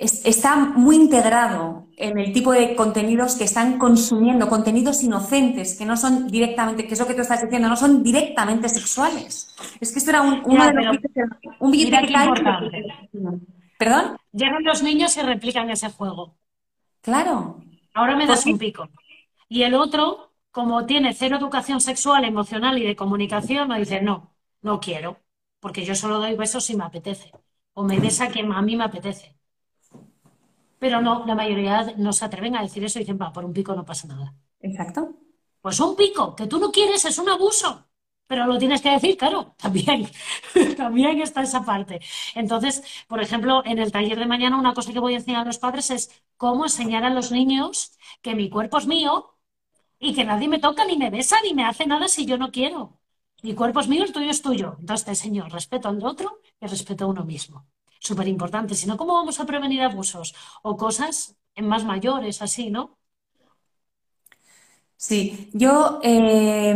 está 0.00 0.56
muy 0.56 0.96
integrado 0.96 1.86
en 1.96 2.18
el 2.18 2.32
tipo 2.32 2.52
de 2.52 2.74
contenidos 2.74 3.36
que 3.36 3.44
están 3.44 3.78
consumiendo, 3.78 4.48
contenidos 4.48 5.02
inocentes, 5.02 5.76
que 5.76 5.84
no 5.84 5.96
son 5.96 6.28
directamente, 6.28 6.86
que 6.86 6.94
es 6.94 7.00
lo 7.00 7.06
que 7.06 7.14
tú 7.14 7.20
estás 7.20 7.42
diciendo, 7.42 7.68
no 7.68 7.76
son 7.76 8.02
directamente 8.02 8.68
sexuales. 8.70 9.54
Es 9.78 9.92
que 9.92 9.98
esto 9.98 10.10
era 10.10 10.22
un, 10.22 10.40
uno 10.44 10.66
de 10.66 10.72
los 10.72 10.96
un 11.58 11.70
billete 11.70 12.06
que 12.06 12.14
¿Perdón? 13.78 14.16
Llegan 14.32 14.64
los 14.64 14.82
niños 14.82 15.16
y 15.18 15.20
replican 15.20 15.68
ese 15.70 15.90
juego. 15.90 16.34
Claro. 17.02 17.62
Ahora 17.92 18.16
me 18.16 18.26
das 18.26 18.46
un 18.46 18.58
pico. 18.58 18.88
Y 19.48 19.64
el 19.64 19.74
otro, 19.74 20.32
como 20.50 20.86
tiene 20.86 21.12
cero 21.12 21.36
educación 21.36 21.80
sexual, 21.80 22.24
emocional 22.24 22.78
y 22.78 22.86
de 22.86 22.96
comunicación, 22.96 23.68
me 23.68 23.78
dice, 23.78 24.00
no, 24.00 24.34
no 24.62 24.80
quiero, 24.80 25.18
porque 25.60 25.84
yo 25.84 25.94
solo 25.94 26.18
doy 26.18 26.36
besos 26.36 26.64
si 26.64 26.76
me 26.76 26.84
apetece. 26.84 27.32
O 27.74 27.84
me 27.84 27.98
besa 27.98 28.28
que 28.28 28.40
a 28.40 28.62
mí 28.62 28.76
me 28.76 28.84
apetece. 28.84 29.39
Pero 30.82 30.96
no, 31.06 31.12
la 31.26 31.34
mayoría 31.34 31.76
no 32.04 32.12
se 32.12 32.24
atreven 32.24 32.56
a 32.56 32.62
decir 32.62 32.82
eso 32.84 32.98
y 32.98 33.02
dicen, 33.02 33.18
va, 33.22 33.32
por 33.32 33.44
un 33.44 33.52
pico 33.52 33.74
no 33.74 33.84
pasa 33.84 34.08
nada. 34.08 34.34
Exacto. 34.60 35.00
Pues 35.60 35.78
un 35.80 35.94
pico 35.96 36.34
que 36.34 36.46
tú 36.46 36.58
no 36.58 36.72
quieres 36.72 37.04
es 37.04 37.18
un 37.18 37.28
abuso. 37.28 37.86
Pero 38.26 38.46
lo 38.46 38.58
tienes 38.58 38.80
que 38.80 38.90
decir, 38.90 39.16
claro, 39.16 39.54
también, 39.58 40.08
también 40.76 41.20
está 41.20 41.42
esa 41.42 41.64
parte. 41.64 42.00
Entonces, 42.34 42.82
por 43.08 43.20
ejemplo, 43.20 43.62
en 43.66 43.78
el 43.78 43.92
taller 43.92 44.18
de 44.18 44.26
mañana 44.26 44.58
una 44.58 44.72
cosa 44.74 44.92
que 44.92 45.00
voy 45.00 45.14
a 45.14 45.16
enseñar 45.18 45.42
a 45.42 45.44
los 45.46 45.58
padres 45.58 45.90
es 45.90 46.10
cómo 46.36 46.64
enseñar 46.64 47.04
a 47.04 47.10
los 47.10 47.30
niños 47.32 47.92
que 48.22 48.34
mi 48.34 48.48
cuerpo 48.48 48.78
es 48.78 48.86
mío 48.86 49.36
y 49.98 50.14
que 50.14 50.24
nadie 50.24 50.48
me 50.48 50.58
toca, 50.60 50.84
ni 50.84 50.96
me 50.96 51.10
besa, 51.10 51.36
ni 51.42 51.54
me 51.54 51.64
hace 51.64 51.86
nada 51.86 52.08
si 52.08 52.26
yo 52.26 52.38
no 52.38 52.50
quiero. 52.52 53.00
Mi 53.42 53.54
cuerpo 53.54 53.80
es 53.80 53.88
mío, 53.88 54.04
el 54.04 54.12
tuyo 54.12 54.30
es 54.30 54.42
tuyo. 54.42 54.76
Entonces 54.80 55.04
te 55.06 55.12
enseño 55.12 55.48
respeto 55.48 55.88
al 55.88 56.04
otro 56.04 56.40
y 56.60 56.66
respeto 56.66 57.04
a 57.04 57.08
uno 57.08 57.24
mismo 57.24 57.66
súper 58.00 58.28
importante. 58.28 58.74
Si 58.74 58.86
no, 58.88 58.96
¿cómo 58.96 59.14
vamos 59.14 59.38
a 59.40 59.46
prevenir 59.46 59.82
abusos 59.82 60.34
o 60.62 60.76
cosas 60.76 61.36
en 61.54 61.68
más 61.68 61.84
mayores, 61.84 62.42
así, 62.42 62.70
no? 62.70 62.98
Sí, 64.96 65.48
yo 65.54 65.98
eh, 66.02 66.74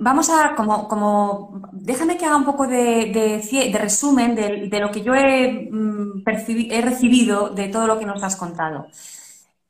vamos 0.00 0.28
a, 0.28 0.56
como, 0.56 0.88
como, 0.88 1.62
déjame 1.72 2.16
que 2.18 2.26
haga 2.26 2.36
un 2.36 2.44
poco 2.44 2.66
de, 2.66 3.40
resumen 3.72 4.34
de, 4.34 4.80
lo 4.80 4.90
que 4.90 5.02
yo 5.02 5.14
he, 5.14 5.68
mm, 5.70 6.24
he, 6.26 6.80
recibido 6.82 7.50
de 7.50 7.68
todo 7.68 7.86
lo 7.86 7.98
que 7.98 8.06
nos 8.06 8.22
has 8.24 8.34
contado. 8.34 8.88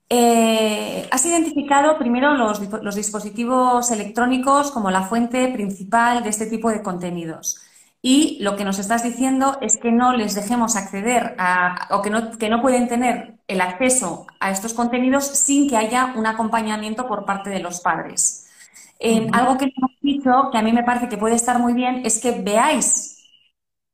Eh, 0.09 1.09
has 1.11 1.25
identificado 1.27 1.99
primero 1.99 2.35
los, 2.35 2.61
los 2.83 2.95
dispositivos 2.97 3.91
electrónicos 3.91 4.71
como 4.71 4.91
la 4.91 5.03
fuente 5.03 5.49
principal 5.49 6.23
de 6.23 6.31
este 6.31 6.47
tipo 6.47 6.71
de 6.71 6.83
contenidos. 6.83 7.61
Y 8.03 8.39
lo 8.41 8.57
que 8.57 8.65
nos 8.65 8.79
estás 8.79 9.03
diciendo 9.03 9.59
es 9.61 9.77
que 9.77 9.93
no 9.93 10.15
les 10.15 10.35
dejemos 10.35 10.75
acceder 10.77 11.35
a, 11.39 11.89
o 11.91 12.01
que 12.01 12.09
no, 12.09 12.39
que 12.39 12.49
no 12.49 12.63
pueden 12.63 12.89
tener 12.89 13.35
el 13.47 13.61
acceso 13.61 14.27
a 14.41 14.51
estos 14.51 14.73
contenidos 14.73 15.27
sin 15.27 15.69
que 15.69 15.77
haya 15.77 16.15
un 16.17 16.27
acompañamiento 16.27 17.07
por 17.07 17.27
parte 17.27 17.51
de 17.51 17.61
los 17.61 17.81
padres. 17.81 18.47
Algo 19.33 19.57
que 19.59 19.73
hemos 19.77 19.91
dicho, 20.01 20.31
que 20.53 20.59
a 20.59 20.63
mí 20.63 20.73
me 20.73 20.85
parece 20.85 21.09
que 21.09 21.17
puede 21.19 21.35
estar 21.35 21.59
muy 21.59 21.73
bien, 21.73 22.03
es 22.05 22.21
que 22.21 22.33
veáis 22.33 23.19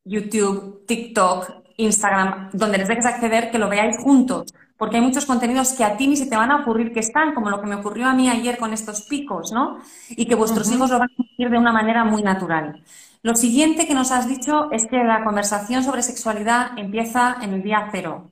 YouTube, 0.03 0.85
TikTok, 0.85 1.63
Instagram, 1.77 2.49
donde 2.53 2.77
les 2.77 2.87
dejes 2.87 3.05
acceder, 3.05 3.51
que 3.51 3.59
lo 3.59 3.69
veáis 3.69 3.97
juntos, 3.97 4.53
porque 4.77 4.97
hay 4.97 5.01
muchos 5.01 5.25
contenidos 5.25 5.73
que 5.73 5.83
a 5.83 5.97
ti 5.97 6.07
ni 6.07 6.15
se 6.17 6.27
te 6.27 6.35
van 6.35 6.51
a 6.51 6.57
ocurrir 6.61 6.93
que 6.93 6.99
están, 6.99 7.33
como 7.33 7.49
lo 7.49 7.61
que 7.61 7.67
me 7.67 7.75
ocurrió 7.75 8.07
a 8.07 8.13
mí 8.13 8.29
ayer 8.29 8.57
con 8.57 8.73
estos 8.73 9.03
picos, 9.03 9.51
¿no? 9.51 9.79
Y 10.09 10.25
que 10.27 10.35
vuestros 10.35 10.71
hijos 10.71 10.89
lo 10.89 10.99
van 10.99 11.09
a 11.09 11.23
decir 11.23 11.49
de 11.49 11.57
una 11.57 11.71
manera 11.71 12.03
muy 12.03 12.21
natural. 12.21 12.83
Lo 13.21 13.35
siguiente 13.35 13.87
que 13.87 13.93
nos 13.93 14.11
has 14.11 14.27
dicho 14.27 14.71
es 14.71 14.87
que 14.87 15.03
la 15.03 15.23
conversación 15.23 15.83
sobre 15.83 16.03
sexualidad 16.03 16.77
empieza 16.77 17.37
en 17.41 17.53
el 17.53 17.63
día 17.63 17.89
cero 17.91 18.31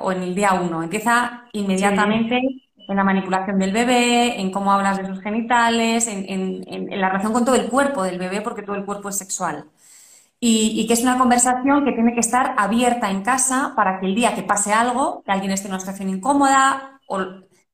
o 0.00 0.12
en 0.12 0.22
el 0.22 0.34
día 0.34 0.54
uno, 0.54 0.82
empieza 0.82 1.44
inmediatamente 1.52 2.42
en 2.88 2.96
la 2.96 3.04
manipulación 3.04 3.58
del 3.58 3.72
bebé, 3.72 4.40
en 4.40 4.50
cómo 4.50 4.72
hablas 4.72 4.98
de 4.98 5.06
sus 5.06 5.20
genitales, 5.20 6.06
en, 6.06 6.64
la 7.00 7.08
relación 7.08 7.32
con 7.32 7.44
todo 7.44 7.56
el 7.56 7.68
cuerpo 7.68 8.02
del 8.02 8.18
bebé, 8.18 8.42
porque 8.42 8.62
todo 8.62 8.76
el 8.76 8.84
cuerpo 8.84 9.08
es 9.08 9.18
sexual. 9.18 9.64
Y, 10.38 10.86
que 10.86 10.92
es 10.92 11.02
una 11.02 11.18
conversación 11.18 11.84
que 11.84 11.92
tiene 11.92 12.14
que 12.14 12.20
estar 12.20 12.54
abierta 12.58 13.10
en 13.10 13.22
casa 13.22 13.72
para 13.74 13.98
que 13.98 14.06
el 14.06 14.14
día 14.14 14.34
que 14.34 14.42
pase 14.42 14.72
algo, 14.72 15.22
que 15.24 15.32
alguien 15.32 15.50
esté 15.50 15.66
en 15.66 15.74
una 15.74 15.80
situación 15.80 16.10
incómoda 16.10 17.00
o 17.08 17.18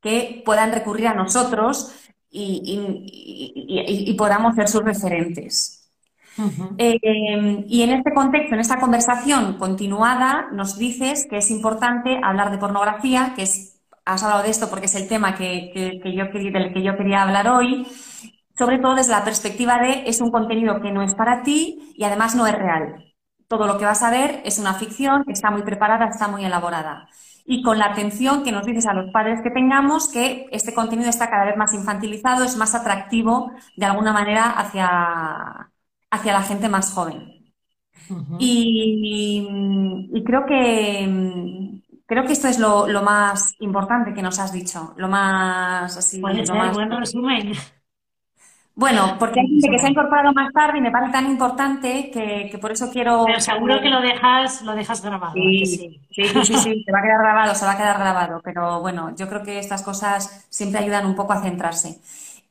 que 0.01 0.43
puedan 0.45 0.73
recurrir 0.73 1.09
a 1.09 1.15
nosotros 1.15 1.95
y, 2.31 4.15
podamos 4.17 4.55
ser 4.55 4.69
sus 4.69 4.83
referentes. 4.83 5.82
Eh, 6.79 7.65
y 7.69 7.83
en 7.83 7.91
este 7.91 8.15
contexto, 8.15 8.55
en 8.55 8.61
esta 8.61 8.81
conversación 8.81 9.59
continuada, 9.59 10.49
nos 10.53 10.79
dices 10.79 11.27
que 11.29 11.39
es 11.39 11.51
importante 11.51 12.19
hablar 12.23 12.51
de 12.51 12.59
pornografía, 12.59 13.33
que 13.37 13.43
es, 13.43 13.81
has 14.05 14.23
hablado 14.23 14.43
de 14.43 14.51
esto 14.51 14.71
porque 14.71 14.87
es 14.87 14.95
el 14.95 15.09
tema 15.09 15.35
que, 15.35 15.71
del 15.75 16.73
que 16.73 16.83
yo 16.83 16.97
quería 16.97 17.23
hablar 17.23 17.49
hoy, 17.49 17.87
sobre 18.59 18.79
todo 18.79 18.95
desde 18.95 19.13
la 19.13 19.25
perspectiva 19.25 19.79
de 19.79 20.05
es 20.07 20.21
un 20.21 20.31
contenido 20.31 20.81
que 20.81 20.93
no 20.93 21.03
es 21.03 21.15
para 21.15 21.43
ti 21.43 21.93
y 21.95 22.05
además 22.05 22.35
no 22.35 22.47
es 22.47 22.57
real. 22.57 23.05
Todo 23.49 23.67
lo 23.67 23.79
que 23.79 23.85
vas 23.85 24.03
a 24.03 24.11
ver 24.11 24.41
es 24.45 24.59
una 24.59 24.75
ficción, 24.75 25.25
está 25.29 25.51
muy 25.51 25.63
preparada, 25.63 26.07
está 26.07 26.29
muy 26.29 26.45
elaborada. 26.45 27.09
Y 27.45 27.63
con 27.63 27.79
la 27.79 27.87
atención 27.87 28.45
que 28.45 28.53
nos 28.53 28.65
dices 28.65 28.87
a 28.87 28.95
los 28.95 29.11
padres 29.11 29.41
que 29.43 29.51
tengamos 29.51 30.09
que 30.09 30.47
este 30.53 30.73
contenido 30.73 31.11
está 31.11 31.29
cada 31.29 31.45
vez 31.45 31.57
más 31.57 31.75
infantilizado, 31.75 32.45
es 32.45 32.57
más 32.57 32.75
atractivo 32.75 33.53
de 33.77 33.87
alguna 33.87 34.13
manera 34.13 34.45
hacia, 34.51 35.72
hacia 36.13 36.33
la 36.33 36.43
gente 36.43 36.69
más 36.69 36.93
joven. 36.93 37.43
y, 38.39 40.23
creo 40.25 40.47
que 40.47 41.81
creo 42.07 42.25
que 42.25 42.33
esto 42.33 42.49
es 42.49 42.59
lo, 42.59 42.87
más 43.03 43.55
importante 43.61 44.13
que 44.13 44.23
nos 44.23 44.39
has 44.39 44.53
dicho, 44.53 44.93
lo 44.97 45.09
más 45.09 45.97
así. 45.97 46.21
buen 46.21 46.37
resumen. 46.91 47.53
Bueno, 48.75 49.17
porque 49.19 49.41
hay 49.41 49.47
gente 49.49 49.69
que 49.69 49.79
se 49.79 49.87
ha 49.87 49.91
incorporado 49.91 50.33
más 50.33 50.51
tarde 50.53 50.79
y 50.79 50.81
me 50.81 50.91
parece 50.91 51.13
tan 51.13 51.27
importante 51.27 52.11
que, 52.11 52.59
por 52.59 52.73
eso 52.73 52.91
quiero. 52.91 53.25
Pero 53.27 53.41
seguro 53.41 53.81
que 53.83 53.91
lo 53.91 54.01
dejas, 54.01 54.63
lo 54.63 54.75
dejas 54.75 55.03
grabado. 55.03 55.35
Sí, 55.35 55.67
sí, 55.67 56.01
sí, 56.11 56.25
sí, 56.25 56.57
sí, 56.57 56.83
se 56.83 56.93
va 56.93 57.01
a 57.01 57.03
quedar 57.03 57.19
grabado, 57.19 57.55
se 57.55 57.67
va 57.67 57.73
a 57.73 57.77
quedar 57.77 57.99
grabado. 57.99 58.41
Pero 58.43 58.81
bueno, 58.81 59.15
yo 59.15 59.29
creo 59.29 59.43
que 59.43 59.59
estas 59.59 59.83
cosas 59.83 60.47
siempre 60.49 60.81
ayudan 60.81 61.07
un 61.07 61.15
poco 61.15 61.35
a 61.35 61.43
centrarse 61.43 62.01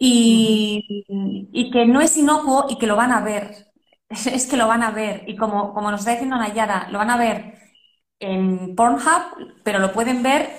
y, 0.03 1.71
que 1.71 1.85
no 1.85 2.01
es 2.01 2.17
inocuo 2.17 2.65
y 2.69 2.77
que 2.77 2.87
lo 2.87 2.95
van 2.95 3.11
a 3.11 3.21
ver. 3.21 3.67
Es 4.09 4.47
que 4.47 4.57
lo 4.57 4.67
van 4.67 4.83
a 4.83 4.91
ver. 4.91 5.23
Y 5.27 5.35
como, 5.37 5.73
como 5.73 5.91
nos 5.91 6.01
está 6.01 6.11
diciendo 6.11 6.37
Nayara, 6.37 6.89
lo 6.91 6.97
van 6.97 7.11
a 7.11 7.17
ver 7.17 7.55
en 8.19 8.75
Pornhub, 8.75 9.61
pero 9.63 9.79
lo 9.79 9.93
pueden 9.93 10.23
ver 10.23 10.49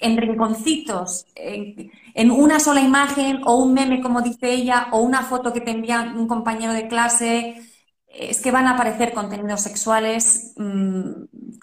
en 0.00 0.16
rinconcitos, 0.18 1.26
en, 1.36 2.30
una 2.30 2.60
sola 2.60 2.80
imagen 2.80 3.40
o 3.46 3.56
un 3.56 3.74
meme, 3.74 4.02
como 4.02 4.22
dice 4.22 4.52
ella, 4.52 4.88
o 4.92 4.98
una 5.00 5.22
foto 5.22 5.52
que 5.52 5.60
te 5.60 5.70
envía 5.70 6.12
un 6.16 6.26
compañero 6.28 6.72
de 6.72 6.88
clase. 6.88 7.62
Es 8.08 8.40
que 8.42 8.50
van 8.50 8.66
a 8.66 8.72
aparecer 8.72 9.12
contenidos 9.14 9.62
sexuales 9.62 10.54
mm, 10.56 11.10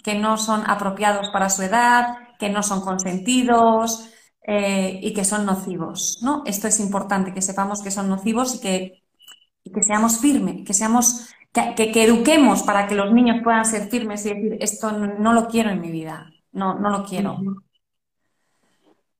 que 0.03 0.15
no 0.15 0.37
son 0.37 0.63
apropiados 0.67 1.29
para 1.29 1.49
su 1.49 1.63
edad, 1.63 2.15
que 2.39 2.49
no 2.49 2.63
son 2.63 2.81
consentidos, 2.81 4.09
eh, 4.47 4.99
y 5.01 5.11
que 5.13 5.25
son 5.25 5.43
nocivos, 5.45 6.19
¿no? 6.21 6.43
Esto 6.45 6.67
es 6.67 6.79
importante, 6.79 7.33
que 7.33 7.41
sepamos 7.41 7.81
que 7.81 7.89
son 7.89 8.07
nocivos 8.07 8.55
y 8.55 8.59
que, 8.59 9.03
que 9.73 9.83
seamos 9.83 10.19
firmes, 10.19 10.63
que 10.63 10.73
seamos, 10.75 11.29
que, 11.51 11.91
eduquemos 12.03 12.61
para 12.61 12.85
que 12.87 12.93
los 12.93 13.11
niños 13.11 13.37
puedan 13.43 13.65
ser 13.65 13.89
firmes 13.89 14.23
y 14.25 14.35
decir, 14.35 14.57
esto 14.59 14.91
no, 14.91 15.33
lo 15.33 15.47
quiero 15.47 15.71
en 15.71 15.81
mi 15.81 15.89
vida, 15.89 16.31
no, 16.51 16.75
no 16.75 16.91
lo 16.91 17.03
quiero. 17.03 17.39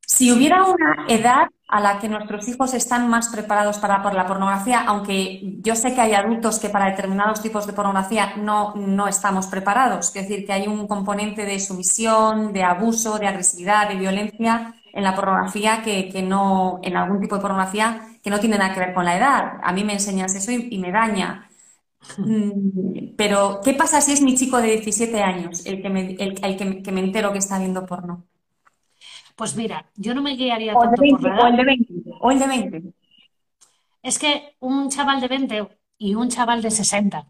Si 0.06 0.32
hubiera 0.32 0.64
una 0.64 1.08
edad 1.10 1.48
a 1.68 1.80
la 1.80 1.98
que 1.98 2.08
nuestros 2.08 2.48
hijos 2.48 2.76
están 2.76 3.10
más 3.10 3.30
preparados 3.30 3.80
para 3.80 4.04
por 4.04 4.14
la 4.14 4.28
pornografía, 4.28 4.84
aunque 4.86 5.58
yo 5.64 5.76
sé 5.76 5.96
que 5.96 6.02
hay 6.02 6.14
adultos 6.14 6.60
que 6.60 6.70
para 6.70 6.92
determinados 6.92 7.42
tipos 7.42 7.66
de 7.66 7.74
pornografía 7.74 8.36
no, 8.36 8.76
no 8.76 9.08
estamos 9.08 9.48
preparados, 9.48 10.16
es 10.16 10.28
decir, 10.28 10.46
que 10.46 10.54
hay 10.54 10.68
un 10.68 10.88
componente 10.88 11.46
de 11.46 11.60
sumisión, 11.60 12.54
de 12.54 12.62
abuso, 12.62 13.18
de 13.18 13.26
agresividad, 13.26 13.90
de 13.90 13.96
violencia 13.96 14.76
en 14.96 15.04
la 15.04 15.14
pornografía 15.14 15.82
que, 15.84 16.22
no, 16.24 16.80
en 16.82 16.96
algún 16.96 17.20
tipo 17.20 17.36
de 17.36 17.42
pornografía 17.42 18.08
que 18.24 18.30
no 18.30 18.40
tiene 18.40 18.58
nada 18.58 18.74
que 18.74 18.80
ver 18.80 18.94
con 18.94 19.04
la 19.04 19.18
edad. 19.18 19.60
A 19.62 19.74
mí 19.74 19.84
me 19.84 19.92
enseñas 19.92 20.34
eso 20.36 20.54
y, 20.54 20.78
me 20.78 20.90
daña. 20.90 21.50
Mm, 22.18 23.14
pero, 23.18 23.60
¿qué 23.62 23.74
pasa 23.74 24.00
si 24.00 24.14
es 24.14 24.22
mi 24.22 24.36
chico 24.36 24.58
de 24.58 24.70
17 24.70 25.22
años 25.22 25.66
el 25.66 25.82
que 25.82 25.90
me, 25.90 26.16
el, 26.18 26.82
que, 26.82 26.92
me 26.94 27.02
entero 27.02 27.34
que 27.34 27.40
está 27.40 27.60
viendo 27.60 27.86
porno? 27.86 28.26
Pues 29.36 29.58
mira, 29.58 29.86
yo 29.98 30.16
no 30.16 30.22
me 30.22 30.38
guiaría 30.38 30.74
o 30.74 30.80
tanto 30.80 30.96
por 30.96 31.30
O 31.30 31.48
el 31.48 31.58
de 31.58 31.66
20, 31.66 31.94
o 32.22 32.32
el 32.32 32.40
de 32.40 32.48
20. 32.48 32.84
Es 34.02 34.18
que 34.18 34.56
un 34.62 34.90
chaval 34.90 35.20
de 35.20 35.28
20 35.28 35.68
y 35.98 36.16
un 36.16 36.30
chaval 36.30 36.62
de 36.62 36.72
60 36.72 37.28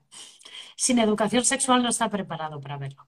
sin 0.76 1.00
educación 1.00 1.44
sexual 1.44 1.82
no 1.82 1.90
está 1.90 2.10
preparado 2.10 2.62
para 2.62 2.78
verlo. 2.78 3.08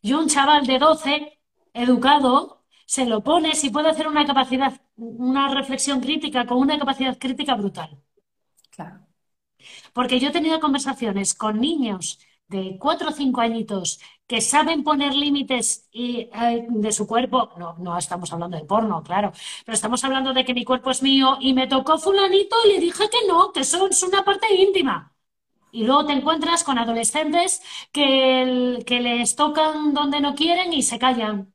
Y 0.00 0.12
un 0.12 0.28
chaval 0.28 0.68
de 0.68 0.78
12 0.78 1.40
educado 1.74 2.56
se 2.86 3.06
lo 3.06 3.22
pones 3.22 3.62
y 3.64 3.70
puede 3.70 3.90
hacer 3.90 4.08
una 4.08 4.26
capacidad, 4.26 4.80
una 4.96 5.48
reflexión 5.54 6.00
crítica 6.00 6.46
con 6.46 6.58
una 6.58 6.78
capacidad 6.78 7.18
crítica 7.18 7.54
brutal. 7.54 8.00
Claro. 8.70 9.06
Porque 9.92 10.20
yo 10.20 10.28
he 10.28 10.32
tenido 10.32 10.60
conversaciones 10.60 11.34
con 11.34 11.60
niños 11.60 12.18
de 12.48 12.78
cuatro 12.78 13.08
o 13.10 13.12
cinco 13.12 13.40
añitos 13.40 14.00
que 14.26 14.40
saben 14.40 14.84
poner 14.84 15.14
límites 15.14 15.88
y, 15.92 16.30
eh, 16.32 16.66
de 16.68 16.92
su 16.92 17.06
cuerpo, 17.06 17.50
no, 17.58 17.76
no 17.78 17.98
estamos 17.98 18.32
hablando 18.32 18.56
de 18.56 18.64
porno, 18.64 19.02
claro, 19.02 19.32
pero 19.64 19.74
estamos 19.74 20.04
hablando 20.04 20.32
de 20.32 20.44
que 20.44 20.54
mi 20.54 20.64
cuerpo 20.64 20.90
es 20.90 21.02
mío 21.02 21.38
y 21.40 21.54
me 21.54 21.66
tocó 21.66 21.98
fulanito 21.98 22.56
y 22.64 22.68
le 22.72 22.80
dije 22.80 23.04
que 23.10 23.26
no, 23.28 23.52
que 23.52 23.64
son, 23.64 23.90
es 23.90 24.02
una 24.02 24.24
parte 24.24 24.46
íntima. 24.54 25.12
Y 25.72 25.84
luego 25.84 26.06
te 26.06 26.12
encuentras 26.14 26.64
con 26.64 26.78
adolescentes 26.78 27.62
que, 27.92 28.82
que 28.86 29.00
les 29.00 29.36
tocan 29.36 29.94
donde 29.94 30.20
no 30.20 30.34
quieren 30.34 30.72
y 30.72 30.82
se 30.82 30.98
callan. 30.98 31.54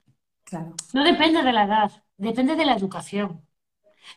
No 0.93 1.03
depende 1.03 1.43
de 1.43 1.53
la 1.53 1.63
edad, 1.63 1.91
depende 2.17 2.55
de 2.55 2.65
la 2.65 2.75
educación. 2.75 3.45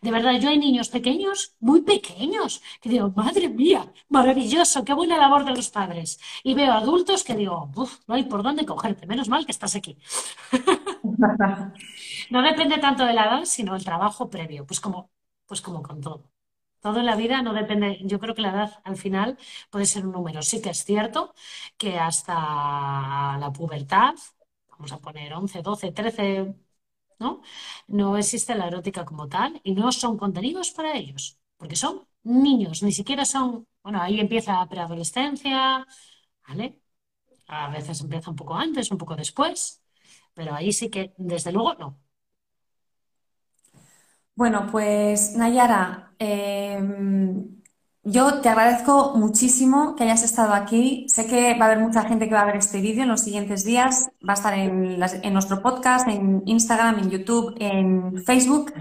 De 0.02 0.10
verdad, 0.10 0.32
yo 0.40 0.48
hay 0.48 0.58
niños 0.58 0.88
pequeños, 0.88 1.56
muy 1.60 1.82
pequeños, 1.82 2.62
que 2.80 2.88
digo, 2.88 3.10
madre 3.16 3.48
mía, 3.48 3.92
maravilloso, 4.08 4.84
qué 4.84 4.94
buena 4.94 5.18
labor 5.18 5.44
de 5.44 5.52
los 5.52 5.70
padres. 5.70 6.18
Y 6.42 6.54
veo 6.54 6.72
adultos 6.72 7.22
que 7.24 7.34
digo, 7.34 7.70
uff, 7.76 8.00
no 8.06 8.14
hay 8.14 8.24
por 8.24 8.42
dónde 8.42 8.66
cogerte, 8.66 9.06
menos 9.06 9.28
mal 9.28 9.44
que 9.44 9.52
estás 9.52 9.76
aquí. 9.76 9.98
no 12.30 12.42
depende 12.42 12.78
tanto 12.78 13.04
de 13.04 13.14
la 13.14 13.24
edad, 13.26 13.44
sino 13.44 13.76
el 13.76 13.84
trabajo 13.84 14.30
previo, 14.30 14.66
pues 14.66 14.80
como, 14.80 15.10
pues 15.46 15.60
como 15.60 15.82
con 15.82 16.00
todo. 16.00 16.30
Todo 16.80 17.00
en 17.00 17.06
la 17.06 17.16
vida 17.16 17.40
no 17.42 17.54
depende, 17.54 17.98
yo 18.04 18.20
creo 18.20 18.34
que 18.34 18.42
la 18.42 18.50
edad 18.50 18.80
al 18.84 18.96
final 18.96 19.38
puede 19.70 19.86
ser 19.86 20.06
un 20.06 20.12
número. 20.12 20.42
Sí 20.42 20.60
que 20.60 20.70
es 20.70 20.84
cierto 20.84 21.34
que 21.78 21.98
hasta 21.98 23.38
la 23.38 23.50
pubertad 23.54 24.14
vamos 24.76 24.92
a 24.92 24.98
poner 25.00 25.32
11, 25.34 25.62
12, 25.62 25.92
13, 25.92 26.54
¿no? 27.18 27.42
No 27.88 28.16
existe 28.18 28.54
la 28.54 28.66
erótica 28.68 29.04
como 29.04 29.28
tal 29.28 29.60
y 29.64 29.74
no 29.74 29.92
son 29.92 30.16
contenidos 30.18 30.70
para 30.70 30.96
ellos, 30.96 31.38
porque 31.56 31.76
son 31.76 32.06
niños, 32.24 32.82
ni 32.82 32.92
siquiera 32.92 33.24
son, 33.24 33.66
bueno, 33.82 34.00
ahí 34.02 34.20
empieza 34.20 34.54
la 34.54 34.68
preadolescencia, 34.68 35.86
¿vale? 36.48 36.80
A 37.48 37.70
veces 37.70 38.00
empieza 38.02 38.30
un 38.30 38.36
poco 38.36 38.54
antes, 38.56 38.90
un 38.90 38.98
poco 38.98 39.16
después, 39.16 39.82
pero 40.34 40.54
ahí 40.54 40.72
sí 40.72 40.90
que, 40.90 41.14
desde 41.18 41.52
luego, 41.52 41.74
no. 41.76 42.00
Bueno, 44.36 44.66
pues 44.70 45.36
Nayara, 45.36 46.14
eh, 46.18 46.78
yo 48.04 48.40
te 48.42 48.50
agradezco 48.50 49.14
muchísimo 49.16 49.96
que 49.96 50.04
hayas 50.04 50.22
estado 50.22 50.52
aquí. 50.52 51.06
Sé 51.08 51.26
que 51.26 51.58
va 51.58 51.66
a 51.66 51.68
haber 51.70 51.80
mucha 51.80 52.02
gente 52.02 52.28
que 52.28 52.34
va 52.34 52.42
a 52.42 52.46
ver 52.46 52.56
este 52.56 52.80
vídeo 52.80 53.02
en 53.02 53.08
los 53.08 53.22
siguientes 53.22 53.64
días. 53.64 54.10
Va 54.26 54.32
a 54.32 54.36
estar 54.36 54.52
en, 54.54 54.98
nuestro 55.32 55.62
podcast, 55.62 56.06
en 56.08 56.42
Instagram, 56.44 56.98
en 56.98 57.10
YouTube, 57.10 57.54
en 57.58 58.22
Facebook. 58.24 58.74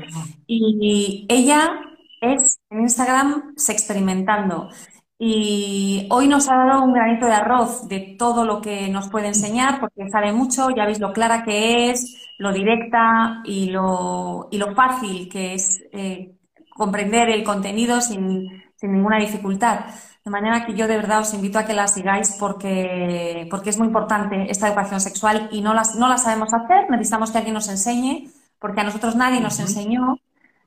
Y 0.45 1.25
ella 1.29 1.71
es 2.19 2.59
en 2.69 2.81
Instagram 2.81 3.53
se 3.55 3.71
experimentando. 3.71 4.69
Y 5.17 6.07
hoy 6.11 6.27
nos 6.27 6.49
ha 6.49 6.55
dado 6.55 6.83
un 6.83 6.93
granito 6.93 7.25
de 7.25 7.33
arroz 7.33 7.87
de 7.87 8.15
todo 8.19 8.43
lo 8.43 8.59
que 8.59 8.89
nos 8.89 9.07
puede 9.07 9.27
enseñar, 9.27 9.79
porque 9.79 10.09
sabe 10.09 10.33
mucho, 10.33 10.69
ya 10.71 10.85
veis 10.85 10.99
lo 10.99 11.13
clara 11.13 11.43
que 11.45 11.91
es, 11.91 12.33
lo 12.39 12.51
directa 12.51 13.41
y 13.45 13.69
lo, 13.69 14.49
y 14.51 14.57
lo 14.57 14.75
fácil 14.75 15.29
que 15.29 15.53
es 15.53 15.81
eh, 15.93 16.35
comprender 16.75 17.29
el 17.29 17.45
contenido 17.45 18.01
sin 18.01 18.63
sin 18.83 18.91
ninguna 18.91 19.17
dificultad. 19.17 19.85
De 20.25 20.29
manera 20.29 20.65
que 20.65 20.73
yo 20.73 20.89
de 20.89 20.97
verdad 20.97 21.21
os 21.21 21.33
invito 21.33 21.57
a 21.57 21.65
que 21.65 21.71
la 21.71 21.87
sigáis 21.87 22.35
porque, 22.37 23.47
porque 23.49 23.69
es 23.69 23.77
muy 23.77 23.87
importante 23.87 24.51
esta 24.51 24.67
educación 24.67 24.99
sexual 24.99 25.47
y 25.53 25.61
no, 25.61 25.73
las, 25.73 25.95
no 25.95 26.09
la 26.09 26.17
sabemos 26.17 26.53
hacer, 26.53 26.89
necesitamos 26.89 27.31
que 27.31 27.37
alguien 27.37 27.53
nos 27.53 27.69
enseñe, 27.69 28.29
porque 28.59 28.81
a 28.81 28.83
nosotros 28.83 29.15
nadie 29.15 29.39
nos 29.39 29.57
enseñó, 29.61 30.17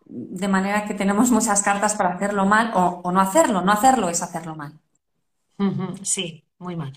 de 0.07 0.49
manera 0.49 0.87
que 0.87 0.95
tenemos 0.95 1.31
muchas 1.31 1.63
cartas 1.63 1.95
para 1.95 2.15
hacerlo 2.15 2.47
mal 2.47 2.71
o, 2.75 3.13
no 3.13 3.21
hacerlo. 3.21 3.61
No 3.61 3.73
hacerlo 3.73 4.09
es 4.09 4.23
hacerlo 4.23 4.57
mal. 4.57 4.73
Sí, 6.03 6.43
muy 6.59 6.75
mal. 6.75 6.95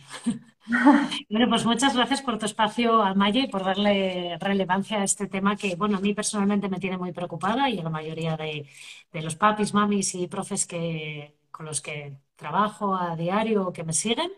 Bueno, 1.29 1.49
pues 1.49 1.65
muchas 1.65 1.95
gracias 1.95 2.21
por 2.21 2.37
tu 2.37 2.45
espacio, 2.45 3.01
Amaya, 3.01 3.41
y 3.43 3.47
por 3.47 3.63
darle 3.63 4.37
relevancia 4.39 5.01
a 5.01 5.03
este 5.03 5.27
tema 5.27 5.55
que, 5.55 5.75
bueno, 5.75 5.97
a 5.97 6.01
mí 6.01 6.13
personalmente 6.13 6.69
me 6.69 6.79
tiene 6.79 6.97
muy 6.97 7.11
preocupada 7.11 7.69
y 7.69 7.79
a 7.79 7.83
la 7.83 7.89
mayoría 7.89 8.37
de, 8.37 8.67
de 9.11 9.21
los 9.21 9.35
papis, 9.35 9.73
mamis 9.73 10.13
y 10.15 10.27
profes 10.27 10.65
que, 10.67 11.35
con 11.51 11.65
los 11.65 11.81
que 11.81 12.17
trabajo 12.35 12.95
a 12.95 13.15
diario 13.15 13.73
que 13.73 13.83
me 13.83 13.93
siguen. 13.93 14.31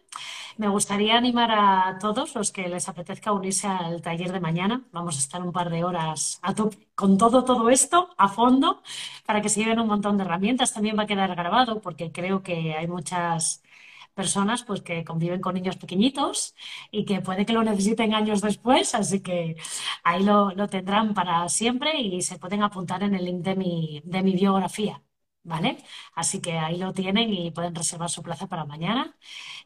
Me 0.57 0.67
gustaría 0.69 1.17
animar 1.17 1.51
a 1.51 1.97
todos 1.99 2.36
los 2.36 2.51
que 2.51 2.67
les 2.69 2.89
apetezca 2.89 3.32
unirse 3.34 3.67
al 3.67 4.01
taller 4.01 4.32
de 4.32 4.39
mañana. 4.39 4.84
Vamos 4.91 5.17
a 5.17 5.19
estar 5.19 5.41
un 5.41 5.51
par 5.51 5.69
de 5.69 5.84
horas 5.84 6.39
a 6.43 6.53
con 6.95 7.17
todo, 7.17 7.43
todo 7.45 7.69
esto 7.69 8.09
a 8.17 8.27
fondo 8.29 8.82
para 9.25 9.41
que 9.41 9.49
se 9.49 9.59
lleven 9.61 9.79
un 9.79 9.88
montón 9.88 10.17
de 10.17 10.23
herramientas. 10.23 10.73
También 10.73 10.97
va 10.97 11.03
a 11.03 11.07
quedar 11.07 11.36
grabado 11.36 11.82
porque 11.82 12.11
creo 12.11 12.41
que 12.43 12.75
hay 12.75 12.88
muchas 12.88 13.63
personas 14.12 14.64
pues 14.64 14.82
que 14.82 15.03
conviven 15.03 15.41
con 15.41 15.53
niños 15.55 15.78
pequeñitos 15.78 16.55
y 16.91 17.05
que 17.05 17.22
puede 17.22 17.45
que 17.45 17.53
lo 17.53 17.64
necesiten 17.64 18.14
años 18.14 18.41
después, 18.41 18.95
así 18.95 19.22
que 19.22 19.55
ahí 20.03 20.24
lo, 20.24 20.51
lo 20.51 20.68
tendrán 20.68 21.14
para 21.14 21.47
siempre 21.49 21.99
y 22.01 22.22
se 22.22 22.38
pueden 22.39 22.64
apuntar 22.64 23.03
en 23.03 23.16
el 23.16 23.26
link 23.26 23.41
de 23.43 23.55
mi, 23.55 24.01
de 24.05 24.22
mi 24.24 24.34
biografía. 24.34 25.01
¿vale? 25.43 25.78
Así 26.16 26.39
que 26.41 26.53
ahí 26.59 26.78
lo 26.78 26.93
tienen 26.93 27.34
y 27.34 27.49
pueden 27.51 27.74
reservar 27.76 28.09
su 28.12 28.22
plaza 28.22 28.47
para 28.47 28.66
mañana. 28.66 29.18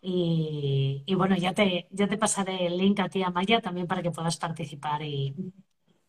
Y, 0.01 1.03
bueno, 1.15 1.35
ya 1.35 1.53
te, 1.53 1.87
ya 1.91 2.07
te 2.07 2.17
pasaré 2.17 2.65
el 2.67 2.77
link 2.77 2.99
a 2.99 3.09
ti, 3.09 3.23
a 3.23 3.29
Maya, 3.29 3.61
también 3.61 3.87
para 3.87 4.01
que 4.01 4.11
puedas 4.11 4.37
participar 4.37 5.01
y, 5.03 5.35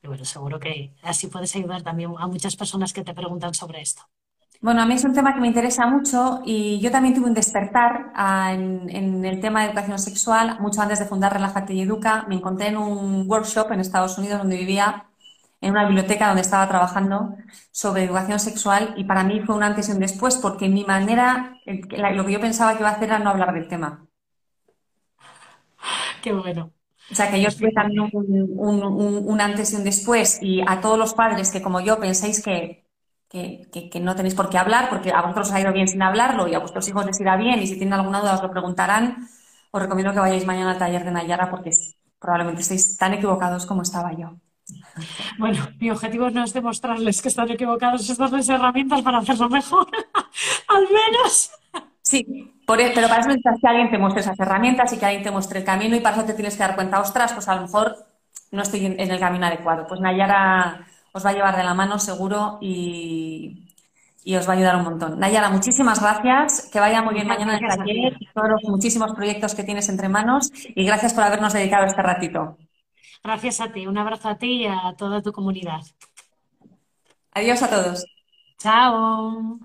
bueno, 0.02 0.24
seguro 0.24 0.58
que 0.60 0.94
así 1.02 1.26
puedes 1.28 1.54
ayudar 1.56 1.82
también 1.82 2.12
a 2.18 2.26
muchas 2.28 2.56
personas 2.56 2.92
que 2.92 3.04
te 3.04 3.14
preguntan 3.14 3.54
sobre 3.54 3.80
esto. 3.82 4.02
Bueno, 4.60 4.82
a 4.82 4.86
mí 4.86 4.94
es 4.94 5.04
un 5.04 5.12
tema 5.12 5.34
que 5.34 5.40
me 5.40 5.46
interesa 5.48 5.86
mucho 5.86 6.42
y 6.44 6.80
yo 6.80 6.90
también 6.90 7.14
tuve 7.14 7.26
un 7.26 7.34
despertar 7.34 8.12
ah, 8.14 8.52
en, 8.52 8.88
en, 8.90 9.24
el 9.24 9.40
tema 9.40 9.62
de 9.62 9.68
educación 9.68 9.98
sexual. 9.98 10.58
Mucho 10.60 10.80
antes 10.82 10.98
de 10.98 11.04
fundar 11.06 11.32
Relájate 11.32 11.74
y 11.74 11.82
Educa, 11.82 12.24
me 12.28 12.36
encontré 12.36 12.68
en 12.68 12.76
un 12.78 13.28
workshop 13.28 13.72
en 13.72 13.80
Estados 13.80 14.18
Unidos 14.18 14.38
donde 14.38 14.56
vivía 14.56 15.06
en 15.60 15.70
una 15.70 15.86
biblioteca 15.86 16.28
donde 16.28 16.42
estaba 16.42 16.68
trabajando 16.68 17.36
sobre 17.70 18.04
educación 18.04 18.38
sexual 18.40 18.94
y 18.96 19.04
para 19.04 19.24
mí 19.24 19.40
fue 19.40 19.56
un 19.56 19.62
antes 19.62 19.88
y 19.88 19.92
un 19.92 20.00
después 20.00 20.36
porque 20.36 20.68
mi 20.68 20.84
manera, 20.84 21.58
lo 21.66 22.24
que 22.26 22.32
yo 22.32 22.40
pensaba 22.40 22.72
que 22.74 22.80
iba 22.80 22.90
a 22.90 22.92
hacer 22.92 23.08
era 23.08 23.18
no 23.18 23.30
hablar 23.30 23.52
del 23.54 23.68
tema. 23.68 24.06
Qué 26.22 26.32
bueno. 26.32 26.72
O 27.10 27.14
sea, 27.14 27.30
que 27.30 27.40
yo 27.40 27.48
estuve 27.48 27.72
también 27.72 28.10
un, 28.12 29.40
antes 29.40 29.72
y 29.72 29.76
un 29.76 29.84
después 29.84 30.38
y 30.42 30.60
a 30.66 30.80
todos 30.80 30.98
los 30.98 31.14
padres 31.14 31.52
que 31.52 31.62
como 31.62 31.80
yo 31.80 32.00
pensáis 32.00 32.42
que, 32.42 32.85
que, 33.28 33.68
que, 33.90 34.00
no 34.00 34.14
tenéis 34.14 34.34
por 34.34 34.48
qué 34.48 34.58
hablar 34.58 34.88
porque 34.88 35.10
a 35.10 35.20
vosotros 35.20 35.48
os 35.48 35.54
ha 35.54 35.60
ido 35.60 35.72
bien 35.72 35.88
sin 35.88 36.02
hablarlo 36.02 36.46
y 36.46 36.54
a 36.54 36.58
vuestros 36.58 36.88
hijos 36.88 37.04
les 37.04 37.20
irá 37.20 37.36
bien 37.36 37.60
y 37.60 37.66
si 37.66 37.76
tienen 37.76 37.94
alguna 37.94 38.20
duda 38.20 38.34
os 38.34 38.42
lo 38.42 38.50
preguntarán, 38.50 39.28
os 39.70 39.82
recomiendo 39.82 40.12
que 40.12 40.20
vayáis 40.20 40.46
mañana 40.46 40.72
al 40.72 40.78
taller 40.78 41.04
de 41.04 41.10
Nayara 41.10 41.50
porque 41.50 41.70
probablemente 42.20 42.62
estéis 42.62 42.96
tan 42.96 43.14
equivocados 43.14 43.66
como 43.66 43.82
estaba 43.82 44.12
yo. 44.12 44.36
Bueno, 45.38 45.68
mi 45.78 45.90
objetivo 45.90 46.30
no 46.30 46.42
es 46.44 46.52
demostrarles 46.52 47.20
que 47.20 47.28
están 47.28 47.50
equivocados, 47.50 48.08
es 48.08 48.16
darles 48.16 48.48
herramientas 48.48 49.02
para 49.02 49.18
hacerlo 49.18 49.48
mejor, 49.48 49.86
al 50.68 50.82
menos. 50.82 51.50
Sí, 52.00 52.24
e, 52.28 52.92
pero 52.94 53.08
para 53.08 53.20
eso 53.20 53.28
necesitas 53.28 53.60
que 53.60 53.68
alguien 53.68 53.90
te 53.90 53.98
muestre 53.98 54.22
esas 54.22 54.38
herramientas 54.40 54.92
y 54.92 54.98
que 54.98 55.06
alguien 55.06 55.22
te 55.22 55.30
muestre 55.30 55.58
el 55.60 55.64
camino 55.64 55.94
y 55.94 56.00
para 56.00 56.16
eso 56.16 56.24
te 56.24 56.34
tienes 56.34 56.54
que 56.54 56.62
dar 56.62 56.74
cuenta, 56.74 57.00
ostras, 57.00 57.32
pues 57.32 57.46
a 57.48 57.56
lo 57.56 57.62
mejor 57.62 57.96
no 58.50 58.62
estoy 58.62 58.86
en 58.86 59.10
el 59.10 59.20
camino 59.20 59.46
adecuado. 59.46 59.86
Pues 59.86 60.00
Nayara 60.00 60.86
os 61.16 61.24
va 61.24 61.30
a 61.30 61.32
llevar 61.32 61.56
de 61.56 61.64
la 61.64 61.72
mano 61.72 61.98
seguro 61.98 62.58
y, 62.60 63.64
os 64.36 64.46
va 64.46 64.52
a 64.52 64.56
ayudar 64.56 64.76
un 64.76 64.84
montón. 64.84 65.18
Nayara, 65.18 65.48
muchísimas 65.48 66.00
gracias, 66.00 66.68
que 66.70 66.78
vaya 66.78 67.00
muy 67.00 67.14
bien 67.14 67.26
mañana 67.26 67.56
en 67.56 67.64
el 67.64 67.76
taller 67.76 68.16
y 68.20 68.26
todos 68.34 68.48
los 68.50 68.62
muchísimos 68.64 69.12
proyectos 69.14 69.54
que 69.54 69.64
tienes 69.64 69.88
entre 69.88 70.08
manos 70.08 70.52
y 70.52 70.84
gracias 70.84 71.14
por 71.14 71.24
habernos 71.24 71.52
dedicado 71.52 71.86
este 71.86 72.02
ratito. 72.02 72.58
Gracias 73.24 73.60
a 73.60 73.72
ti, 73.72 73.86
un 73.86 73.96
abrazo 73.96 74.28
a 74.28 74.36
ti 74.36 74.62
y 74.62 74.66
a 74.66 74.94
toda 74.96 75.22
tu 75.22 75.32
comunidad. 75.32 75.80
Adiós 77.32 77.62
a 77.62 77.70
todos. 77.70 78.04
Chao. 78.58 79.58